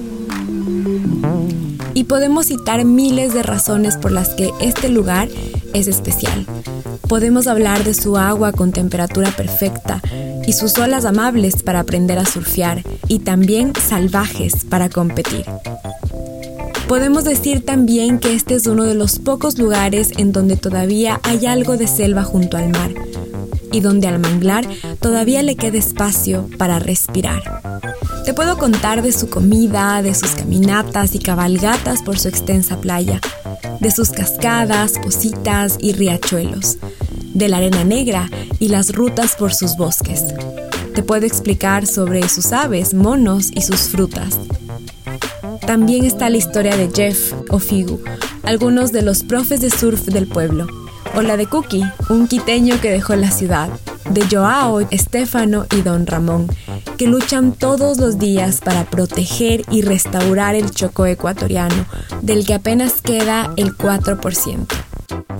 Y 1.94 2.04
podemos 2.04 2.48
citar 2.48 2.84
miles 2.84 3.32
de 3.32 3.42
razones 3.42 3.96
por 3.96 4.12
las 4.12 4.28
que 4.34 4.50
este 4.60 4.90
lugar 4.90 5.30
es 5.72 5.86
especial. 5.86 6.44
Podemos 7.08 7.46
hablar 7.46 7.84
de 7.84 7.94
su 7.94 8.18
agua 8.18 8.52
con 8.52 8.72
temperatura 8.72 9.30
perfecta 9.30 10.02
y 10.46 10.52
sus 10.52 10.76
olas 10.76 11.06
amables 11.06 11.62
para 11.62 11.80
aprender 11.80 12.18
a 12.18 12.26
surfear 12.26 12.82
y 13.08 13.20
también 13.20 13.72
salvajes 13.74 14.66
para 14.66 14.90
competir. 14.90 15.46
Podemos 16.90 17.22
decir 17.22 17.64
también 17.64 18.18
que 18.18 18.34
este 18.34 18.56
es 18.56 18.66
uno 18.66 18.82
de 18.82 18.96
los 18.96 19.20
pocos 19.20 19.58
lugares 19.58 20.10
en 20.16 20.32
donde 20.32 20.56
todavía 20.56 21.20
hay 21.22 21.46
algo 21.46 21.76
de 21.76 21.86
selva 21.86 22.24
junto 22.24 22.56
al 22.56 22.68
mar, 22.70 22.92
y 23.70 23.78
donde 23.78 24.08
al 24.08 24.18
manglar 24.18 24.66
todavía 24.98 25.44
le 25.44 25.54
queda 25.54 25.78
espacio 25.78 26.48
para 26.58 26.80
respirar. 26.80 27.42
Te 28.24 28.34
puedo 28.34 28.58
contar 28.58 29.02
de 29.02 29.12
su 29.12 29.30
comida, 29.30 30.02
de 30.02 30.16
sus 30.16 30.30
caminatas 30.32 31.14
y 31.14 31.20
cabalgatas 31.20 32.02
por 32.02 32.18
su 32.18 32.26
extensa 32.26 32.80
playa, 32.80 33.20
de 33.78 33.92
sus 33.92 34.10
cascadas, 34.10 34.94
positas 35.00 35.76
y 35.78 35.92
riachuelos, 35.92 36.78
de 37.34 37.48
la 37.48 37.58
arena 37.58 37.84
negra 37.84 38.28
y 38.58 38.66
las 38.66 38.92
rutas 38.92 39.36
por 39.36 39.54
sus 39.54 39.76
bosques. 39.76 40.24
Te 40.92 41.04
puedo 41.04 41.24
explicar 41.24 41.86
sobre 41.86 42.28
sus 42.28 42.50
aves, 42.50 42.94
monos 42.94 43.52
y 43.54 43.62
sus 43.62 43.82
frutas. 43.82 44.40
También 45.70 46.04
está 46.04 46.28
la 46.30 46.36
historia 46.36 46.76
de 46.76 46.90
Jeff 46.92 47.32
o 47.48 47.60
Figu, 47.60 48.02
algunos 48.42 48.90
de 48.90 49.02
los 49.02 49.22
profes 49.22 49.60
de 49.60 49.70
surf 49.70 50.04
del 50.06 50.26
pueblo 50.26 50.66
o 51.14 51.22
la 51.22 51.36
de 51.36 51.46
Cookie, 51.46 51.88
un 52.08 52.26
quiteño 52.26 52.80
que 52.80 52.90
dejó 52.90 53.14
la 53.14 53.30
ciudad, 53.30 53.68
de 54.10 54.26
Joao, 54.28 54.80
Estefano 54.80 55.66
y 55.76 55.82
Don 55.82 56.08
Ramón, 56.08 56.48
que 56.98 57.06
luchan 57.06 57.52
todos 57.52 57.98
los 57.98 58.18
días 58.18 58.60
para 58.60 58.82
proteger 58.82 59.62
y 59.70 59.82
restaurar 59.82 60.56
el 60.56 60.72
Chocó 60.72 61.06
ecuatoriano, 61.06 61.86
del 62.20 62.44
que 62.44 62.54
apenas 62.54 63.00
queda 63.00 63.54
el 63.56 63.76
4%. 63.76 64.66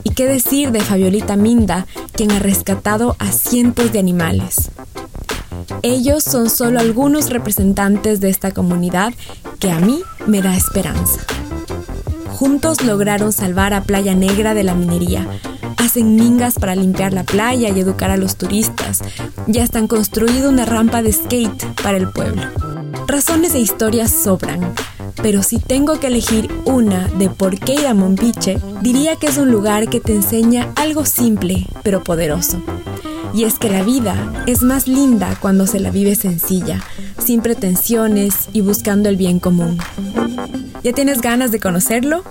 ¿Y 0.05 0.11
qué 0.11 0.27
decir 0.27 0.71
de 0.71 0.79
Fabiolita 0.79 1.35
Minda, 1.35 1.89
quien 2.13 2.31
ha 2.31 2.39
rescatado 2.39 3.17
a 3.19 3.33
cientos 3.33 3.91
de 3.93 3.99
animales? 3.99 4.71
Ellos 5.83 6.23
son 6.23 6.51
solo 6.51 6.79
algunos 6.79 7.31
representantes 7.31 8.21
de 8.21 8.29
esta 8.29 8.51
comunidad 8.53 9.13
que 9.61 9.71
a 9.71 9.79
mí 9.79 10.03
me 10.27 10.41
da 10.41 10.57
esperanza. 10.57 11.21
Juntos 12.29 12.83
lograron 12.83 13.33
salvar 13.33 13.75
a 13.75 13.83
Playa 13.83 14.15
Negra 14.15 14.55
de 14.55 14.65
la 14.65 14.75
minería, 14.75 15.29
hacen 15.77 16.17
mingas 16.17 16.55
para 16.55 16.75
limpiar 16.75 17.13
la 17.13 17.25
playa 17.25 17.69
y 17.69 17.79
educar 17.79 18.11
a 18.11 18.17
los 18.17 18.37
turistas. 18.37 19.03
Ya 19.47 19.63
están 19.63 19.87
construido 19.87 20.49
una 20.49 20.65
rampa 20.65 21.03
de 21.03 21.13
skate 21.13 21.65
para 21.83 21.99
el 21.99 22.09
pueblo. 22.11 22.43
Razones 23.07 23.55
e 23.55 23.61
historias 23.61 24.11
sobran, 24.11 24.73
pero 25.23 25.43
si 25.43 25.59
tengo 25.59 26.01
que 26.01 26.07
elegir 26.07 26.49
una 26.65 27.09
de 27.09 27.29
por 27.29 27.59
qué 27.59 27.75
ir 27.75 27.87
a 27.87 27.95
Mompiche, 27.95 28.59
diría 28.81 29.17
que 29.17 29.27
es 29.27 29.37
un 29.37 29.51
lugar 29.51 29.91
que 29.91 30.01
te 30.01 30.15
enseña 30.15 30.73
algo 30.77 31.05
simple 31.05 31.67
pero 31.83 32.03
poderoso. 32.03 32.63
Y 33.35 33.45
es 33.45 33.59
que 33.59 33.69
la 33.69 33.83
vida 33.83 34.45
es 34.47 34.63
más 34.63 34.89
linda 34.89 35.37
cuando 35.41 35.67
se 35.67 35.81
la 35.81 35.91
vive 35.91 36.15
sencilla, 36.15 36.81
sin 37.21 37.43
pretensiones 37.43 38.49
y 38.53 38.61
buscando 38.61 39.09
el 39.09 39.17
bien 39.17 39.39
común. 39.39 39.79
¿Ya 40.83 40.93
tienes 40.93 41.21
ganas 41.21 41.53
de 41.53 41.61
conocerlo? 41.61 42.25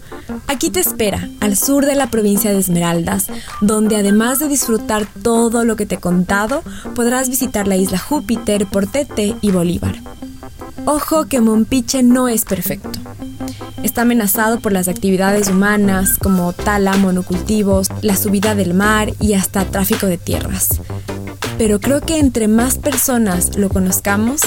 Aquí 0.47 0.69
te 0.69 0.79
espera, 0.79 1.29
al 1.39 1.55
sur 1.55 1.85
de 1.85 1.95
la 1.95 2.07
provincia 2.07 2.51
de 2.51 2.59
Esmeraldas, 2.59 3.27
donde 3.61 3.95
además 3.97 4.39
de 4.39 4.47
disfrutar 4.47 5.05
todo 5.21 5.63
lo 5.63 5.75
que 5.75 5.85
te 5.85 5.95
he 5.95 5.99
contado, 5.99 6.63
podrás 6.95 7.29
visitar 7.29 7.67
la 7.67 7.77
isla 7.77 7.99
Júpiter, 7.99 8.65
Portete 8.65 9.35
y 9.41 9.51
Bolívar. 9.51 9.95
Ojo 10.85 11.25
que 11.25 11.41
Mompiche 11.41 12.01
no 12.01 12.27
es 12.27 12.45
perfecto. 12.45 12.99
Está 13.83 14.01
amenazado 14.01 14.59
por 14.59 14.71
las 14.71 14.87
actividades 14.87 15.49
humanas 15.49 16.17
como 16.17 16.51
tala, 16.53 16.97
monocultivos, 16.97 17.87
la 18.01 18.15
subida 18.15 18.55
del 18.55 18.73
mar 18.73 19.13
y 19.19 19.33
hasta 19.33 19.65
tráfico 19.65 20.07
de 20.07 20.17
tierras. 20.17 20.81
Pero 21.59 21.81
creo 21.81 21.99
que 21.99 22.19
entre 22.19 22.47
más 22.47 22.77
personas 22.77 23.57
lo 23.57 23.67
conozcamos, 23.67 24.39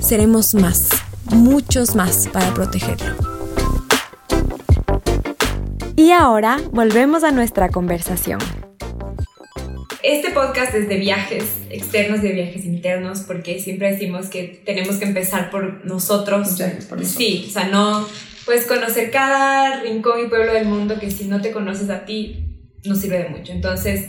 seremos 0.00 0.54
más, 0.54 0.88
muchos 1.30 1.94
más 1.94 2.28
para 2.32 2.52
protegerlo. 2.52 3.14
Y 5.94 6.10
ahora 6.10 6.56
volvemos 6.72 7.22
a 7.22 7.30
nuestra 7.30 7.68
conversación. 7.68 8.40
Este 10.02 10.30
podcast 10.32 10.74
es 10.74 10.88
de 10.88 10.96
viajes 10.96 11.44
externos, 11.70 12.22
de 12.22 12.32
viajes 12.32 12.64
internos, 12.64 13.20
porque 13.20 13.60
siempre 13.60 13.92
decimos 13.92 14.26
que 14.26 14.60
tenemos 14.66 14.96
que 14.96 15.04
empezar 15.04 15.52
por 15.52 15.84
nosotros. 15.84 16.60
por 16.88 17.04
Sí, 17.04 17.44
o 17.46 17.52
sea, 17.52 17.68
no 17.68 18.04
puedes 18.44 18.66
conocer 18.66 19.12
cada 19.12 19.80
rincón 19.82 20.24
y 20.24 20.28
pueblo 20.28 20.54
del 20.54 20.66
mundo 20.66 20.98
que 20.98 21.12
si 21.12 21.26
no 21.26 21.40
te 21.40 21.52
conoces 21.52 21.88
a 21.88 22.04
ti, 22.04 22.46
no 22.84 22.96
sirve 22.96 23.18
de 23.18 23.28
mucho. 23.28 23.52
Entonces, 23.52 24.08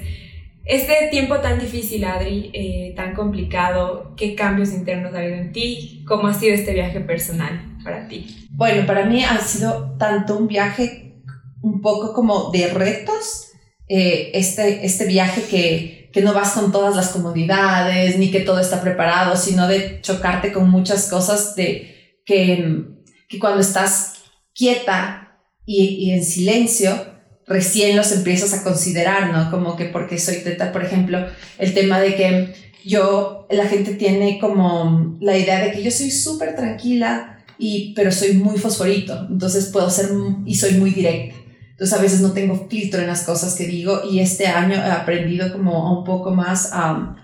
este 0.69 1.07
tiempo 1.09 1.39
tan 1.39 1.59
difícil, 1.59 2.03
Adri, 2.05 2.51
eh, 2.53 2.93
tan 2.95 3.15
complicado, 3.15 4.13
¿qué 4.15 4.35
cambios 4.35 4.71
internos 4.71 5.15
ha 5.15 5.17
habido 5.17 5.37
en 5.37 5.51
ti? 5.51 6.05
¿Cómo 6.07 6.27
ha 6.27 6.33
sido 6.33 6.53
este 6.53 6.73
viaje 6.73 6.99
personal 6.99 7.75
para 7.83 8.07
ti? 8.07 8.47
Bueno, 8.51 8.85
para 8.85 9.05
mí 9.05 9.23
ha 9.23 9.39
sido 9.39 9.95
tanto 9.97 10.37
un 10.37 10.47
viaje 10.47 11.23
un 11.63 11.81
poco 11.81 12.13
como 12.13 12.51
de 12.51 12.67
retos, 12.67 13.47
eh, 13.87 14.29
este, 14.35 14.85
este 14.85 15.07
viaje 15.07 15.41
que, 15.49 16.11
que 16.13 16.21
no 16.21 16.35
vas 16.35 16.51
con 16.51 16.71
todas 16.71 16.95
las 16.95 17.09
comodidades, 17.09 18.19
ni 18.19 18.29
que 18.29 18.41
todo 18.41 18.59
está 18.59 18.79
preparado, 18.79 19.35
sino 19.37 19.67
de 19.67 19.99
chocarte 20.01 20.53
con 20.53 20.69
muchas 20.69 21.09
cosas 21.09 21.55
de 21.55 22.21
que, 22.25 22.85
que 23.27 23.39
cuando 23.39 23.61
estás 23.61 24.21
quieta 24.53 25.39
y, 25.65 25.83
y 25.83 26.11
en 26.11 26.23
silencio, 26.23 26.91
recién 27.49 27.97
los 27.97 28.11
empiezas 28.11 28.53
a 28.53 28.63
considerar, 28.63 29.33
¿no? 29.33 29.49
Como 29.49 29.75
que 29.75 29.85
porque 29.85 30.19
soy 30.19 30.37
teta, 30.37 30.71
por 30.71 30.85
ejemplo, 30.85 31.25
el 31.57 31.73
tema 31.73 31.99
de 31.99 32.15
que 32.15 32.53
yo, 32.85 33.47
la 33.49 33.65
gente 33.65 33.95
tiene 33.95 34.39
como 34.39 35.17
la 35.19 35.35
idea 35.35 35.59
de 35.59 35.71
que 35.71 35.83
yo 35.83 35.91
soy 35.91 36.11
súper 36.11 36.55
tranquila 36.55 37.43
y, 37.57 37.93
pero 37.95 38.11
soy 38.11 38.33
muy 38.33 38.57
fosforito, 38.57 39.27
entonces 39.29 39.65
puedo 39.65 39.89
ser 39.89 40.09
y 40.45 40.55
soy 40.55 40.75
muy 40.75 40.91
directa. 40.91 41.35
Entonces 41.71 41.97
a 41.97 42.01
veces 42.01 42.21
no 42.21 42.33
tengo 42.33 42.67
filtro 42.69 43.01
en 43.01 43.07
las 43.07 43.23
cosas 43.23 43.55
que 43.55 43.65
digo 43.65 44.01
y 44.09 44.19
este 44.19 44.47
año 44.47 44.75
he 44.75 44.91
aprendido 44.91 45.51
como 45.51 45.97
un 45.97 46.03
poco 46.03 46.31
más 46.31 46.69
a, 46.71 47.15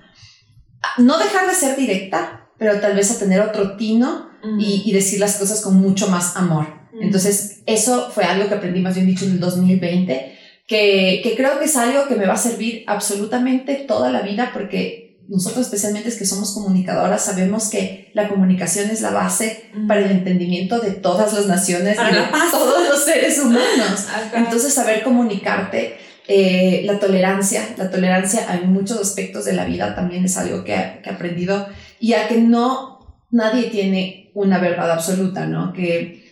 no 0.97 1.17
dejar 1.19 1.47
de 1.47 1.53
ser 1.53 1.77
directa, 1.77 2.49
pero 2.57 2.79
tal 2.79 2.95
vez 2.95 3.11
a 3.11 3.19
tener 3.19 3.41
otro 3.41 3.75
tino 3.75 4.29
y, 4.59 4.83
y, 4.85 4.91
decir 4.91 5.19
las 5.19 5.37
cosas 5.37 5.61
con 5.61 5.75
mucho 5.75 6.07
más 6.07 6.37
amor. 6.37 6.67
Entonces 7.01 7.61
eso 7.65 8.09
fue 8.11 8.23
algo 8.23 8.47
que 8.47 8.55
aprendí 8.55 8.79
más 8.79 8.95
bien 8.95 9.07
dicho 9.07 9.25
en 9.25 9.31
el 9.31 9.39
2020, 9.39 10.37
que, 10.67 11.21
que 11.23 11.35
creo 11.35 11.59
que 11.59 11.65
es 11.65 11.75
algo 11.75 12.07
que 12.07 12.15
me 12.15 12.25
va 12.25 12.33
a 12.33 12.37
servir 12.37 12.83
absolutamente 12.87 13.75
toda 13.75 14.11
la 14.11 14.21
vida 14.21 14.51
porque 14.53 15.05
nosotros 15.27 15.65
especialmente 15.65 16.09
es 16.09 16.17
que 16.17 16.25
somos 16.25 16.53
comunicadoras, 16.53 17.25
sabemos 17.25 17.69
que 17.69 18.11
la 18.13 18.29
comunicación 18.29 18.89
es 18.89 19.01
la 19.01 19.11
base 19.11 19.69
para 19.87 20.01
el 20.01 20.11
entendimiento 20.11 20.79
de 20.79 20.91
todas 20.91 21.33
las 21.33 21.47
naciones 21.47 21.97
y 21.97 22.13
de 22.13 22.21
todos 22.51 22.87
los 22.87 23.03
seres 23.03 23.39
humanos. 23.43 24.05
Entonces, 24.35 24.73
saber 24.73 25.03
comunicarte, 25.03 25.97
eh, 26.27 26.83
la 26.85 26.99
tolerancia, 26.99 27.61
la 27.77 27.89
tolerancia 27.89 28.45
en 28.53 28.71
muchos 28.71 28.99
aspectos 28.99 29.45
de 29.45 29.53
la 29.53 29.65
vida 29.65 29.95
también 29.95 30.25
es 30.25 30.37
algo 30.37 30.63
que, 30.63 30.99
que 31.03 31.09
he 31.09 31.13
aprendido 31.13 31.67
y 31.99 32.13
a 32.13 32.27
que 32.27 32.37
no 32.37 33.19
nadie 33.31 33.69
tiene 33.69 34.31
una 34.33 34.59
verdad 34.59 34.91
absoluta, 34.91 35.45
¿no? 35.45 35.73
Que 35.73 36.24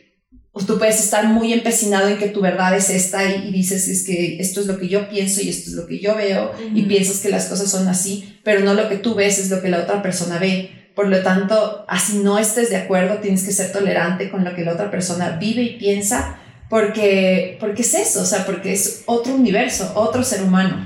pues 0.53 0.67
tú 0.67 0.77
puedes 0.77 0.99
estar 0.99 1.25
muy 1.25 1.51
empecinado 1.51 2.07
en 2.07 2.19
que 2.19 2.29
tu 2.29 2.39
verdad 2.39 2.77
es 2.77 2.91
esta 2.91 3.25
y, 3.25 3.51
dices 3.51 3.87
es 3.87 4.05
que 4.05 4.37
esto 4.39 4.61
es 4.61 4.67
lo 4.67 4.77
que 4.77 4.87
yo 4.87 5.09
pienso 5.09 5.41
y 5.41 5.49
esto 5.49 5.71
es 5.71 5.75
lo 5.75 5.87
que 5.87 5.99
yo 5.99 6.15
veo 6.15 6.51
y 6.75 6.83
piensas 6.83 7.21
que 7.21 7.29
las 7.29 7.47
cosas 7.47 7.71
son 7.71 7.87
así, 7.87 8.39
pero 8.43 8.61
no 8.61 8.75
lo 8.75 8.87
que 8.87 8.97
tú 8.97 9.15
ves 9.15 9.39
es 9.39 9.49
lo 9.49 9.61
que 9.61 9.69
la 9.69 9.79
otra 9.79 10.03
persona 10.03 10.37
ve. 10.37 10.91
Por 10.95 11.07
lo 11.07 11.23
tanto, 11.23 11.85
así 11.87 12.19
no 12.19 12.37
estés 12.37 12.69
de 12.69 12.75
acuerdo, 12.75 13.17
tienes 13.17 13.41
que 13.43 13.51
ser 13.51 13.71
tolerante 13.71 14.29
con 14.29 14.43
lo 14.43 14.55
que 14.55 14.63
la 14.63 14.73
otra 14.73 14.91
persona 14.91 15.37
vive 15.39 15.63
y 15.63 15.79
piensa, 15.79 16.39
porque, 16.69 17.57
porque 17.59 17.81
es 17.81 17.95
eso, 17.95 18.21
o 18.21 18.25
sea, 18.25 18.45
porque 18.45 18.73
es 18.73 19.01
otro 19.07 19.33
universo, 19.33 19.91
otro 19.95 20.23
ser 20.23 20.43
humano. 20.43 20.85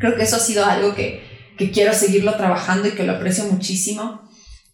Creo 0.00 0.16
que 0.16 0.24
eso 0.24 0.34
ha 0.34 0.40
sido 0.40 0.64
algo 0.64 0.96
que, 0.96 1.20
que 1.56 1.70
quiero 1.70 1.94
seguirlo 1.94 2.36
trabajando 2.36 2.88
y 2.88 2.92
que 2.92 3.04
lo 3.04 3.12
aprecio 3.12 3.44
muchísimo. 3.44 4.28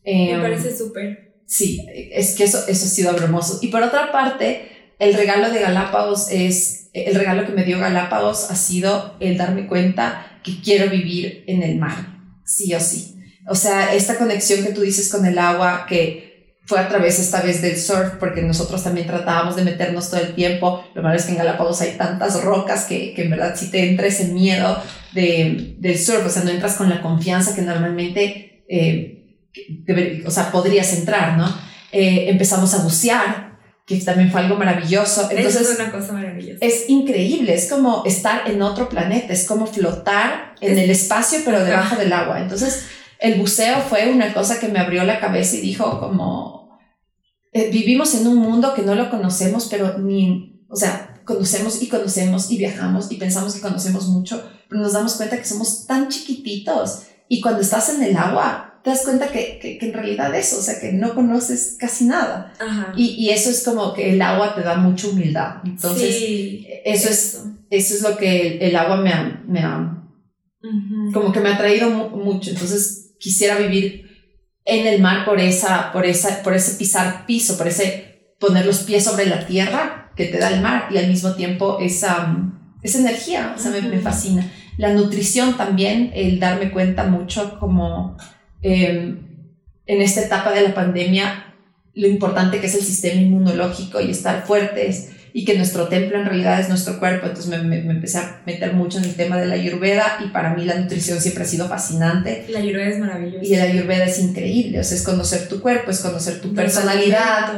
Me 0.07 0.39
parece 0.41 0.70
em, 0.70 0.76
súper 0.78 1.32
sí, 1.47 1.86
es 2.12 2.34
que 2.34 2.45
eso, 2.45 2.66
eso 2.68 2.86
ha 2.86 2.88
sido 2.88 3.16
hermoso. 3.16 3.59
Y 3.62 3.68
por 3.68 3.82
otra 3.82 4.12
parte, 4.12 4.95
el 4.99 5.14
regalo 5.14 5.51
de 5.51 5.61
Galápagos 5.61 6.28
es, 6.30 6.90
el 6.93 7.14
regalo 7.14 7.47
que 7.47 7.53
me 7.53 7.64
dio 7.64 7.78
Galápagos 7.78 8.51
ha 8.51 8.57
sido 8.57 9.16
el 9.20 9.36
darme 9.36 9.66
cuenta 9.66 10.40
que 10.45 10.61
quiero 10.61 10.90
vivir 10.90 11.45
en 11.47 11.62
el 11.62 11.76
mar, 11.76 12.20
sí 12.45 12.72
o 12.74 12.80
sí. 12.80 13.18
O 13.49 13.55
sea, 13.55 13.95
esta 13.95 14.16
conexión 14.16 14.64
que 14.64 14.72
tú 14.72 14.82
dices 14.82 15.11
con 15.11 15.26
el 15.26 15.38
agua, 15.38 15.86
que 15.88 16.57
fue 16.66 16.78
a 16.78 16.88
través 16.88 17.18
esta 17.18 17.43
vez 17.43 17.61
del 17.61 17.76
surf, 17.76 18.14
porque 18.20 18.43
nosotros 18.43 18.84
también 18.84 19.09
tratábamos 19.09 19.57
de 19.57 19.64
meternos 19.64 20.11
todo 20.11 20.20
el 20.20 20.34
tiempo. 20.34 20.84
Lo 20.95 21.03
malo 21.03 21.16
es 21.16 21.24
que 21.24 21.32
en 21.32 21.38
Galápagos 21.38 21.80
hay 21.80 21.97
tantas 21.99 22.43
rocas 22.43 22.84
que, 22.84 23.12
que 23.14 23.22
en 23.22 23.30
verdad 23.30 23.57
si 23.57 23.70
te 23.70 23.88
entra 23.88 24.07
ese 24.07 24.28
miedo 24.28 24.80
de, 25.12 25.74
del 25.78 25.99
surf, 25.99 26.24
o 26.24 26.30
sea, 26.30 26.45
no 26.45 26.51
entras 26.51 26.76
con 26.76 26.88
la 26.88 27.03
confianza 27.03 27.55
que 27.55 27.62
normalmente... 27.62 28.64
Eh, 28.68 29.18
o 30.26 30.30
sea, 30.30 30.50
podrías 30.50 30.92
entrar, 30.94 31.36
¿no? 31.36 31.46
Eh, 31.92 32.30
empezamos 32.30 32.72
a 32.74 32.82
bucear, 32.82 33.59
que 33.86 33.96
también 34.00 34.30
fue 34.30 34.40
algo 34.40 34.57
maravilloso. 34.57 35.28
Entonces, 35.30 35.68
es 35.68 35.78
una 35.78 35.90
cosa 35.90 36.12
maravillosa. 36.12 36.59
Es 36.61 36.88
increíble, 36.88 37.55
es 37.55 37.68
como 37.68 38.05
estar 38.07 38.48
en 38.48 38.62
otro 38.62 38.88
planeta, 38.88 39.32
es 39.32 39.46
como 39.46 39.66
flotar 39.66 40.55
en 40.61 40.78
el 40.78 40.90
espacio, 40.90 41.40
pero 41.44 41.64
debajo 41.64 41.96
del 41.96 42.12
agua. 42.12 42.40
Entonces, 42.40 42.86
el 43.18 43.38
buceo 43.38 43.80
fue 43.80 44.11
una 44.11 44.32
cosa 44.32 44.59
que 44.59 44.68
me 44.68 44.78
abrió 44.78 45.05
la 45.05 45.20
cabeza 45.20 45.57
y 45.57 45.61
dijo 45.61 46.00
como, 46.00 46.78
eh, 47.53 47.70
vivimos 47.70 48.14
en 48.14 48.26
un 48.26 48.38
mundo 48.38 48.72
que 48.74 48.82
no 48.82 48.94
lo 48.94 49.11
conocemos, 49.11 49.68
pero 49.70 49.98
ni, 49.98 50.64
o 50.68 50.76
sea, 50.76 51.20
conocemos 51.24 51.82
y 51.82 51.88
conocemos 51.88 52.50
y 52.50 52.59
viajamos 52.59 53.12
y 53.12 53.16
pensamos 53.16 53.55
que 53.55 53.61
conocemos 53.61 54.09
mucho, 54.09 54.42
pero 54.68 54.80
nos 54.80 54.92
damos 54.92 55.14
cuenta 55.14 55.36
que 55.36 55.44
somos 55.44 55.86
tan 55.86 56.09
chiquititos 56.09 57.03
y 57.28 57.40
cuando 57.40 57.61
estás 57.61 57.90
en 57.90 58.03
el 58.03 58.16
agua, 58.16 58.71
te 58.83 58.91
das 58.91 59.03
cuenta 59.05 59.28
que, 59.28 59.59
que, 59.61 59.78
en 59.80 59.93
realidad 59.93 60.35
eso, 60.35 60.59
o 60.59 60.62
sea, 60.62 60.80
que 60.80 60.93
no 60.93 61.14
conoces 61.14 61.76
casi 61.78 62.05
nada. 62.07 62.53
Y, 62.97 63.11
y, 63.11 63.30
eso 63.30 63.51
es 63.51 63.62
como 63.62 63.95
que 63.95 64.12
el 64.12 64.20
agua 64.20 64.55
te 64.55 64.62
da 64.62 64.76
mucha 64.76 65.09
humildad. 65.09 65.57
Entonces, 65.64 66.14
eso, 66.85 67.09
Es, 67.09 67.43
eso 67.70 67.95
es 67.95 68.03
lo 68.03 68.16
que 68.16 68.59
el, 68.59 68.74
agua 68.74 68.97
me 68.97 69.11
ha, 69.11 69.43
me 69.47 69.61
ha 69.61 69.99
como 71.12 71.33
que 71.33 71.41
me 71.41 71.51
ha 71.51 71.59
traído 71.59 71.91
mucho. 71.91 72.51
Entonces, 72.51 73.14
quisiera 73.18 73.57
vivir 73.57 74.11
en 74.64 74.87
el 74.87 75.01
mar 75.01 75.24
por 75.24 75.41
esa, 75.41 75.93
por 75.93 76.05
esa, 76.05 76.43
por 76.43 76.55
ese 76.55 76.76
pisar 76.76 77.26
piso, 77.26 77.57
por 77.57 77.68
ese 77.68 78.35
poner 78.39 78.66
los 78.66 78.80
pies 78.80 79.05
sobre 79.05 79.26
la 79.26 79.47
tierra 79.47 80.12
que 80.16 80.26
te 80.26 80.39
da 80.39 80.51
el 80.51 80.61
mar 80.61 80.89
y 80.91 80.99
al 80.99 81.09
mismo 81.09 81.35
tiempo 81.35 81.78
esa, 81.80 82.37
esa 82.83 82.99
energía, 82.99 83.55
o 83.57 83.61
sea, 83.61 83.70
me, 83.70 83.80
me 83.83 84.01
fascina. 84.01 84.51
La 84.76 84.93
nutrición 84.93 85.57
también, 85.57 86.11
el 86.14 86.41
darme 86.41 86.70
cuenta 86.70 87.05
mucho 87.05 87.59
como 87.59 88.16
Em, 88.62 89.18
en 89.86 90.02
esta 90.02 90.22
etapa 90.22 90.52
de 90.52 90.62
la 90.62 90.74
pandemia 90.74 91.52
lo 91.94 92.08
importante 92.08 92.60
que 92.60 92.66
es 92.66 92.74
el 92.74 92.82
sistema 92.82 93.20
inmunológico 93.20 94.00
y 94.00 94.10
estar 94.10 94.46
fuertes 94.46 95.10
y 95.34 95.46
que 95.46 95.56
nuestro 95.56 95.88
templo 95.88 96.18
en 96.18 96.26
realidad 96.26 96.60
es 96.60 96.68
nuestro 96.68 96.98
cuerpo. 96.98 97.26
Entonces 97.26 97.50
me, 97.50 97.58
me, 97.62 97.90
empecé 97.90 98.18
a 98.18 98.42
meter 98.44 98.74
mucho 98.74 98.98
en 98.98 99.04
el 99.04 99.14
tema 99.14 99.38
de 99.38 99.46
la 99.46 99.54
ayurveda 99.54 100.18
y 100.22 100.28
para 100.28 100.54
mí 100.54 100.64
la 100.64 100.74
nutrición 100.74 101.20
siempre 101.20 101.44
ha 101.44 101.46
sido 101.46 101.68
fascinante. 101.68 102.44
La 102.50 102.58
ayurveda 102.58 102.88
es 102.88 102.98
maravillosa. 102.98 103.44
Y 103.44 103.56
la 103.56 103.64
ayurveda 103.64 104.04
es 104.04 104.18
increíble, 104.18 104.80
o 104.80 104.84
sea, 104.84 104.96
es 104.96 105.02
conocer 105.02 105.48
tu 105.48 105.60
cuerpo, 105.60 105.90
es 105.90 106.00
conocer 106.00 106.40
tu 106.42 106.54
personalidad 106.54 107.54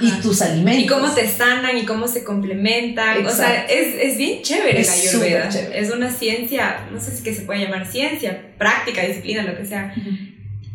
y 0.00 0.10
tus 0.20 0.40
alimentos. 0.42 0.84
Y 0.84 0.86
cómo 0.86 1.12
te 1.12 1.28
sanan 1.28 1.76
y 1.76 1.84
cómo 1.84 2.06
se 2.06 2.22
complementan. 2.22 3.26
O 3.26 3.30
sea, 3.30 3.66
es, 3.66 3.94
es 4.00 4.16
bien 4.16 4.42
chévere 4.42 4.84
la 4.84 4.92
ayurveda. 4.92 5.48
Es 5.74 5.90
una 5.90 6.10
ciencia, 6.10 6.86
no 6.92 7.00
sé 7.00 7.10
si 7.10 7.24
que 7.24 7.34
se 7.34 7.42
puede 7.42 7.64
llamar 7.64 7.86
ciencia, 7.86 8.52
práctica, 8.56 9.02
disciplina, 9.02 9.42
lo 9.42 9.56
que 9.56 9.64
sea 9.64 9.92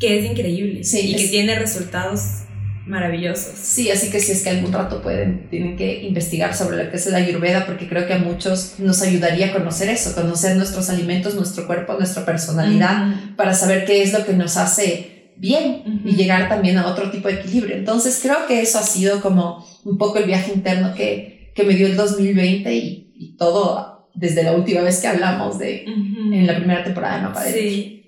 que 0.01 0.17
es 0.17 0.25
increíble 0.25 0.81
y 0.81 1.15
que 1.15 1.27
tiene 1.27 1.57
resultados 1.57 2.41
maravillosos. 2.87 3.53
Sí, 3.55 3.91
así 3.91 4.09
que 4.09 4.19
si 4.19 4.31
es 4.31 4.41
que 4.41 4.49
algún 4.49 4.73
rato 4.73 5.01
pueden, 5.03 5.47
tienen 5.49 5.77
que 5.77 6.01
investigar 6.01 6.55
sobre 6.55 6.83
lo 6.83 6.89
que 6.89 6.97
es 6.97 7.05
la 7.05 7.19
ayurveda, 7.19 7.67
porque 7.67 7.87
creo 7.87 8.07
que 8.07 8.13
a 8.13 8.17
muchos 8.17 8.79
nos 8.79 9.03
ayudaría 9.03 9.47
a 9.47 9.53
conocer 9.53 9.89
eso, 9.89 10.15
conocer 10.15 10.57
nuestros 10.57 10.89
alimentos, 10.89 11.35
nuestro 11.35 11.67
cuerpo, 11.67 11.93
nuestra 11.93 12.25
personalidad, 12.25 13.13
para 13.37 13.53
saber 13.53 13.85
qué 13.85 14.01
es 14.01 14.11
lo 14.11 14.25
que 14.25 14.33
nos 14.33 14.57
hace 14.57 15.33
bien 15.37 16.01
y 16.03 16.15
llegar 16.15 16.49
también 16.49 16.77
a 16.79 16.87
otro 16.87 17.11
tipo 17.11 17.27
de 17.27 17.35
equilibrio. 17.35 17.75
Entonces 17.75 18.19
creo 18.21 18.47
que 18.47 18.61
eso 18.61 18.79
ha 18.79 18.83
sido 18.83 19.21
como 19.21 19.65
un 19.85 19.99
poco 19.99 20.17
el 20.17 20.25
viaje 20.25 20.51
interno 20.51 20.95
que, 20.95 21.51
que 21.55 21.63
me 21.63 21.75
dio 21.75 21.85
el 21.85 21.95
2020 21.95 22.73
y, 22.73 23.13
y, 23.15 23.37
todo 23.37 24.09
desde 24.15 24.43
la 24.43 24.53
última 24.53 24.81
vez 24.81 24.99
que 24.99 25.07
hablamos 25.07 25.57
de 25.57 25.85
en 25.85 26.45
la 26.45 26.55
primera 26.57 26.83
temporada 26.83 27.17
de 27.17 27.21
Mapa 27.21 27.43
Sí. 27.45 28.00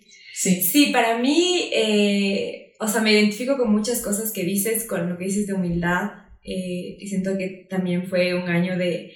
Sí. 0.44 0.62
Sí, 0.62 0.88
para 0.92 1.20
mí, 1.20 1.70
eh, 1.72 2.74
o 2.80 2.88
sea, 2.88 3.02
me 3.02 3.14
identifico 3.14 3.58
con 3.58 3.72
muchas 3.72 4.02
cosas 4.02 4.34
que 4.34 4.44
dices, 4.44 4.86
con 4.86 5.10
lo 5.10 5.18
que 5.18 5.24
dices 5.24 5.48
de 5.48 5.54
humildad. 5.54 6.12
Eh, 6.44 6.98
y 7.00 7.08
siento 7.08 7.38
que 7.38 7.66
también 7.70 8.08
fue 8.08 8.34
un 8.34 8.50
año 8.50 8.78
de, 8.78 9.14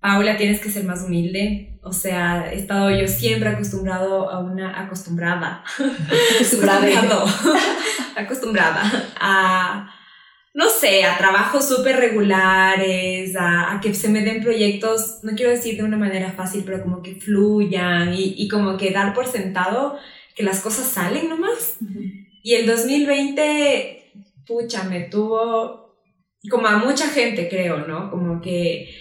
Paula, 0.00 0.36
tienes 0.36 0.60
que 0.60 0.70
ser 0.70 0.82
más 0.82 1.04
humilde. 1.04 1.78
O 1.82 1.92
sea, 1.92 2.52
he 2.52 2.58
estado 2.58 2.90
yo 2.90 3.06
siempre 3.06 3.48
acostumbrado 3.48 4.28
a 4.28 4.40
una, 4.40 4.80
acostumbrada, 4.80 5.62
acostumbrado, 6.34 7.26
acostumbrada 8.16 8.82
a, 9.20 9.88
no 10.52 10.68
sé, 10.68 11.04
a 11.04 11.16
trabajos 11.16 11.68
súper 11.68 11.96
regulares, 11.96 13.36
a, 13.38 13.78
que 13.80 13.94
se 13.94 14.08
me 14.08 14.22
den 14.22 14.42
proyectos, 14.42 15.20
no 15.22 15.36
quiero 15.36 15.52
decir 15.52 15.76
de 15.76 15.84
una 15.84 15.96
manera 15.96 16.32
fácil, 16.32 16.64
pero 16.66 16.82
como 16.82 17.02
que 17.02 17.14
fluyan 17.14 18.14
y, 18.14 18.34
y 18.36 18.48
como 18.48 18.76
que 18.76 18.90
dar 18.90 19.14
por 19.14 19.28
sentado 19.28 19.96
que 20.36 20.44
las 20.44 20.60
cosas 20.60 20.86
salen 20.86 21.28
nomás. 21.28 21.78
Y 22.42 22.54
el 22.54 22.66
2020, 22.66 24.12
pucha, 24.46 24.84
me 24.84 25.00
tuvo, 25.00 25.98
como 26.48 26.68
a 26.68 26.76
mucha 26.76 27.08
gente 27.08 27.48
creo, 27.48 27.88
¿no? 27.88 28.10
Como 28.10 28.40
que 28.40 28.94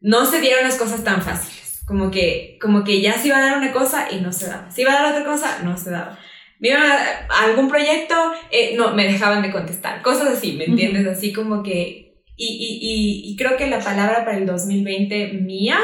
no 0.00 0.24
se 0.24 0.40
dieron 0.40 0.64
las 0.64 0.76
cosas 0.76 1.04
tan 1.04 1.22
fáciles. 1.22 1.82
Como 1.86 2.10
que, 2.10 2.58
como 2.60 2.82
que 2.84 3.00
ya 3.00 3.12
se 3.18 3.28
iba 3.28 3.36
a 3.36 3.42
dar 3.42 3.58
una 3.58 3.72
cosa 3.72 4.08
y 4.10 4.20
no 4.20 4.32
se 4.32 4.46
daba. 4.46 4.70
Se 4.70 4.80
iba 4.80 4.92
a 4.92 5.02
dar 5.02 5.12
otra 5.12 5.30
cosa, 5.30 5.62
no 5.62 5.76
se 5.76 5.90
daba. 5.90 6.18
Me 6.58 6.68
iba 6.70 6.80
a 6.80 7.44
algún 7.44 7.68
proyecto, 7.68 8.14
eh, 8.50 8.74
no, 8.76 8.94
me 8.94 9.04
dejaban 9.04 9.42
de 9.42 9.52
contestar. 9.52 10.00
Cosas 10.02 10.28
así, 10.28 10.52
¿me 10.54 10.64
entiendes? 10.64 11.06
Así 11.06 11.32
como 11.32 11.62
que... 11.62 12.24
Y, 12.36 12.46
y, 12.46 12.78
y, 12.80 13.32
y 13.32 13.36
creo 13.36 13.58
que 13.58 13.66
la 13.66 13.80
palabra 13.80 14.24
para 14.24 14.38
el 14.38 14.46
2020 14.46 15.34
mía 15.34 15.78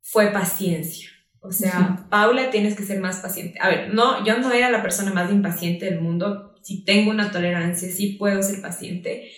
fue 0.00 0.32
paciencia. 0.32 1.11
O 1.44 1.50
sea, 1.50 2.06
Paula, 2.08 2.50
tienes 2.50 2.76
que 2.76 2.84
ser 2.84 3.00
más 3.00 3.16
paciente. 3.16 3.58
A 3.60 3.68
ver, 3.68 3.92
no, 3.92 4.24
yo 4.24 4.38
no 4.38 4.52
era 4.52 4.70
la 4.70 4.80
persona 4.80 5.12
más 5.12 5.30
impaciente 5.30 5.86
del 5.86 6.00
mundo. 6.00 6.54
Si 6.62 6.84
tengo 6.84 7.10
una 7.10 7.32
tolerancia, 7.32 7.90
sí 7.90 8.14
puedo 8.16 8.40
ser 8.44 8.62
paciente. 8.62 9.32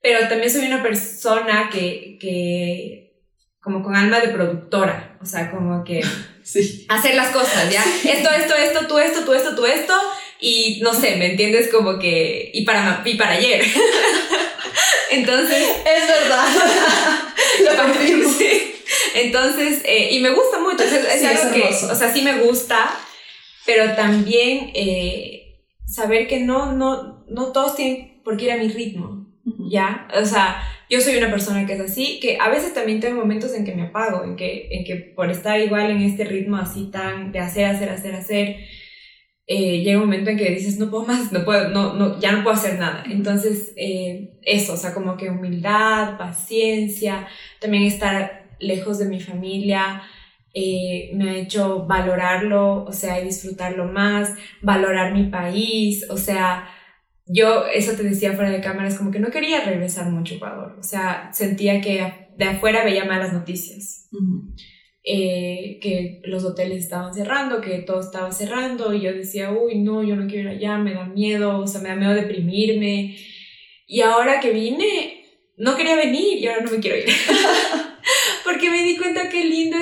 Pero 0.00 0.28
también 0.28 0.50
soy 0.50 0.66
una 0.66 0.82
persona 0.82 1.68
que, 1.70 2.16
que 2.18 3.20
como 3.60 3.82
con 3.82 3.94
alma 3.94 4.20
de 4.20 4.28
productora. 4.28 5.18
O 5.20 5.26
sea, 5.26 5.50
como 5.50 5.84
que 5.84 6.02
sí. 6.42 6.86
hacer 6.88 7.14
las 7.14 7.28
cosas, 7.28 7.70
¿ya? 7.70 7.84
Esto, 8.10 8.30
esto, 8.30 8.54
esto, 8.54 8.86
tú 8.86 8.98
esto, 8.98 9.24
tú 9.26 9.34
esto, 9.34 9.54
tú 9.54 9.66
esto. 9.66 9.92
y 10.40 10.80
no 10.82 10.94
sé, 10.94 11.16
¿me 11.16 11.32
entiendes? 11.32 11.68
Como 11.70 11.98
que, 11.98 12.50
y 12.54 12.64
para, 12.64 13.02
y 13.04 13.14
para 13.16 13.32
ayer. 13.32 13.62
Entonces... 15.10 15.68
Es 15.84 16.08
verdad. 16.08 16.46
Lo 17.64 17.82
confirmo. 17.82 18.32
Sí. 18.32 18.75
Entonces, 19.14 19.82
eh, 19.84 20.08
y 20.12 20.20
me 20.20 20.30
gusta 20.30 20.58
mucho, 20.60 20.84
es, 20.84 20.92
es 20.92 21.20
Sí, 21.20 21.26
es 21.26 21.44
algo 21.44 21.54
que, 21.54 21.62
hermoso. 21.62 21.92
o 21.92 21.94
sea, 21.94 22.12
sí 22.12 22.22
me 22.22 22.38
gusta, 22.42 22.90
pero 23.64 23.94
también 23.94 24.70
eh, 24.74 25.62
saber 25.86 26.26
que 26.26 26.40
no, 26.40 26.72
no, 26.72 27.24
no 27.28 27.52
todos 27.52 27.76
tienen 27.76 28.22
por 28.22 28.36
qué 28.36 28.46
ir 28.46 28.52
a 28.52 28.56
mi 28.56 28.68
ritmo, 28.68 29.26
¿ya? 29.70 30.08
O 30.20 30.24
sea, 30.24 30.62
yo 30.88 31.00
soy 31.00 31.16
una 31.16 31.30
persona 31.30 31.66
que 31.66 31.74
es 31.74 31.80
así, 31.80 32.20
que 32.20 32.38
a 32.40 32.48
veces 32.48 32.74
también 32.74 33.00
tengo 33.00 33.20
momentos 33.20 33.54
en 33.54 33.64
que 33.64 33.74
me 33.74 33.82
apago, 33.82 34.24
en 34.24 34.36
que, 34.36 34.68
en 34.70 34.84
que 34.84 34.96
por 34.96 35.30
estar 35.30 35.60
igual 35.60 35.90
en 35.90 36.02
este 36.02 36.24
ritmo 36.24 36.56
así 36.56 36.90
tan 36.90 37.32
de 37.32 37.40
hacer, 37.40 37.66
hacer, 37.66 37.90
hacer, 37.90 38.14
hacer, 38.14 38.56
eh, 39.48 39.82
llega 39.82 39.98
un 39.98 40.06
momento 40.06 40.30
en 40.30 40.38
que 40.38 40.50
dices, 40.50 40.78
no 40.78 40.90
puedo 40.90 41.04
más, 41.04 41.30
no 41.30 41.44
puedo, 41.44 41.68
no, 41.68 41.94
no, 41.94 42.18
ya 42.18 42.32
no 42.32 42.42
puedo 42.42 42.56
hacer 42.56 42.78
nada. 42.78 43.04
Entonces, 43.08 43.72
eh, 43.76 44.38
eso, 44.42 44.72
o 44.72 44.76
sea, 44.76 44.92
como 44.92 45.16
que 45.16 45.30
humildad, 45.30 46.18
paciencia, 46.18 47.28
también 47.60 47.84
estar 47.84 48.45
lejos 48.58 48.98
de 48.98 49.06
mi 49.06 49.20
familia, 49.20 50.02
eh, 50.54 51.10
me 51.14 51.30
ha 51.30 51.36
hecho 51.36 51.84
valorarlo, 51.86 52.84
o 52.84 52.92
sea, 52.92 53.20
y 53.20 53.24
disfrutarlo 53.24 53.84
más, 53.86 54.34
valorar 54.62 55.12
mi 55.12 55.24
país, 55.24 56.06
o 56.08 56.16
sea, 56.16 56.68
yo, 57.26 57.66
eso 57.66 57.92
te 57.92 58.04
decía 58.04 58.32
fuera 58.32 58.50
de 58.50 58.60
cámara, 58.60 58.88
es 58.88 58.96
como 58.96 59.10
que 59.10 59.18
no 59.18 59.30
quería 59.30 59.64
regresar 59.64 60.10
mucho 60.10 60.34
a 60.34 60.36
Ecuador, 60.38 60.76
o 60.78 60.82
sea, 60.82 61.30
sentía 61.32 61.80
que 61.80 62.30
de 62.36 62.44
afuera 62.44 62.84
veía 62.84 63.04
malas 63.04 63.32
noticias, 63.32 64.08
eh, 65.04 65.78
que 65.82 66.22
los 66.24 66.44
hoteles 66.44 66.78
estaban 66.78 67.12
cerrando, 67.12 67.60
que 67.60 67.78
todo 67.80 68.00
estaba 68.00 68.32
cerrando, 68.32 68.94
y 68.94 69.02
yo 69.02 69.12
decía, 69.12 69.52
uy, 69.52 69.78
no, 69.78 70.02
yo 70.02 70.16
no 70.16 70.26
quiero 70.26 70.50
ir 70.50 70.56
allá, 70.56 70.78
me 70.78 70.94
da 70.94 71.04
miedo, 71.04 71.58
o 71.58 71.66
sea, 71.66 71.80
me 71.82 71.90
da 71.90 71.96
miedo 71.96 72.14
deprimirme, 72.14 73.16
y 73.86 74.00
ahora 74.00 74.40
que 74.40 74.50
vine, 74.50 75.22
no 75.56 75.76
quería 75.76 75.96
venir 75.96 76.38
y 76.38 76.46
ahora 76.46 76.64
no 76.64 76.70
me 76.70 76.80
quiero 76.80 76.98
ir. 76.98 77.04
Porque 78.44 78.70
me 78.70 78.82
di 78.82 78.96
cuenta 78.96 79.28
qué 79.28 79.44
lindo 79.44 79.76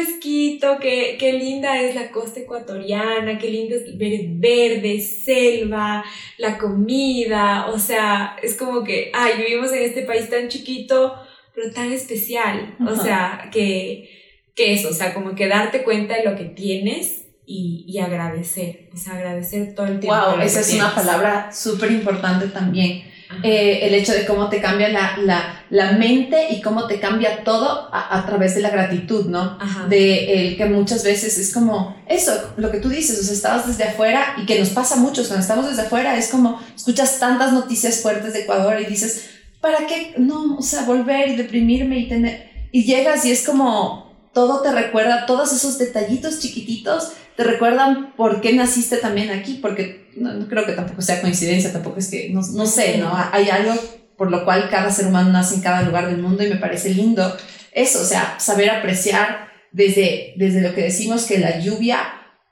Quito, 0.54 0.78
qué, 0.80 1.16
qué 1.18 1.32
linda 1.32 1.80
es 1.80 1.94
la 1.94 2.10
costa 2.10 2.40
ecuatoriana, 2.40 3.38
qué 3.38 3.50
lindo 3.50 3.74
es 3.74 3.98
ver 3.98 4.20
verde, 4.28 5.00
selva, 5.00 6.04
la 6.38 6.58
comida, 6.58 7.66
o 7.66 7.78
sea, 7.78 8.36
es 8.42 8.54
como 8.56 8.84
que, 8.84 9.10
ay, 9.14 9.32
vivimos 9.38 9.72
en 9.72 9.82
este 9.82 10.02
país 10.02 10.30
tan 10.30 10.48
chiquito, 10.48 11.14
pero 11.54 11.72
tan 11.72 11.92
especial, 11.92 12.76
o 12.80 12.90
Ajá. 12.90 13.02
sea, 13.02 13.50
que, 13.52 14.10
que 14.54 14.72
eso, 14.74 14.90
o 14.90 14.92
sea, 14.92 15.12
como 15.14 15.34
que 15.34 15.48
darte 15.48 15.82
cuenta 15.82 16.16
de 16.16 16.24
lo 16.24 16.36
que 16.36 16.44
tienes 16.44 17.26
y, 17.46 17.84
y 17.88 17.98
agradecer, 17.98 18.88
o 18.92 18.96
sea, 18.96 19.14
agradecer 19.14 19.74
todo 19.74 19.86
el 19.86 20.00
tiempo. 20.00 20.16
Wow, 20.18 20.40
esa 20.40 20.60
es 20.60 20.72
una 20.74 20.94
tienes. 20.94 20.94
palabra 20.94 21.52
súper 21.52 21.90
importante 21.90 22.46
también. 22.48 23.12
Eh, 23.42 23.80
el 23.82 23.94
hecho 23.94 24.12
de 24.12 24.26
cómo 24.26 24.48
te 24.48 24.60
cambia 24.60 24.88
la, 24.88 25.16
la, 25.18 25.64
la 25.70 25.92
mente 25.92 26.48
y 26.50 26.60
cómo 26.60 26.86
te 26.86 27.00
cambia 27.00 27.44
todo 27.44 27.88
a, 27.92 28.18
a 28.18 28.26
través 28.26 28.54
de 28.54 28.60
la 28.62 28.70
gratitud, 28.70 29.26
¿no? 29.26 29.58
Ajá. 29.60 29.86
de 29.86 30.48
el 30.48 30.56
que 30.56 30.66
muchas 30.66 31.04
veces 31.04 31.36
es 31.38 31.52
como 31.52 31.96
eso, 32.06 32.32
lo 32.56 32.70
que 32.70 32.78
tú 32.78 32.88
dices, 32.88 33.18
o 33.20 33.22
sea, 33.22 33.34
estabas 33.34 33.66
desde 33.66 33.84
afuera 33.84 34.34
y 34.36 34.46
que 34.46 34.58
nos 34.58 34.70
pasa 34.70 34.96
mucho, 34.96 35.22
cuando 35.26 35.42
estamos 35.42 35.68
desde 35.68 35.82
afuera 35.82 36.16
es 36.16 36.28
como 36.28 36.60
escuchas 36.74 37.18
tantas 37.18 37.52
noticias 37.52 38.00
fuertes 38.00 38.32
de 38.32 38.40
Ecuador 38.40 38.80
y 38.80 38.86
dices, 38.86 39.30
¿para 39.60 39.86
qué? 39.86 40.14
No, 40.18 40.56
o 40.58 40.62
sea, 40.62 40.82
volver 40.84 41.28
y 41.28 41.36
deprimirme 41.36 41.98
y 41.98 42.08
tener... 42.08 42.68
Y 42.70 42.84
llegas 42.84 43.24
y 43.24 43.30
es 43.30 43.46
como 43.46 44.04
todo 44.34 44.60
te 44.60 44.72
recuerda, 44.72 45.26
todos 45.26 45.52
esos 45.52 45.78
detallitos 45.78 46.40
chiquititos 46.40 47.12
te 47.36 47.44
recuerdan 47.44 48.12
por 48.16 48.40
qué 48.40 48.52
naciste 48.52 48.98
también 48.98 49.30
aquí, 49.30 49.58
porque 49.60 50.10
no, 50.16 50.32
no 50.34 50.46
creo 50.48 50.64
que 50.66 50.72
tampoco 50.72 51.02
sea 51.02 51.20
coincidencia, 51.20 51.72
tampoco 51.72 51.98
es 51.98 52.08
que, 52.08 52.30
no, 52.30 52.40
no 52.52 52.66
sé, 52.66 52.98
¿no? 52.98 53.12
Hay 53.32 53.50
algo 53.50 53.74
por 54.16 54.30
lo 54.30 54.44
cual 54.44 54.68
cada 54.70 54.90
ser 54.90 55.06
humano 55.06 55.30
nace 55.30 55.56
en 55.56 55.60
cada 55.60 55.82
lugar 55.82 56.06
del 56.06 56.18
mundo 56.18 56.44
y 56.44 56.48
me 56.48 56.56
parece 56.56 56.90
lindo 56.90 57.36
eso, 57.72 58.00
o 58.00 58.04
sea, 58.04 58.36
saber 58.38 58.70
apreciar 58.70 59.48
desde, 59.72 60.34
desde 60.36 60.60
lo 60.60 60.72
que 60.74 60.82
decimos 60.82 61.24
que 61.24 61.38
la 61.38 61.58
lluvia 61.58 61.98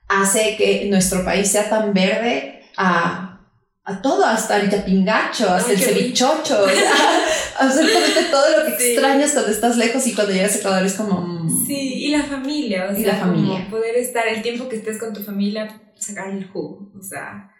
hace 0.08 0.56
que 0.56 0.86
nuestro 0.90 1.24
país 1.24 1.48
sea 1.48 1.70
tan 1.70 1.94
verde 1.94 2.64
a, 2.76 3.40
a 3.84 4.02
todo, 4.02 4.26
hasta 4.26 4.58
el 4.58 4.68
yapingacho, 4.68 5.48
hasta 5.48 5.70
Ay, 5.70 5.76
el 5.76 5.82
cevichocho, 5.82 6.66
absolutamente 7.58 8.24
todo 8.30 8.58
lo 8.58 8.64
que 8.66 8.82
Sí. 8.82 8.90
extrañas 8.92 9.30
cuando 9.30 9.52
estás 9.52 9.76
lejos 9.76 10.04
y 10.08 10.14
cuando 10.14 10.32
llegas 10.32 10.56
a 10.56 10.58
Ecuador 10.58 10.84
es 10.84 10.94
como... 10.94 11.31
Sí, 11.48 11.94
y 12.06 12.08
la 12.08 12.22
familia, 12.22 12.88
o 12.90 12.92
Y 12.98 13.02
sea, 13.02 13.14
la 13.14 13.18
familia. 13.20 13.54
como 13.54 13.70
poder 13.70 13.96
estar 13.96 14.26
el 14.28 14.42
tiempo 14.42 14.68
que 14.68 14.76
estés 14.76 14.98
con 14.98 15.12
tu 15.12 15.22
familia, 15.22 15.80
sacar 15.96 16.30
el 16.30 16.46
jugo, 16.48 16.90
o 16.98 17.02
sea, 17.02 17.50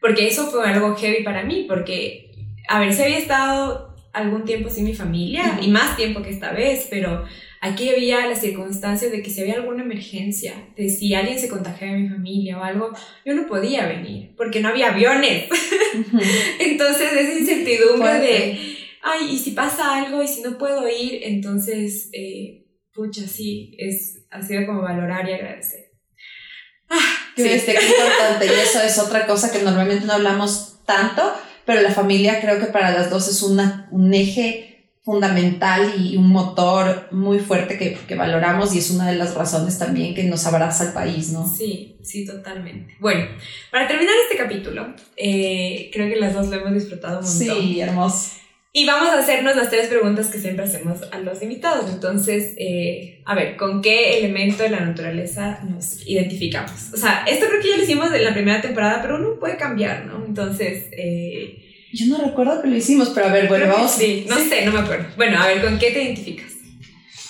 porque 0.00 0.28
eso 0.28 0.50
fue 0.50 0.66
algo 0.68 0.94
heavy 0.96 1.22
para 1.24 1.42
mí, 1.44 1.66
porque, 1.68 2.30
a 2.68 2.80
ver, 2.80 2.92
si 2.92 3.02
había 3.02 3.18
estado 3.18 3.94
algún 4.12 4.44
tiempo 4.44 4.70
sin 4.70 4.84
mi 4.84 4.94
familia, 4.94 5.52
Ujú. 5.56 5.64
y 5.64 5.68
más 5.68 5.96
tiempo 5.96 6.22
que 6.22 6.30
esta 6.30 6.52
vez, 6.52 6.86
pero 6.88 7.24
aquí 7.60 7.90
había 7.90 8.26
las 8.26 8.40
circunstancias 8.40 9.12
de 9.12 9.20
que 9.22 9.28
si 9.30 9.42
había 9.42 9.54
alguna 9.56 9.82
emergencia, 9.82 10.54
de 10.76 10.88
si 10.88 11.12
alguien 11.14 11.38
se 11.38 11.48
contagiaba 11.48 11.92
de 11.94 12.00
mi 12.00 12.08
familia 12.08 12.58
o 12.58 12.64
algo, 12.64 12.92
yo 13.26 13.34
no 13.34 13.46
podía 13.46 13.86
venir, 13.86 14.32
porque 14.36 14.60
no 14.60 14.68
había 14.68 14.92
aviones, 14.92 15.48
ujú. 15.98 16.18
entonces 16.60 17.12
esa 17.12 17.38
incertidumbre 17.38 18.14
de 18.20 18.76
ay, 19.02 19.30
y 19.30 19.38
si 19.38 19.52
pasa 19.52 19.96
algo 19.98 20.22
y 20.22 20.26
si 20.28 20.42
no 20.42 20.56
puedo 20.58 20.88
ir, 20.88 21.20
entonces, 21.22 22.08
eh, 22.12 22.64
pucha, 22.96 23.26
sí, 23.26 23.76
es, 23.78 24.26
ha 24.30 24.42
sido 24.42 24.66
como 24.66 24.82
valorar 24.82 25.28
y 25.28 25.34
agradecer. 25.34 25.92
Ah, 26.88 26.98
sí. 27.36 27.42
bestia, 27.42 27.74
qué 27.78 27.86
importante. 27.86 28.46
Y 28.46 28.60
eso 28.60 28.80
es 28.82 28.98
otra 28.98 29.26
cosa 29.26 29.52
que 29.52 29.62
normalmente 29.62 30.06
no 30.06 30.14
hablamos 30.14 30.78
tanto, 30.86 31.22
pero 31.64 31.82
la 31.82 31.92
familia 31.92 32.40
creo 32.40 32.58
que 32.58 32.66
para 32.66 32.92
las 32.92 33.10
dos 33.10 33.28
es 33.28 33.42
una, 33.42 33.88
un 33.90 34.14
eje 34.14 34.76
fundamental 35.06 35.94
y 36.00 36.16
un 36.16 36.28
motor 36.30 37.08
muy 37.12 37.38
fuerte 37.38 37.78
que, 37.78 37.96
que 38.08 38.14
valoramos 38.16 38.74
y 38.74 38.78
es 38.78 38.90
una 38.90 39.08
de 39.08 39.14
las 39.14 39.34
razones 39.34 39.78
también 39.78 40.16
que 40.16 40.24
nos 40.24 40.44
abraza 40.46 40.88
el 40.88 40.92
país, 40.92 41.30
¿no? 41.30 41.46
Sí, 41.48 41.96
sí, 42.02 42.26
totalmente. 42.26 42.96
Bueno, 42.98 43.24
para 43.70 43.86
terminar 43.86 44.14
este 44.24 44.36
capítulo, 44.36 44.96
eh, 45.16 45.90
creo 45.92 46.08
que 46.08 46.16
las 46.16 46.34
dos 46.34 46.48
lo 46.48 46.56
hemos 46.56 46.74
disfrutado 46.74 47.20
un 47.20 47.24
montón. 47.24 47.38
Sí, 47.38 47.80
hermoso. 47.80 48.30
Y 48.78 48.84
vamos 48.84 49.08
a 49.08 49.20
hacernos 49.20 49.56
las 49.56 49.70
tres 49.70 49.88
preguntas 49.88 50.26
que 50.26 50.38
siempre 50.38 50.66
hacemos 50.66 50.98
a 51.10 51.18
los 51.20 51.40
invitados. 51.40 51.90
Entonces, 51.90 52.52
eh, 52.58 53.22
a 53.24 53.34
ver, 53.34 53.56
¿con 53.56 53.80
qué 53.80 54.18
elemento 54.18 54.64
de 54.64 54.68
la 54.68 54.80
naturaleza 54.80 55.60
nos 55.66 56.06
identificamos? 56.06 56.92
O 56.92 56.98
sea, 56.98 57.24
esto 57.26 57.46
creo 57.48 57.62
que 57.62 57.70
ya 57.70 57.78
lo 57.78 57.84
hicimos 57.84 58.12
en 58.12 58.22
la 58.22 58.34
primera 58.34 58.60
temporada, 58.60 59.00
pero 59.00 59.16
uno 59.16 59.38
puede 59.40 59.56
cambiar, 59.56 60.04
¿no? 60.04 60.22
Entonces, 60.26 60.90
eh, 60.92 61.88
Yo 61.94 62.04
no 62.04 62.22
recuerdo 62.22 62.60
que 62.60 62.68
lo 62.68 62.76
hicimos, 62.76 63.12
pero 63.14 63.28
a 63.28 63.32
ver, 63.32 63.48
bueno, 63.48 63.66
vamos. 63.66 63.92
Sí, 63.92 64.26
no 64.28 64.36
sé, 64.36 64.66
no 64.66 64.72
me 64.72 64.80
acuerdo. 64.80 65.06
Bueno, 65.16 65.40
a 65.40 65.46
ver, 65.46 65.62
¿con 65.62 65.78
qué 65.78 65.92
te 65.92 66.02
identificas? 66.02 66.52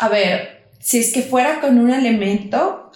A 0.00 0.08
ver, 0.08 0.64
si 0.80 0.98
es 0.98 1.12
que 1.12 1.22
fuera 1.22 1.60
con 1.60 1.78
un 1.78 1.90
elemento, 1.90 2.90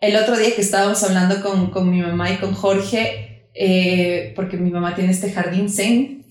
el 0.00 0.16
otro 0.16 0.36
día 0.36 0.52
que 0.56 0.60
estábamos 0.60 1.04
hablando 1.04 1.40
con, 1.40 1.70
con 1.70 1.88
mi 1.88 2.00
mamá 2.00 2.32
y 2.32 2.38
con 2.38 2.52
Jorge, 2.52 3.44
eh, 3.54 4.32
porque 4.34 4.56
mi 4.56 4.70
mamá 4.70 4.96
tiene 4.96 5.12
este 5.12 5.30
jardín 5.30 5.70
zen, 5.70 6.21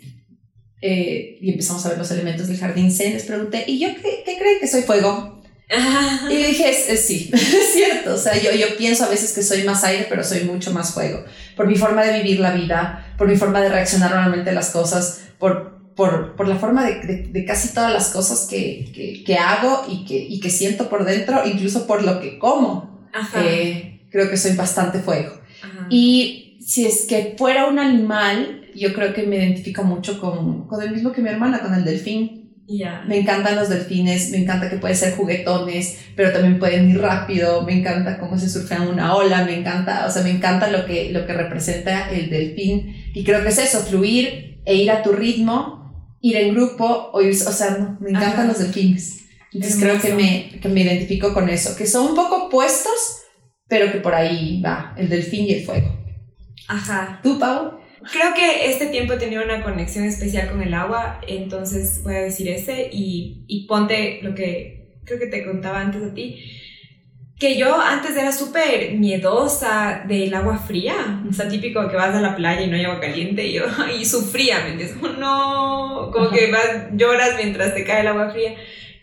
eh, 0.81 1.37
y 1.39 1.51
empezamos 1.51 1.85
a 1.85 1.89
ver 1.89 1.97
los 1.97 2.11
elementos 2.11 2.47
del 2.47 2.57
jardín 2.57 2.91
zen, 2.91 3.13
les 3.13 3.23
pregunté, 3.23 3.63
¿y 3.67 3.79
yo 3.79 3.89
qué, 3.95 4.23
qué 4.25 4.37
creen 4.37 4.59
que 4.59 4.67
soy 4.67 4.81
fuego? 4.81 5.41
Y 6.29 6.35
dije, 6.35 6.69
es, 6.69 6.89
es 6.89 7.05
sí, 7.05 7.29
es 7.33 7.73
cierto, 7.73 8.15
o 8.15 8.17
sea, 8.17 8.35
yo, 8.41 8.51
yo 8.51 8.75
pienso 8.77 9.05
a 9.05 9.09
veces 9.09 9.31
que 9.31 9.41
soy 9.41 9.63
más 9.63 9.83
aire, 9.83 10.07
pero 10.09 10.23
soy 10.23 10.41
mucho 10.41 10.71
más 10.71 10.93
fuego, 10.93 11.23
por 11.55 11.67
mi 11.67 11.75
forma 11.75 12.03
de 12.03 12.21
vivir 12.21 12.39
la 12.39 12.51
vida, 12.51 13.13
por 13.17 13.27
mi 13.27 13.37
forma 13.37 13.61
de 13.61 13.69
reaccionar 13.69 14.11
normalmente 14.11 14.49
a 14.49 14.53
las 14.53 14.71
cosas, 14.71 15.21
por, 15.39 15.93
por, 15.95 16.35
por 16.35 16.47
la 16.47 16.57
forma 16.57 16.85
de, 16.85 16.99
de, 17.05 17.27
de 17.27 17.45
casi 17.45 17.73
todas 17.73 17.93
las 17.93 18.09
cosas 18.09 18.47
que, 18.49 18.91
que, 18.93 19.23
que 19.23 19.37
hago 19.37 19.85
y 19.87 20.03
que, 20.05 20.15
y 20.17 20.39
que 20.39 20.49
siento 20.49 20.89
por 20.89 21.05
dentro, 21.05 21.45
incluso 21.45 21.87
por 21.87 22.03
lo 22.03 22.19
que 22.19 22.37
como. 22.37 23.07
Eh, 23.35 24.07
creo 24.09 24.29
que 24.29 24.37
soy 24.37 24.55
bastante 24.55 24.99
fuego. 24.99 25.39
ajá. 25.61 25.87
Y 25.89 26.50
si 26.71 26.85
es 26.85 27.01
que 27.01 27.35
fuera 27.37 27.67
un 27.67 27.79
animal, 27.79 28.61
yo 28.73 28.93
creo 28.93 29.13
que 29.13 29.23
me 29.23 29.35
identifico 29.35 29.83
mucho 29.83 30.21
con, 30.21 30.69
con 30.69 30.81
el 30.81 30.91
mismo 30.91 31.11
que 31.11 31.21
mi 31.21 31.27
hermana, 31.27 31.59
con 31.59 31.73
el 31.73 31.83
delfín. 31.83 32.63
Me 33.05 33.19
encantan 33.19 33.57
los 33.57 33.67
delfines, 33.67 34.31
me 34.31 34.37
encanta 34.37 34.69
que 34.69 34.77
pueden 34.77 34.95
ser 34.95 35.17
juguetones, 35.17 35.99
pero 36.15 36.31
también 36.31 36.59
pueden 36.59 36.89
ir 36.89 37.01
rápido, 37.01 37.63
me 37.63 37.73
encanta 37.73 38.17
cómo 38.17 38.37
se 38.37 38.49
surfean 38.49 38.87
una 38.87 39.13
ola, 39.13 39.43
me 39.43 39.59
encanta, 39.59 40.05
o 40.07 40.09
sea, 40.09 40.23
me 40.23 40.29
encanta 40.29 40.71
lo 40.71 40.85
que, 40.85 41.11
lo 41.11 41.27
que 41.27 41.33
representa 41.33 42.09
el 42.09 42.29
delfín. 42.29 42.95
Y 43.13 43.25
creo 43.25 43.43
que 43.43 43.49
es 43.49 43.57
eso, 43.57 43.81
fluir 43.81 44.61
e 44.63 44.75
ir 44.75 44.91
a 44.91 45.03
tu 45.03 45.11
ritmo, 45.11 46.15
ir 46.21 46.37
en 46.37 46.53
grupo, 46.53 47.09
o, 47.11 47.21
ir, 47.21 47.31
o 47.31 47.51
sea, 47.51 47.71
no, 47.71 47.97
me 47.99 48.11
encantan 48.11 48.31
Ajá. 48.31 48.47
los 48.47 48.59
delfines. 48.59 49.25
Entonces 49.51 49.81
Hermoso. 49.81 49.99
creo 49.99 50.15
que 50.15 50.23
me, 50.23 50.59
que 50.61 50.69
me 50.69 50.83
identifico 50.83 51.33
con 51.33 51.49
eso, 51.49 51.75
que 51.75 51.85
son 51.85 52.11
un 52.11 52.15
poco 52.15 52.45
opuestos, 52.45 53.23
pero 53.67 53.91
que 53.91 53.97
por 53.97 54.15
ahí 54.15 54.61
va, 54.61 54.95
el 54.97 55.09
delfín 55.09 55.47
y 55.47 55.55
el 55.55 55.65
fuego. 55.65 56.00
Ajá. 56.67 57.19
¿Tú, 57.23 57.39
Pau? 57.39 57.79
Creo 58.11 58.33
que 58.33 58.71
este 58.71 58.87
tiempo 58.87 59.13
he 59.13 59.17
tenido 59.17 59.43
una 59.43 59.61
conexión 59.61 60.05
especial 60.05 60.49
con 60.49 60.61
el 60.61 60.73
agua, 60.73 61.21
entonces 61.27 62.01
voy 62.03 62.15
a 62.15 62.21
decir 62.21 62.49
ese 62.49 62.89
y, 62.91 63.45
y 63.47 63.67
ponte 63.67 64.19
lo 64.23 64.33
que 64.33 64.99
creo 65.05 65.19
que 65.19 65.27
te 65.27 65.45
contaba 65.45 65.81
antes 65.81 66.03
a 66.03 66.13
ti, 66.13 66.43
que 67.41 67.57
yo 67.57 67.79
antes 67.81 68.15
era 68.15 68.31
súper 68.31 68.93
miedosa 68.93 70.03
del 70.07 70.33
agua 70.33 70.59
fría, 70.59 71.23
o 71.27 71.33
sea, 71.33 71.47
típico 71.47 71.89
que 71.89 71.95
vas 71.95 72.15
a 72.15 72.21
la 72.21 72.35
playa 72.35 72.61
y 72.61 72.67
no 72.67 72.75
hay 72.75 72.85
agua 72.85 72.99
caliente 72.99 73.45
y 73.47 73.53
yo 73.53 73.63
y 73.99 74.05
sufría, 74.05 74.59
¿me 74.59 74.71
entiendes? 74.73 74.95
no, 75.17 76.11
como 76.13 76.29
que 76.29 76.51
vas, 76.51 76.89
lloras 76.93 77.35
mientras 77.37 77.73
te 77.73 77.83
cae 77.83 78.01
el 78.01 78.07
agua 78.07 78.29
fría. 78.29 78.53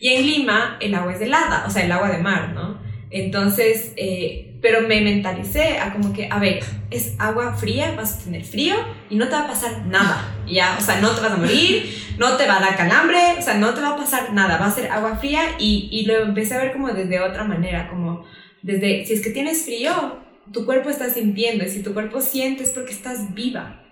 Y 0.00 0.10
en 0.10 0.24
Lima 0.24 0.76
el 0.80 0.94
agua 0.94 1.14
es 1.14 1.20
helada, 1.20 1.64
o 1.66 1.70
sea, 1.70 1.84
el 1.84 1.90
agua 1.90 2.10
de 2.10 2.18
mar, 2.18 2.52
¿no? 2.54 2.80
Entonces, 3.10 3.92
eh, 3.96 4.47
pero 4.60 4.82
me 4.82 5.00
mentalicé 5.00 5.78
a 5.78 5.92
como 5.92 6.12
que, 6.12 6.28
a 6.30 6.38
ver, 6.38 6.60
es 6.90 7.14
agua 7.18 7.54
fría, 7.54 7.94
vas 7.96 8.16
a 8.16 8.24
tener 8.24 8.44
frío 8.44 8.74
y 9.08 9.16
no 9.16 9.26
te 9.26 9.32
va 9.32 9.42
a 9.42 9.48
pasar 9.48 9.86
nada, 9.86 10.34
ya, 10.46 10.76
o 10.78 10.80
sea, 10.80 11.00
no 11.00 11.10
te 11.10 11.20
vas 11.20 11.32
a 11.32 11.36
morir, 11.36 11.94
no 12.18 12.36
te 12.36 12.46
va 12.46 12.58
a 12.58 12.60
dar 12.60 12.76
calambre, 12.76 13.36
o 13.38 13.42
sea, 13.42 13.54
no 13.54 13.74
te 13.74 13.80
va 13.80 13.90
a 13.90 13.96
pasar 13.96 14.32
nada, 14.32 14.58
va 14.58 14.66
a 14.66 14.70
ser 14.70 14.90
agua 14.90 15.16
fría 15.16 15.42
y, 15.58 15.88
y 15.92 16.06
lo 16.06 16.18
empecé 16.18 16.54
a 16.54 16.62
ver 16.62 16.72
como 16.72 16.88
desde 16.88 17.20
otra 17.20 17.44
manera, 17.44 17.88
como 17.88 18.24
desde, 18.62 19.04
si 19.06 19.14
es 19.14 19.22
que 19.22 19.30
tienes 19.30 19.64
frío, 19.64 20.18
tu 20.52 20.64
cuerpo 20.64 20.90
está 20.90 21.10
sintiendo 21.10 21.64
y 21.64 21.68
si 21.68 21.82
tu 21.82 21.94
cuerpo 21.94 22.20
siente 22.20 22.62
es 22.62 22.70
porque 22.70 22.92
estás 22.92 23.34
viva. 23.34 23.82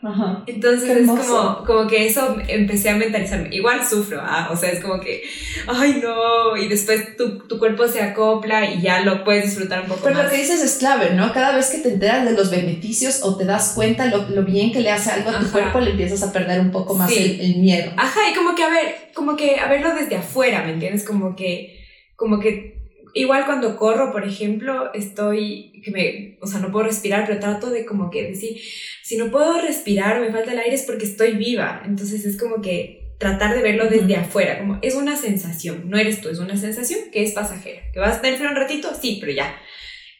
Entonces 0.46 0.88
es 0.88 1.06
como, 1.06 1.64
como 1.64 1.86
que 1.86 2.06
eso 2.06 2.36
empecé 2.48 2.90
a 2.90 2.96
mentalizarme. 2.96 3.48
Igual 3.52 3.86
sufro, 3.86 4.20
¿ah? 4.22 4.48
o 4.52 4.56
sea, 4.56 4.70
es 4.70 4.82
como 4.82 5.00
que, 5.00 5.22
ay 5.66 6.00
no, 6.02 6.56
y 6.56 6.68
después 6.68 7.16
tu, 7.16 7.46
tu, 7.46 7.58
cuerpo 7.58 7.88
se 7.88 8.02
acopla 8.02 8.70
y 8.70 8.82
ya 8.82 9.00
lo 9.00 9.24
puedes 9.24 9.46
disfrutar 9.46 9.82
un 9.82 9.88
poco 9.88 10.00
Pero 10.04 10.16
más. 10.16 10.24
lo 10.24 10.30
que 10.30 10.36
dices 10.38 10.62
es 10.62 10.76
clave, 10.76 11.10
¿no? 11.14 11.32
Cada 11.32 11.56
vez 11.56 11.70
que 11.70 11.78
te 11.78 11.92
enteras 11.92 12.24
de 12.24 12.32
los 12.32 12.50
beneficios 12.50 13.22
o 13.22 13.36
te 13.36 13.44
das 13.44 13.72
cuenta 13.74 14.06
lo, 14.06 14.28
lo 14.28 14.42
bien 14.44 14.72
que 14.72 14.80
le 14.80 14.90
hace 14.90 15.10
algo 15.10 15.30
a 15.30 15.40
tu 15.40 15.50
cuerpo, 15.50 15.80
le 15.80 15.90
empiezas 15.90 16.22
a 16.22 16.32
perder 16.32 16.60
un 16.60 16.70
poco 16.70 16.94
más 16.94 17.10
el, 17.12 17.40
el, 17.40 17.56
miedo. 17.56 17.92
Ajá, 17.96 18.20
y 18.30 18.34
como 18.34 18.54
que 18.54 18.62
a 18.62 18.70
ver, 18.70 18.94
como 19.14 19.36
que 19.36 19.58
a 19.58 19.68
verlo 19.68 19.94
desde 19.94 20.16
afuera, 20.16 20.62
¿me 20.64 20.72
entiendes? 20.72 21.04
Como 21.04 21.34
que, 21.34 21.84
como 22.16 22.40
que 22.40 22.75
igual 23.16 23.46
cuando 23.46 23.76
corro, 23.76 24.12
por 24.12 24.24
ejemplo, 24.24 24.92
estoy, 24.92 25.80
que 25.82 25.90
me, 25.90 26.38
o 26.40 26.46
sea, 26.46 26.60
no 26.60 26.70
puedo 26.70 26.86
respirar, 26.86 27.26
pero 27.26 27.40
trato 27.40 27.70
de 27.70 27.86
como 27.86 28.10
que 28.10 28.22
decir, 28.22 28.60
si 29.02 29.16
no 29.16 29.30
puedo 29.30 29.60
respirar, 29.60 30.20
me 30.20 30.30
falta 30.30 30.52
el 30.52 30.58
aire 30.58 30.74
es 30.74 30.82
porque 30.82 31.06
estoy 31.06 31.32
viva. 31.32 31.82
Entonces 31.86 32.26
es 32.26 32.38
como 32.38 32.60
que 32.60 33.14
tratar 33.18 33.56
de 33.56 33.62
verlo 33.62 33.88
desde 33.88 34.16
afuera, 34.16 34.58
como 34.58 34.78
es 34.82 34.94
una 34.94 35.16
sensación, 35.16 35.88
no 35.88 35.96
eres 35.96 36.20
tú, 36.20 36.28
es 36.28 36.38
una 36.38 36.58
sensación 36.58 37.00
que 37.10 37.22
es 37.22 37.32
pasajera, 37.32 37.80
que 37.90 37.98
vas 37.98 38.18
a 38.18 38.20
tener 38.20 38.46
un 38.46 38.54
ratito, 38.54 38.90
sí, 38.94 39.16
pero 39.18 39.32
ya. 39.32 39.56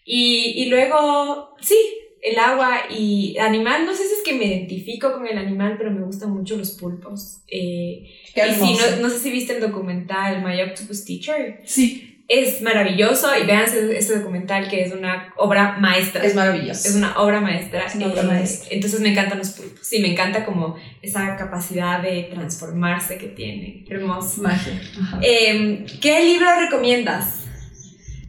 Y, 0.07 0.55
y 0.57 0.71
luego, 0.71 1.55
sí, 1.61 1.77
el 2.23 2.39
agua 2.39 2.85
y 2.89 3.37
animal, 3.39 3.85
no 3.85 3.93
sé 3.95 4.05
si 4.05 4.15
es 4.15 4.23
que 4.25 4.33
me 4.33 4.47
identifico 4.47 5.13
con 5.13 5.27
el 5.27 5.37
animal, 5.37 5.75
pero 5.77 5.91
me 5.91 6.03
gustan 6.03 6.31
mucho 6.31 6.57
los 6.57 6.71
pulpos. 6.71 7.43
Eh, 7.49 8.09
Qué 8.35 8.49
y 8.49 8.55
si, 8.55 8.75
no, 8.75 9.03
no 9.03 9.11
sé 9.11 9.19
si 9.19 9.31
viste 9.31 9.55
el 9.55 9.61
documental 9.61 10.43
My 10.43 10.63
Octopus 10.63 11.05
Teacher. 11.05 11.61
Sí 11.65 12.15
es 12.29 12.61
maravilloso 12.61 13.29
y 13.41 13.47
vean 13.47 13.65
este 13.65 14.19
documental 14.19 14.69
que 14.69 14.83
es 14.83 14.93
una 14.93 15.33
obra 15.37 15.77
maestra. 15.79 16.25
Es 16.25 16.35
maravilloso. 16.35 16.89
Es 16.89 16.97
una 16.97 17.19
obra 17.19 17.41
maestra. 17.41 17.87
Es 17.87 17.95
una 17.95 18.09
obra 18.09 18.23
maestra. 18.25 18.69
Entonces 18.73 19.01
me 19.01 19.11
encantan 19.11 19.39
los 19.39 19.51
pulpos. 19.51 19.87
Sí, 19.87 20.01
me 20.01 20.11
encanta 20.11 20.45
como 20.45 20.77
esa 21.03 21.37
capacidad 21.37 22.03
de 22.03 22.25
transformarse 22.25 23.17
que 23.17 23.29
tienen. 23.29 23.85
Hermoso. 23.89 24.43
Magia. 24.43 24.81
Eh, 25.23 25.87
¿Qué 26.01 26.25
libro 26.25 26.47
recomiendas? 26.59 27.45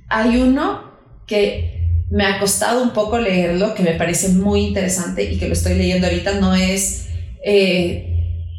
Hay 0.09 0.37
uno 0.37 0.91
que 1.25 2.05
me 2.11 2.23
ha 2.25 2.39
costado 2.39 2.83
un 2.83 2.91
poco 2.91 3.17
leerlo, 3.17 3.73
que 3.73 3.83
me 3.83 3.93
parece 3.93 4.29
muy 4.29 4.61
interesante 4.61 5.23
y 5.23 5.39
que 5.39 5.47
lo 5.47 5.53
estoy 5.53 5.73
leyendo 5.73 6.07
ahorita. 6.07 6.39
No 6.39 6.53
es... 6.53 7.07
Eh, 7.43 8.13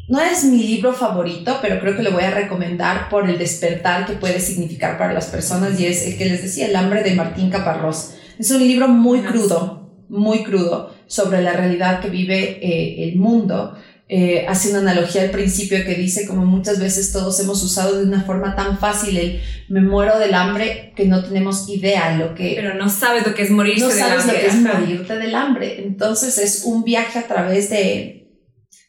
no 0.09 0.19
es 0.19 0.43
mi 0.43 0.63
libro 0.63 0.91
favorito, 0.91 1.59
pero 1.61 1.79
creo 1.79 1.95
que 1.95 2.01
lo 2.01 2.11
voy 2.11 2.23
a 2.23 2.31
recomendar 2.31 3.09
por 3.09 3.29
el 3.29 3.37
despertar 3.37 4.07
que 4.07 4.13
puede 4.13 4.39
significar 4.39 4.97
para 4.97 5.13
las 5.13 5.27
personas 5.27 5.79
y 5.79 5.85
es 5.85 6.05
el 6.07 6.17
que 6.17 6.25
les 6.25 6.41
decía, 6.41 6.65
El 6.67 6.75
hambre 6.75 7.03
de 7.03 7.13
Martín 7.13 7.51
Caparrós. 7.51 8.15
Es 8.39 8.49
un 8.49 8.67
libro 8.67 8.87
muy 8.87 9.21
crudo, 9.21 9.91
muy 10.09 10.43
crudo 10.43 10.95
sobre 11.05 11.43
la 11.43 11.53
realidad 11.53 12.01
que 12.01 12.09
vive 12.09 12.57
eh, 12.59 13.03
el 13.03 13.17
mundo. 13.17 13.77
Eh, 14.07 14.47
hace 14.49 14.71
una 14.71 14.79
analogía 14.79 15.21
al 15.21 15.29
principio 15.29 15.85
que 15.85 15.93
dice 15.93 16.25
como 16.25 16.43
muchas 16.43 16.79
veces 16.79 17.11
todos 17.11 17.39
hemos 17.41 17.61
usado 17.61 17.99
de 17.99 18.05
una 18.05 18.23
forma 18.23 18.55
tan 18.55 18.79
fácil 18.79 19.15
el 19.15 19.39
me 19.67 19.81
muero 19.81 20.17
del 20.17 20.33
hambre 20.33 20.93
que 20.95 21.05
no 21.05 21.23
tenemos 21.23 21.69
idea 21.69 22.13
de 22.13 22.17
lo 22.17 22.33
que... 22.33 22.53
Pero 22.55 22.73
no 22.73 22.89
sabes 22.89 23.27
lo 23.27 23.35
que 23.35 23.43
es 23.43 23.51
morirse 23.51 23.83
no 23.83 23.89
del 23.89 23.99
sabes 23.99 24.21
hambre. 24.23 24.33
lo 24.33 24.41
que 24.41 24.47
es 24.47 24.55
morirte 24.55 25.15
del 25.17 25.35
hambre. 25.35 25.83
Entonces 25.83 26.39
es 26.39 26.63
un 26.65 26.83
viaje 26.83 27.19
a 27.19 27.27
través 27.27 27.69
de 27.69 28.18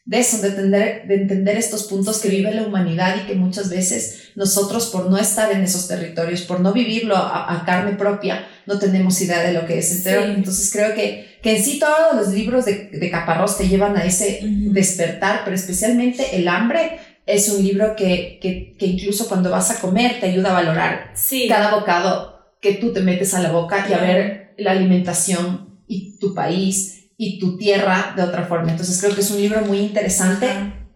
de 0.05 0.19
eso, 0.19 0.41
de 0.41 0.49
entender, 0.49 1.07
de 1.07 1.15
entender 1.15 1.57
estos 1.57 1.83
puntos 1.83 2.19
que 2.19 2.29
vive 2.29 2.53
la 2.53 2.63
humanidad 2.63 3.17
y 3.17 3.27
que 3.27 3.35
muchas 3.35 3.69
veces 3.69 4.31
nosotros 4.35 4.87
por 4.87 5.09
no 5.09 5.17
estar 5.17 5.51
en 5.51 5.61
esos 5.61 5.87
territorios, 5.87 6.41
por 6.41 6.59
no 6.59 6.73
vivirlo 6.73 7.15
a, 7.15 7.53
a 7.53 7.65
carne 7.65 7.93
propia, 7.93 8.47
no 8.65 8.79
tenemos 8.79 9.21
idea 9.21 9.41
de 9.41 9.53
lo 9.53 9.65
que 9.65 9.77
es. 9.77 9.89
Sí. 9.89 10.09
Entonces 10.09 10.71
creo 10.71 10.95
que, 10.95 11.37
que 11.41 11.57
en 11.57 11.63
sí 11.63 11.79
todos 11.79 12.15
los 12.15 12.33
libros 12.33 12.65
de, 12.65 12.89
de 12.89 13.11
Caparrós 13.11 13.57
te 13.57 13.67
llevan 13.67 13.95
a 13.95 14.05
ese 14.05 14.39
uh 14.41 14.45
-huh. 14.45 14.71
despertar, 14.71 15.41
pero 15.43 15.55
especialmente 15.55 16.35
El 16.35 16.47
hambre 16.47 16.99
es 17.25 17.49
un 17.49 17.63
libro 17.63 17.95
que, 17.95 18.39
que, 18.41 18.75
que, 18.77 18.85
incluso 18.87 19.27
cuando 19.27 19.51
vas 19.51 19.69
a 19.69 19.79
comer 19.79 20.19
te 20.19 20.25
ayuda 20.27 20.49
a 20.49 20.53
valorar 20.53 21.11
sí. 21.13 21.47
cada 21.47 21.75
bocado 21.75 22.55
que 22.59 22.73
tú 22.73 22.91
te 22.91 23.01
metes 23.01 23.33
a 23.33 23.41
la 23.41 23.51
boca 23.51 23.85
y 23.89 23.93
a 23.93 23.97
ver 23.97 24.53
la 24.57 24.71
alimentación 24.71 25.79
y 25.87 26.17
tu 26.19 26.33
país 26.33 27.00
y 27.23 27.37
tu 27.37 27.55
tierra 27.55 28.13
de 28.15 28.23
otra 28.23 28.45
forma. 28.45 28.71
Entonces 28.71 28.99
creo 28.99 29.13
que 29.13 29.21
es 29.21 29.29
un 29.29 29.39
libro 29.39 29.61
muy 29.61 29.77
interesante, 29.77 30.47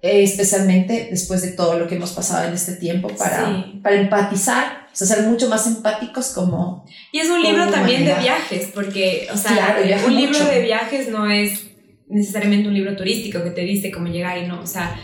eh, 0.02 0.24
especialmente 0.24 1.10
después 1.12 1.44
de 1.44 1.52
todo 1.52 1.78
lo 1.78 1.88
que 1.88 1.98
hemos 1.98 2.14
pasado 2.14 2.48
en 2.48 2.56
este 2.56 2.74
tiempo 2.78 3.10
para, 3.10 3.46
sí. 3.46 3.80
para 3.84 3.98
empatizar, 3.98 4.88
o 4.92 4.96
sea, 4.96 5.06
ser 5.06 5.26
mucho 5.28 5.48
más 5.50 5.68
empáticos 5.68 6.30
como... 6.30 6.84
Y 7.12 7.20
es 7.20 7.30
un 7.30 7.44
libro 7.44 7.70
también 7.70 8.02
humanidad. 8.02 8.16
de 8.16 8.24
viajes, 8.24 8.72
porque, 8.74 9.28
o 9.32 9.38
sea, 9.38 9.52
claro, 9.52 10.08
un 10.08 10.16
mucho. 10.16 10.20
libro 10.20 10.46
de 10.46 10.62
viajes 10.64 11.10
no 11.10 11.30
es 11.30 11.68
necesariamente 12.10 12.70
un 12.70 12.74
libro 12.74 12.96
turístico 12.96 13.44
que 13.44 13.52
te 13.52 13.62
dice 13.62 13.92
cómo 13.92 14.08
llegar 14.08 14.40
y 14.40 14.48
no, 14.48 14.62
o 14.62 14.68
sea, 14.68 15.00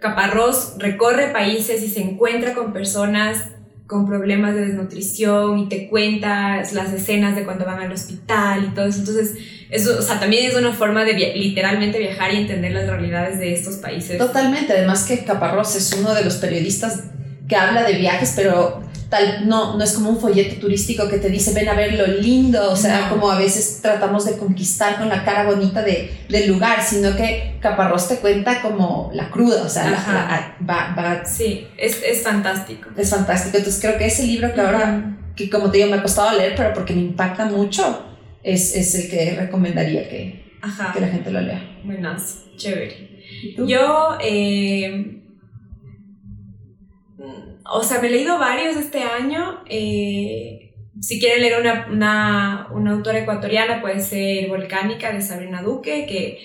Caparrós 0.00 0.74
recorre 0.78 1.28
países 1.28 1.80
y 1.84 1.88
se 1.88 2.00
encuentra 2.00 2.54
con 2.54 2.72
personas 2.72 3.50
con 3.86 4.06
problemas 4.06 4.54
de 4.54 4.66
desnutrición 4.66 5.58
y 5.58 5.68
te 5.68 5.88
cuentas 5.88 6.72
las 6.72 6.92
escenas 6.92 7.36
de 7.36 7.44
cuando 7.44 7.64
van 7.64 7.80
al 7.80 7.92
hospital 7.92 8.64
y 8.64 8.74
todo 8.74 8.86
eso. 8.86 9.00
Entonces, 9.00 9.34
eso, 9.70 9.98
o 9.98 10.02
sea, 10.02 10.18
también 10.18 10.50
es 10.50 10.56
una 10.56 10.72
forma 10.72 11.04
de 11.04 11.12
literalmente 11.36 11.98
viajar 11.98 12.34
y 12.34 12.38
entender 12.38 12.72
las 12.72 12.88
realidades 12.88 13.38
de 13.38 13.52
estos 13.52 13.76
países. 13.76 14.18
Totalmente, 14.18 14.72
además 14.72 15.04
que 15.04 15.24
Caparrós 15.24 15.76
es 15.76 15.92
uno 15.92 16.14
de 16.14 16.24
los 16.24 16.36
periodistas 16.36 17.04
que 17.48 17.56
habla 17.56 17.84
de 17.84 17.94
viajes, 17.94 18.32
pero 18.34 18.82
tal, 19.08 19.48
no, 19.48 19.76
no 19.76 19.84
es 19.84 19.92
como 19.92 20.10
un 20.10 20.20
folleto 20.20 20.56
turístico 20.60 21.08
que 21.08 21.18
te 21.18 21.28
dice 21.28 21.52
ven 21.54 21.68
a 21.68 21.74
ver 21.74 21.94
lo 21.94 22.06
lindo, 22.06 22.70
o 22.70 22.76
sea, 22.76 23.02
no. 23.02 23.10
como 23.10 23.30
a 23.30 23.38
veces 23.38 23.80
tratamos 23.80 24.24
de 24.24 24.36
conquistar 24.36 24.98
con 24.98 25.08
la 25.08 25.24
cara 25.24 25.44
bonita 25.44 25.82
de, 25.82 26.10
del 26.28 26.48
lugar, 26.48 26.82
sino 26.82 27.14
que 27.16 27.56
Caparrós 27.60 28.08
te 28.08 28.16
cuenta 28.16 28.62
como 28.62 29.10
la 29.14 29.30
cruda, 29.30 29.62
o 29.62 29.68
sea, 29.68 29.90
la, 29.90 30.56
va, 30.68 30.94
va, 30.96 31.24
Sí, 31.24 31.68
es, 31.76 32.02
es 32.02 32.22
fantástico. 32.22 32.90
Es 32.96 33.10
fantástico, 33.10 33.56
entonces 33.56 33.80
creo 33.80 33.96
que 33.96 34.06
ese 34.06 34.24
libro 34.24 34.52
que 34.52 34.60
ahora, 34.60 35.16
que 35.36 35.48
como 35.48 35.70
te 35.70 35.78
digo, 35.78 35.90
me 35.90 35.96
ha 35.96 36.02
costado 36.02 36.36
leer, 36.36 36.54
pero 36.56 36.72
porque 36.74 36.94
me 36.94 37.02
impacta 37.02 37.44
mucho, 37.46 38.04
es, 38.42 38.74
es 38.74 38.94
el 38.94 39.10
que 39.10 39.36
recomendaría 39.36 40.08
que, 40.08 40.58
Ajá. 40.62 40.92
que 40.92 41.00
la 41.00 41.08
gente 41.08 41.30
lo 41.30 41.40
lea. 41.40 41.78
Buenas, 41.84 42.40
chévere. 42.56 43.22
Yo, 43.56 44.16
eh, 44.20 45.22
o 47.70 47.82
sea, 47.82 48.00
me 48.00 48.08
he 48.08 48.10
leído 48.10 48.38
varios 48.38 48.76
este 48.76 49.02
año. 49.02 49.62
Eh, 49.68 50.74
si 51.00 51.20
quieren 51.20 51.42
leer 51.42 51.60
una, 51.60 51.86
una, 51.90 52.68
una, 52.72 52.92
autora 52.92 53.20
ecuatoriana, 53.20 53.80
puede 53.80 54.00
ser 54.00 54.48
Volcánica 54.48 55.12
de 55.12 55.22
Sabrina 55.22 55.62
Duque, 55.62 56.06
que 56.06 56.38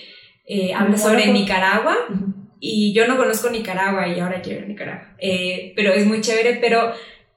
eh, 0.46 0.74
habla 0.74 0.96
sobre 0.96 1.32
Nicaragua. 1.32 1.96
Uh 2.08 2.12
-huh. 2.12 2.34
Y 2.60 2.92
yo 2.92 3.08
no 3.08 3.16
conozco 3.16 3.50
Nicaragua 3.50 4.06
y 4.06 4.20
ahora 4.20 4.40
quiero 4.42 4.66
Nicaragua. 4.66 5.16
Eh, 5.18 5.72
pero 5.74 5.92
es 5.92 6.06
muy 6.06 6.20
chévere, 6.20 6.58
pero 6.60 6.92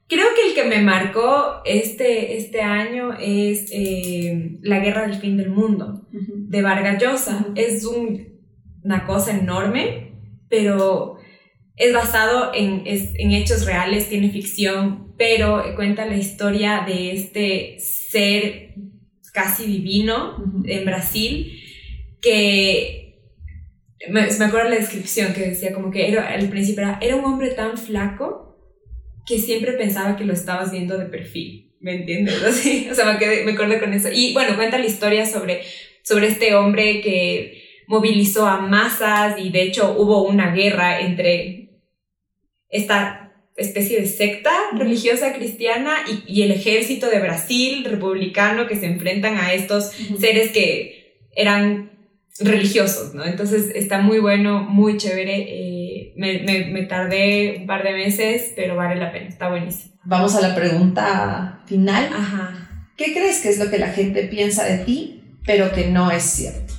creo 0.08 0.28
que 0.36 0.50
el 0.50 0.54
que 0.54 0.66
me 0.66 0.84
marcó 0.84 1.62
este, 1.66 2.38
este 2.38 2.62
año 2.62 3.14
es 3.20 3.70
eh, 3.72 4.58
La 4.62 4.80
Guerra 4.80 5.08
del 5.08 5.16
Fin 5.16 5.38
del 5.38 5.50
Mundo, 5.50 6.06
uh 6.14 6.18
-huh. 6.18 6.48
de 6.50 6.62
Vargas 6.62 7.02
Llosa. 7.02 7.38
Uh 7.38 7.54
-huh. 7.54 7.60
Es 7.60 7.86
un, 7.86 8.40
una 8.84 9.06
cosa 9.06 9.32
enorme, 9.32 10.12
pero 10.48 11.15
es 11.78 11.94
basado 11.94 12.52
en, 12.54 12.84
es, 12.86 13.12
en, 13.16 13.32
hechos 13.32 13.66
reales, 13.66 14.10
tiene 14.10 14.30
ficción, 14.30 15.14
pero 15.18 15.64
cuenta 15.76 16.06
la 16.06 16.16
historia 16.16 16.84
de 16.88 17.12
este 17.12 17.78
ser 17.80 18.76
casi 19.34 19.66
divino 19.66 20.38
uh 20.38 20.42
-huh. 20.42 20.64
en 20.70 20.86
Brasil 20.86 21.62
que 22.22 23.20
me, 24.10 24.22
me, 24.22 24.46
acuerdo 24.46 24.70
la 24.70 24.78
descripción 24.78 25.34
que 25.34 25.42
decía 25.42 25.74
como 25.74 25.92
que 25.92 26.08
era, 26.08 26.30
al 26.30 26.48
principio 26.50 26.84
era, 26.84 26.98
era 27.02 27.16
un 27.16 27.26
hombre 27.26 27.52
tan 27.52 27.78
flaco 27.78 28.46
que 29.26 29.40
siempre 29.40 29.74
pensaba 29.74 30.16
que 30.16 30.24
lo 30.24 30.34
estabas 30.34 30.72
viendo 30.72 30.98
de 30.98 31.06
perfil, 31.06 31.74
¿me 31.80 31.96
entiendes? 31.96 32.42
Así, 32.48 32.88
o 32.90 32.96
sea, 32.96 33.12
me, 33.12 33.20
quedé, 33.20 33.44
me 33.44 33.54
acuerdo 33.54 33.80
con 33.80 33.94
eso. 33.94 34.10
Y 34.12 34.34
bueno, 34.34 34.56
cuenta 34.56 34.78
la 34.78 34.86
historia 34.86 35.26
sobre, 35.26 35.62
sobre 36.04 36.28
este 36.28 36.56
hombre 36.56 37.02
que 37.02 37.64
movilizó 37.88 38.48
a 38.48 38.62
masas 38.62 39.36
y 39.40 39.50
de 39.50 39.64
hecho 39.64 39.96
hubo 39.98 40.24
una 40.24 40.54
guerra 40.54 41.02
entre 41.02 41.65
esta 42.76 43.34
especie 43.56 44.02
de 44.02 44.08
secta 44.08 44.52
religiosa 44.74 45.34
cristiana 45.34 45.96
y, 46.08 46.24
y, 46.28 46.44
el 46.44 46.52
ejército 46.52 47.10
de 47.10 47.20
Brasil 47.20 47.86
republicano 47.86 48.68
que 48.68 48.76
se 48.76 48.86
enfrentan 48.86 49.38
a 49.38 49.54
estos 49.54 49.92
seres 50.20 50.52
que 50.52 51.18
eran 51.36 51.92
religiosos, 52.40 53.14
¿no? 53.14 53.24
Entonces 53.24 53.72
está 53.74 54.00
muy 54.00 54.20
bueno, 54.20 54.64
muy 54.64 54.98
chévere. 54.98 55.46
Eh, 55.48 56.14
me, 56.18 56.40
me, 56.40 56.66
me, 56.66 56.84
tardé 56.84 57.58
un 57.60 57.66
par 57.66 57.84
de 57.84 57.94
meses, 57.94 58.52
pero 58.56 58.76
vale 58.76 59.00
la 59.00 59.12
pena, 59.12 59.28
está 59.28 59.50
buenísimo. 59.50 59.96
Vamos 60.04 60.36
a 60.36 60.42
la 60.42 60.54
pregunta 60.54 61.64
final. 61.66 62.10
Ajá. 62.14 62.90
¿Qué 62.98 63.14
crees 63.14 63.42
que 63.42 63.50
es 63.50 63.60
lo 63.60 63.70
que 63.70 63.78
la 63.78 63.90
gente 63.90 64.24
piensa 64.24 64.66
de 64.66 64.80
ti, 64.80 65.24
pero 65.46 65.72
que 65.72 65.88
no 65.88 66.12
es 66.12 66.24
cierto? 66.24 66.74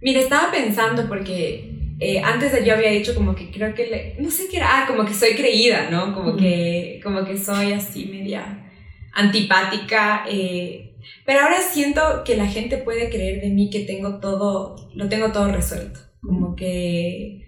Mira, 0.00 0.20
estaba 0.20 0.50
pensando 0.50 1.08
porque 1.08 1.71
eh, 2.04 2.20
antes 2.20 2.52
yo 2.64 2.74
había 2.74 2.90
dicho 2.90 3.14
como 3.14 3.34
que 3.36 3.50
creo 3.52 3.72
que, 3.74 3.86
le, 3.86 4.16
no 4.18 4.28
sé 4.28 4.48
qué 4.50 4.56
era, 4.56 4.82
ah, 4.82 4.86
como 4.88 5.04
que 5.04 5.14
soy 5.14 5.34
creída, 5.34 5.88
¿no? 5.88 6.12
Como, 6.12 6.36
que, 6.36 7.00
como 7.02 7.24
que 7.24 7.38
soy 7.38 7.72
así 7.72 8.06
media 8.06 8.70
antipática. 9.12 10.24
Eh, 10.28 10.96
pero 11.24 11.42
ahora 11.42 11.60
siento 11.60 12.24
que 12.24 12.36
la 12.36 12.46
gente 12.46 12.78
puede 12.78 13.08
creer 13.08 13.40
de 13.40 13.50
mí 13.50 13.70
que 13.70 13.80
tengo 13.84 14.18
todo, 14.18 14.90
lo 14.94 15.08
tengo 15.08 15.30
todo 15.30 15.52
resuelto. 15.52 16.00
Como 16.20 16.56
que, 16.56 17.46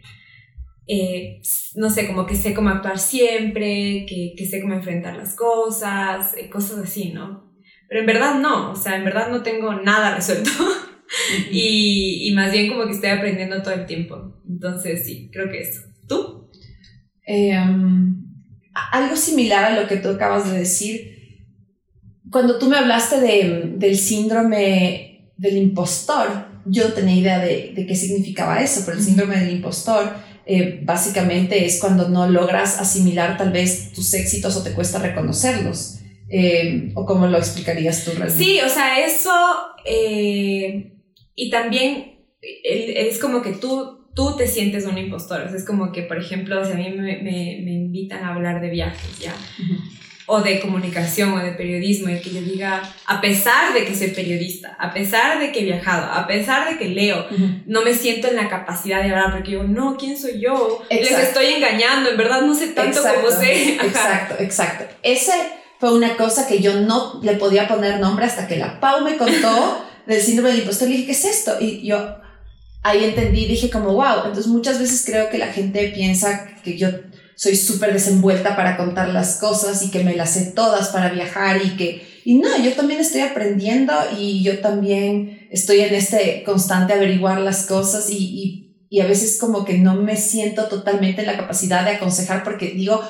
eh, 0.87 1.41
no 1.75 1.91
sé, 1.91 2.07
como 2.07 2.25
que 2.25 2.37
sé 2.37 2.55
cómo 2.55 2.69
actuar 2.69 3.01
siempre, 3.01 4.07
que, 4.07 4.35
que 4.37 4.47
sé 4.47 4.61
cómo 4.61 4.75
enfrentar 4.75 5.17
las 5.17 5.35
cosas, 5.35 6.37
eh, 6.37 6.49
cosas 6.49 6.79
así, 6.79 7.11
¿no? 7.11 7.53
Pero 7.89 8.01
en 8.01 8.07
verdad 8.07 8.39
no, 8.39 8.71
o 8.71 8.77
sea, 8.77 8.95
en 8.95 9.05
verdad 9.05 9.31
no 9.31 9.43
tengo 9.43 9.75
nada 9.75 10.15
resuelto. 10.15 10.51
y, 11.51 12.29
y, 12.29 12.35
más 12.35 12.53
bien 12.53 12.69
como 12.69 12.87
que 12.87 12.93
estoy 12.93 13.11
aprendiendo 13.11 13.63
todo 13.63 13.75
el 13.75 13.87
tiempo. 13.87 14.41
Entonces, 14.49 15.05
sí, 15.05 15.31
creo 15.33 15.51
que 15.51 15.61
eso. 15.61 15.83
¿Tú? 16.09 16.51
Em, 17.27 18.25
algo 18.93 19.17
similar 19.17 19.65
a 19.65 19.81
lo 19.81 19.89
que 19.89 19.97
tú 19.97 20.09
acabas 20.11 20.51
de 20.51 20.59
decir 20.59 21.15
cuando 22.35 22.59
tú 22.59 22.67
me 22.67 22.77
hablaste 22.77 23.21
de, 23.21 23.75
del 23.77 23.97
síndrome 23.97 25.31
del 25.37 25.57
impostor, 25.57 26.49
yo 26.67 26.93
tenía 26.93 27.15
idea 27.15 27.39
de, 27.39 27.73
de 27.77 27.87
qué 27.87 27.95
significaba 27.95 28.61
eso, 28.61 28.83
pero 28.85 28.99
el 28.99 29.05
síndrome 29.05 29.39
del 29.39 29.51
impostor 29.53 30.15
eh, 30.45 30.81
básicamente 30.83 31.65
es 31.65 31.79
cuando 31.79 32.09
no 32.09 32.29
logras 32.29 32.81
asimilar 32.81 33.39
tal 33.39 33.53
vez 33.53 33.93
tus 33.93 34.13
éxitos 34.15 34.57
o 34.57 34.65
te 34.65 34.73
cuesta 34.73 34.99
reconocerlos. 34.99 36.01
Eh, 36.29 36.91
¿O 36.97 37.07
cómo 37.07 37.29
lo 37.29 37.39
explicarías 37.39 38.05
tú 38.05 38.11
realmente? 38.11 38.43
Sí, 38.43 38.59
o 38.61 38.69
sea, 38.69 39.07
eso 39.07 39.31
eh, 39.87 40.94
y 41.35 41.51
también 41.51 42.21
es 42.41 43.19
como 43.19 43.43
que 43.43 43.53
tú, 43.53 44.07
tú 44.15 44.37
te 44.37 44.47
sientes 44.47 44.87
un 44.87 44.99
impostor. 44.99 45.43
O 45.43 45.49
sea, 45.49 45.57
es 45.57 45.65
como 45.65 45.93
que, 45.93 46.03
por 46.03 46.19
ejemplo, 46.19 46.65
si 46.65 46.73
a 46.73 46.77
mí 46.77 46.91
me, 46.91 47.19
me, 47.19 47.61
me 47.65 47.73
invitan 47.73 48.25
a 48.25 48.35
hablar 48.35 48.61
de 48.61 48.71
viajes, 48.71 49.19
¿ya? 49.19 49.35
o 50.27 50.41
de 50.41 50.61
comunicación 50.61 51.35
o 51.35 51.39
de 51.39 51.53
periodismo 51.53 52.09
y 52.09 52.21
que 52.21 52.31
yo 52.31 52.41
diga, 52.41 52.83
a 53.07 53.21
pesar 53.21 53.75
de 53.75 53.85
que 53.85 53.95
soy 53.95 54.09
periodista, 54.09 54.75
a 54.79 54.93
pesar 54.93 55.39
de 55.39 55.53
que 55.53 55.61
he 55.61 55.65
viajado, 55.65 56.11
a 56.11 56.27
pesar 56.27 56.71
de 56.71 56.79
que 56.79 56.89
leo, 56.89 57.27
no 57.67 57.83
me 57.83 57.93
siento 57.93 58.29
en 58.29 58.37
la 58.37 58.49
capacidad 58.49 59.03
de 59.03 59.11
hablar 59.11 59.33
porque 59.33 59.53
yo, 59.53 59.65
no, 59.65 59.97
¿quién 59.99 60.19
soy 60.19 60.41
yo? 60.41 60.83
Les 60.91 61.11
estoy 61.11 61.47
engañando, 61.47 62.11
en 62.11 62.17
verdad 62.17 62.41
no 62.43 62.55
sé 62.55 62.69
tanto 62.69 63.01
como 63.03 63.31
sé. 63.31 63.75
Exacto, 63.85 64.37
exacto. 64.39 64.85
Ese 65.03 65.33
fue 65.79 65.93
una 65.95 66.17
cosa 66.17 66.47
que 66.47 66.61
yo 66.61 66.81
no 66.81 67.21
le 67.23 67.35
podía 67.35 67.69
poner 67.69 68.01
nombre 68.01 68.25
hasta 68.25 68.47
que 68.47 68.57
la 68.57 68.81
Pau 68.81 69.05
me 69.05 69.17
contó 69.17 69.85
del 70.07 70.21
síndrome 70.21 70.51
del 70.51 70.61
impostor. 70.61 70.89
Le 70.89 70.97
dije, 70.97 71.07
¿qué 71.07 71.13
es 71.13 71.25
esto? 71.25 71.57
Y 71.61 71.87
yo 71.87 72.17
ahí 72.83 73.05
entendí, 73.05 73.47
dije 73.47 73.71
como, 73.71 73.95
wow, 73.95 74.27
entonces 74.27 74.47
muchas 74.47 74.79
veces 74.79 75.03
creo 75.07 75.31
que 75.31 75.39
la 75.39 75.53
gente 75.53 75.91
piensa 75.95 76.47
que 76.63 76.77
yo 76.77 76.89
soy 77.37 77.57
súper 77.57 77.93
desenvuelta 77.93 78.55
para 78.57 78.77
contar 78.77 79.09
las 79.09 79.37
cosas 79.37 79.83
y 79.83 79.91
que 79.91 80.05
me 80.05 80.15
las 80.15 80.35
sé 80.35 80.53
todas 80.53 80.89
para 80.89 81.11
viajar 81.11 81.61
y 81.65 81.77
que, 81.77 82.07
y 82.25 82.35
no, 82.35 82.49
yo 82.63 82.73
también 82.75 83.01
estoy 83.01 83.23
aprendiendo 83.23 83.93
y 84.17 84.43
yo 84.43 84.61
también 84.61 85.49
estoy 85.51 85.81
en 85.81 85.95
este 85.95 86.43
constante 86.45 86.93
averiguar 86.93 87.41
las 87.41 87.67
cosas 87.67 88.11
y, 88.11 88.17
y, 88.19 88.87
y 88.91 89.01
a 89.01 89.07
veces 89.07 89.39
como 89.41 89.65
que 89.65 89.79
no 89.79 89.97
me 89.97 90.17
siento 90.17 90.67
totalmente 90.67 91.23
en 91.23 91.27
la 91.27 91.37
capacidad 91.37 91.85
de 91.85 91.93
aconsejar 91.93 92.45
porque 92.45 92.71
digo, 92.71 93.03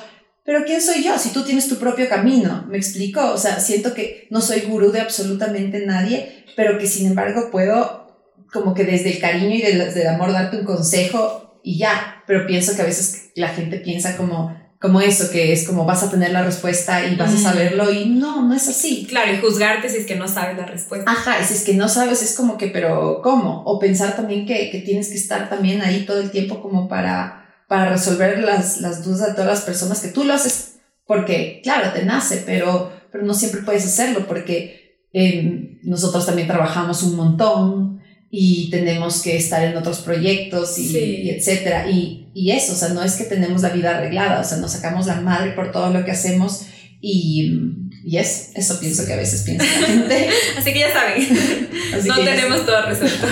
pero 0.45 0.63
¿quién 0.63 0.79
soy 0.79 1.03
yo? 1.03 1.17
Si 1.17 1.29
tú 1.29 1.43
tienes 1.43 1.67
tu 1.67 1.77
propio 1.77 2.07
camino, 2.07 2.65
¿me 2.69 2.77
explico? 2.77 3.31
O 3.31 3.37
sea, 3.37 3.59
siento 3.59 3.95
que 3.95 4.27
no 4.29 4.41
soy 4.41 4.61
gurú 4.61 4.91
de 4.91 5.01
absolutamente 5.01 5.83
nadie, 5.85 6.45
pero 6.55 6.77
que 6.77 6.85
sin 6.85 7.07
embargo 7.07 7.49
puedo 7.51 8.05
como 8.53 8.75
que 8.75 8.85
desde 8.85 9.11
el 9.13 9.19
cariño 9.19 9.55
y 9.55 9.61
desde 9.61 10.03
el 10.03 10.07
amor 10.07 10.31
darte 10.31 10.57
un 10.57 10.65
consejo 10.65 11.59
y 11.63 11.79
ya, 11.79 12.23
pero 12.27 12.45
pienso 12.45 12.75
que 12.75 12.83
a 12.83 12.85
veces 12.85 13.31
la 13.33 13.49
gente 13.49 13.77
piensa 13.77 14.15
como, 14.15 14.55
como 14.79 15.01
eso, 15.01 15.31
que 15.31 15.51
es 15.51 15.67
como 15.67 15.83
vas 15.83 16.03
a 16.03 16.11
tener 16.11 16.31
la 16.31 16.43
respuesta 16.43 17.03
y 17.07 17.15
vas 17.15 17.33
a 17.33 17.37
saberlo 17.37 17.91
y 17.91 18.05
no, 18.05 18.47
no 18.47 18.53
es 18.53 18.67
así. 18.67 19.07
Claro, 19.09 19.33
y 19.33 19.37
juzgarte 19.37 19.89
si 19.89 19.97
es 19.97 20.05
que 20.05 20.15
no 20.15 20.27
sabes 20.27 20.57
la 20.57 20.67
respuesta. 20.67 21.09
Ajá, 21.09 21.43
si 21.43 21.55
es 21.55 21.63
que 21.63 21.73
no 21.73 21.89
sabes 21.89 22.21
es 22.21 22.37
como 22.37 22.55
que, 22.55 22.67
pero 22.67 23.21
¿cómo? 23.23 23.63
O 23.65 23.79
pensar 23.79 24.15
también 24.15 24.45
que, 24.45 24.69
que 24.69 24.81
tienes 24.81 25.09
que 25.09 25.15
estar 25.15 25.49
también 25.49 25.81
ahí 25.81 26.05
todo 26.05 26.21
el 26.21 26.29
tiempo 26.29 26.61
como 26.61 26.87
para, 26.87 27.44
para 27.67 27.89
resolver 27.89 28.39
las, 28.39 28.81
las 28.81 29.03
dudas 29.03 29.27
de 29.27 29.33
todas 29.33 29.49
las 29.49 29.61
personas 29.61 29.99
que 30.01 30.09
tú 30.09 30.23
lo 30.23 30.33
haces 30.33 30.75
porque, 31.05 31.61
claro, 31.63 31.93
te 31.93 32.03
nace, 32.03 32.43
pero, 32.45 32.91
pero 33.11 33.23
no 33.25 33.33
siempre 33.33 33.61
puedes 33.61 33.85
hacerlo 33.85 34.25
porque 34.27 34.99
eh, 35.13 35.79
nosotros 35.83 36.25
también 36.25 36.47
trabajamos 36.47 37.03
un 37.03 37.15
montón, 37.15 37.95
y 38.37 38.69
tenemos 38.69 39.21
que 39.21 39.37
estar 39.37 39.63
en 39.63 39.77
otros 39.77 39.99
proyectos 39.99 40.77
y, 40.77 41.29
etcétera. 41.29 41.89
Y, 41.89 42.31
y, 42.33 42.51
eso, 42.51 42.73
o 42.73 42.75
sea, 42.75 42.89
no 42.89 43.01
es 43.01 43.13
que 43.13 43.23
tenemos 43.23 43.61
la 43.61 43.69
vida 43.69 43.97
arreglada, 43.97 44.41
o 44.41 44.43
sea, 44.43 44.57
nos 44.57 44.73
sacamos 44.73 45.05
la 45.05 45.21
madre 45.21 45.51
por 45.51 45.71
todo 45.71 45.91
lo 45.91 46.03
que 46.03 46.11
hacemos 46.11 46.65
y, 46.99 47.61
y 48.03 48.17
eso, 48.17 48.51
eso 48.55 48.77
pienso 48.81 49.05
que 49.05 49.13
a 49.13 49.17
veces 49.17 49.43
piensa 49.43 49.65
la 49.79 49.87
gente. 49.87 50.29
Así 50.57 50.73
que 50.73 50.79
ya 50.79 50.91
saben, 50.91 51.69
no 52.07 52.15
tenemos 52.15 52.65
todo 52.65 52.85
resuelto. 52.85 53.27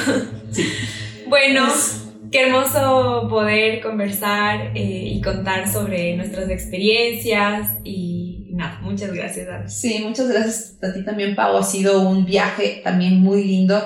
sí. 0.51 0.63
Bueno. 1.27 1.67
Qué 2.33 2.47
hermoso 2.47 3.27
poder 3.29 3.79
conversar 3.79 4.71
eh, 4.75 5.11
y 5.13 5.21
contar 5.21 5.71
sobre 5.71 6.17
nuestras 6.17 6.49
experiencias 6.49 7.77
y 7.83 8.47
nada, 8.53 8.79
muchas 8.81 9.13
gracias. 9.13 9.47
Ana. 9.47 9.69
Sí, 9.69 10.03
muchas 10.03 10.29
gracias 10.29 10.79
a 10.81 10.91
ti 10.91 11.05
también, 11.05 11.35
Pau. 11.35 11.55
Ha 11.55 11.61
sido 11.61 12.01
un 12.01 12.25
viaje 12.25 12.81
también 12.83 13.19
muy 13.19 13.43
lindo 13.43 13.79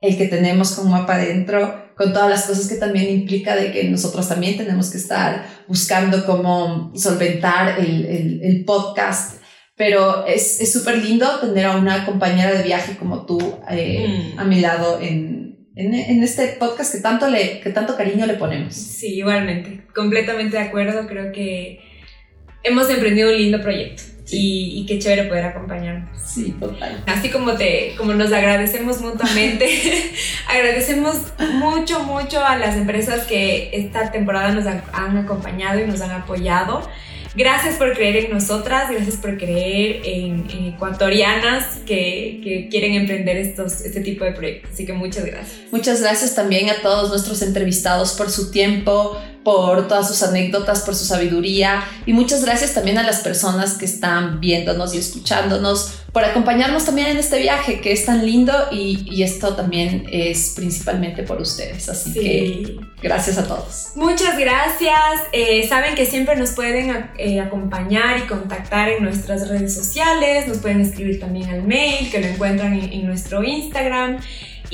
el 0.00 0.16
que 0.16 0.24
tenemos 0.24 0.72
como 0.72 0.88
mapa 0.88 1.16
adentro, 1.16 1.92
con 1.94 2.14
todas 2.14 2.30
las 2.30 2.46
cosas 2.46 2.66
que 2.66 2.76
también 2.76 3.12
implica 3.12 3.54
de 3.56 3.70
que 3.72 3.84
nosotros 3.84 4.26
también 4.26 4.56
tenemos 4.56 4.90
que 4.90 4.96
estar 4.96 5.44
buscando 5.68 6.24
cómo 6.24 6.92
solventar 6.96 7.78
el, 7.78 8.06
el, 8.06 8.40
el 8.42 8.64
podcast. 8.64 9.42
Pero 9.76 10.24
es 10.24 10.72
súper 10.72 10.96
lindo 11.04 11.26
tener 11.40 11.66
a 11.66 11.76
una 11.76 12.06
compañera 12.06 12.54
de 12.54 12.62
viaje 12.62 12.96
como 12.96 13.26
tú 13.26 13.38
eh, 13.70 14.32
mm. 14.34 14.38
a 14.38 14.44
mi 14.44 14.60
lado 14.62 14.98
en, 14.98 15.51
en, 15.74 15.94
en, 15.94 16.22
este 16.22 16.48
podcast 16.58 16.94
que 16.94 17.00
tanto, 17.00 17.28
le, 17.28 17.60
que 17.60 17.70
tanto 17.70 17.96
cariño 17.96 18.26
le 18.26 18.34
ponemos. 18.34 18.74
Sí, 18.74 19.18
igualmente. 19.18 19.80
Completamente 19.94 20.56
de 20.56 20.62
acuerdo. 20.64 21.06
Creo 21.06 21.32
que 21.32 21.80
hemos 22.62 22.90
emprendido 22.90 23.30
un 23.30 23.36
lindo 23.36 23.60
proyecto. 23.60 24.02
Y, 24.30 24.86
qué 24.86 24.98
chévere 24.98 25.24
poder 25.24 25.44
acompañarnos. 25.44 26.18
Sí, 26.18 26.54
total. 26.58 27.02
Así 27.06 27.28
como, 27.28 27.52
te, 27.52 27.94
como 27.98 28.14
nos 28.14 28.32
agradecemos 28.32 29.00
mutuamente, 29.02 29.68
agradecemos 30.48 31.34
mucho, 31.54 32.00
mucho 32.04 32.42
a 32.42 32.56
las 32.56 32.76
empresas 32.76 33.26
que 33.26 33.70
esta 33.74 34.10
temporada 34.10 34.52
nos 34.52 34.66
han, 34.66 34.82
han 34.94 35.18
acompañado 35.18 35.80
y 35.80 35.86
nos 35.86 36.00
han 36.00 36.12
apoyado. 36.12 36.88
Gracias 37.34 37.76
por 37.76 37.94
creer 37.94 38.26
en 38.26 38.32
nosotras, 38.32 38.90
gracias 38.90 39.16
por 39.16 39.38
creer 39.38 40.02
en, 40.04 40.74
ecuatorianas 40.74 41.78
que, 41.86 42.40
que, 42.44 42.68
quieren 42.70 42.94
emprender 42.94 43.38
estos, 43.38 43.80
este 43.80 44.00
tipo 44.00 44.24
de 44.24 44.32
proyectos. 44.32 44.70
Así 44.72 44.84
que 44.84 44.92
muchas 44.92 45.24
gracias. 45.24 45.56
Muchas 45.70 46.02
gracias 46.02 46.34
también 46.34 46.68
a 46.68 46.82
todos 46.82 47.08
nuestros 47.08 47.40
entrevistados 47.40 48.12
por 48.12 48.30
su 48.30 48.50
tiempo, 48.50 49.18
por 49.44 49.88
todas 49.88 50.08
sus 50.08 50.22
anécdotas, 50.22 50.82
por 50.82 50.94
su 50.94 51.04
sabiduría 51.04 51.82
y 52.06 52.12
muchas 52.12 52.44
gracias 52.44 52.74
también 52.74 52.98
a 52.98 53.02
las 53.02 53.20
personas 53.20 53.74
que 53.74 53.86
están 53.86 54.40
viéndonos 54.40 54.94
y 54.94 54.98
escuchándonos 54.98 56.01
por 56.12 56.24
acompañarnos 56.24 56.84
también 56.84 57.06
en 57.08 57.16
este 57.16 57.38
viaje 57.38 57.80
que 57.80 57.92
es 57.92 58.04
tan 58.04 58.24
lindo 58.26 58.52
y, 58.70 59.06
y 59.10 59.22
esto 59.22 59.56
también 59.56 60.06
es 60.12 60.52
principalmente 60.54 61.22
por 61.22 61.40
ustedes. 61.40 61.88
Así 61.88 62.12
que 62.12 62.76
gracias 63.02 63.38
a 63.38 63.48
todos. 63.48 63.92
Muchas 63.94 64.38
gracias. 64.38 64.92
Eh, 65.32 65.66
saben 65.66 65.94
que 65.94 66.04
siempre 66.04 66.36
nos 66.36 66.50
pueden 66.50 67.10
eh, 67.16 67.40
acompañar 67.40 68.18
y 68.18 68.22
contactar 68.22 68.90
en 68.90 69.02
nuestras 69.02 69.48
redes 69.48 69.74
sociales, 69.74 70.46
nos 70.46 70.58
pueden 70.58 70.82
escribir 70.82 71.18
también 71.18 71.48
al 71.48 71.62
mail 71.62 72.10
que 72.10 72.20
lo 72.20 72.26
encuentran 72.26 72.74
en, 72.74 72.92
en 72.92 73.06
nuestro 73.06 73.42
Instagram. 73.42 74.18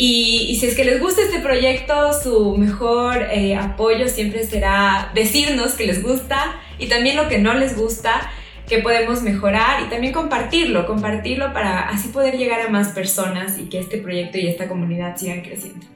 Y, 0.01 0.57
si 0.61 0.67
es 0.67 0.77
que 0.77 0.85
les 0.85 1.01
gusta 1.01 1.23
este 1.23 1.41
proyecto, 1.41 2.13
su 2.23 2.57
mejor 2.57 3.21
eh, 3.33 3.57
apoyo 3.57 4.07
siempre 4.07 4.47
será 4.47 5.11
decirnos 5.13 5.75
que 5.75 5.87
les 5.87 6.05
gusta 6.05 6.61
y 6.79 6.87
también 6.87 7.17
lo 7.17 7.29
que 7.29 7.39
no 7.39 7.55
les 7.55 7.77
gusta, 7.77 8.31
que 8.69 8.79
podemos 8.79 9.23
mejorar 9.23 9.83
y 9.87 9.91
también 9.91 10.13
compartirlo, 10.13 10.87
compartirlo 10.87 11.53
para 11.53 11.89
así 11.89 12.09
poder 12.09 12.37
llegar 12.37 12.61
a 12.61 12.69
más 12.69 12.89
personas 12.89 13.59
y 13.59 13.65
que 13.65 13.79
este 13.79 13.99
proyecto 13.99 14.39
y 14.39 14.47
esta 14.47 14.69
comunidad 14.69 15.17
sigan 15.17 15.41
creciendo. 15.41 15.87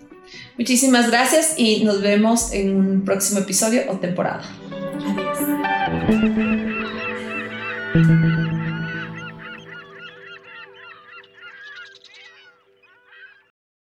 Muchísimas 0.57 1.11
gracias 1.11 1.55
y 1.59 1.85
nos 1.85 2.01
vemos 2.01 2.53
en 2.53 2.75
un 2.75 3.05
próximo 3.05 3.41
episodio 3.41 3.83
o 3.89 3.97
temporada. 3.97 4.43
Adiós. 7.95 8.32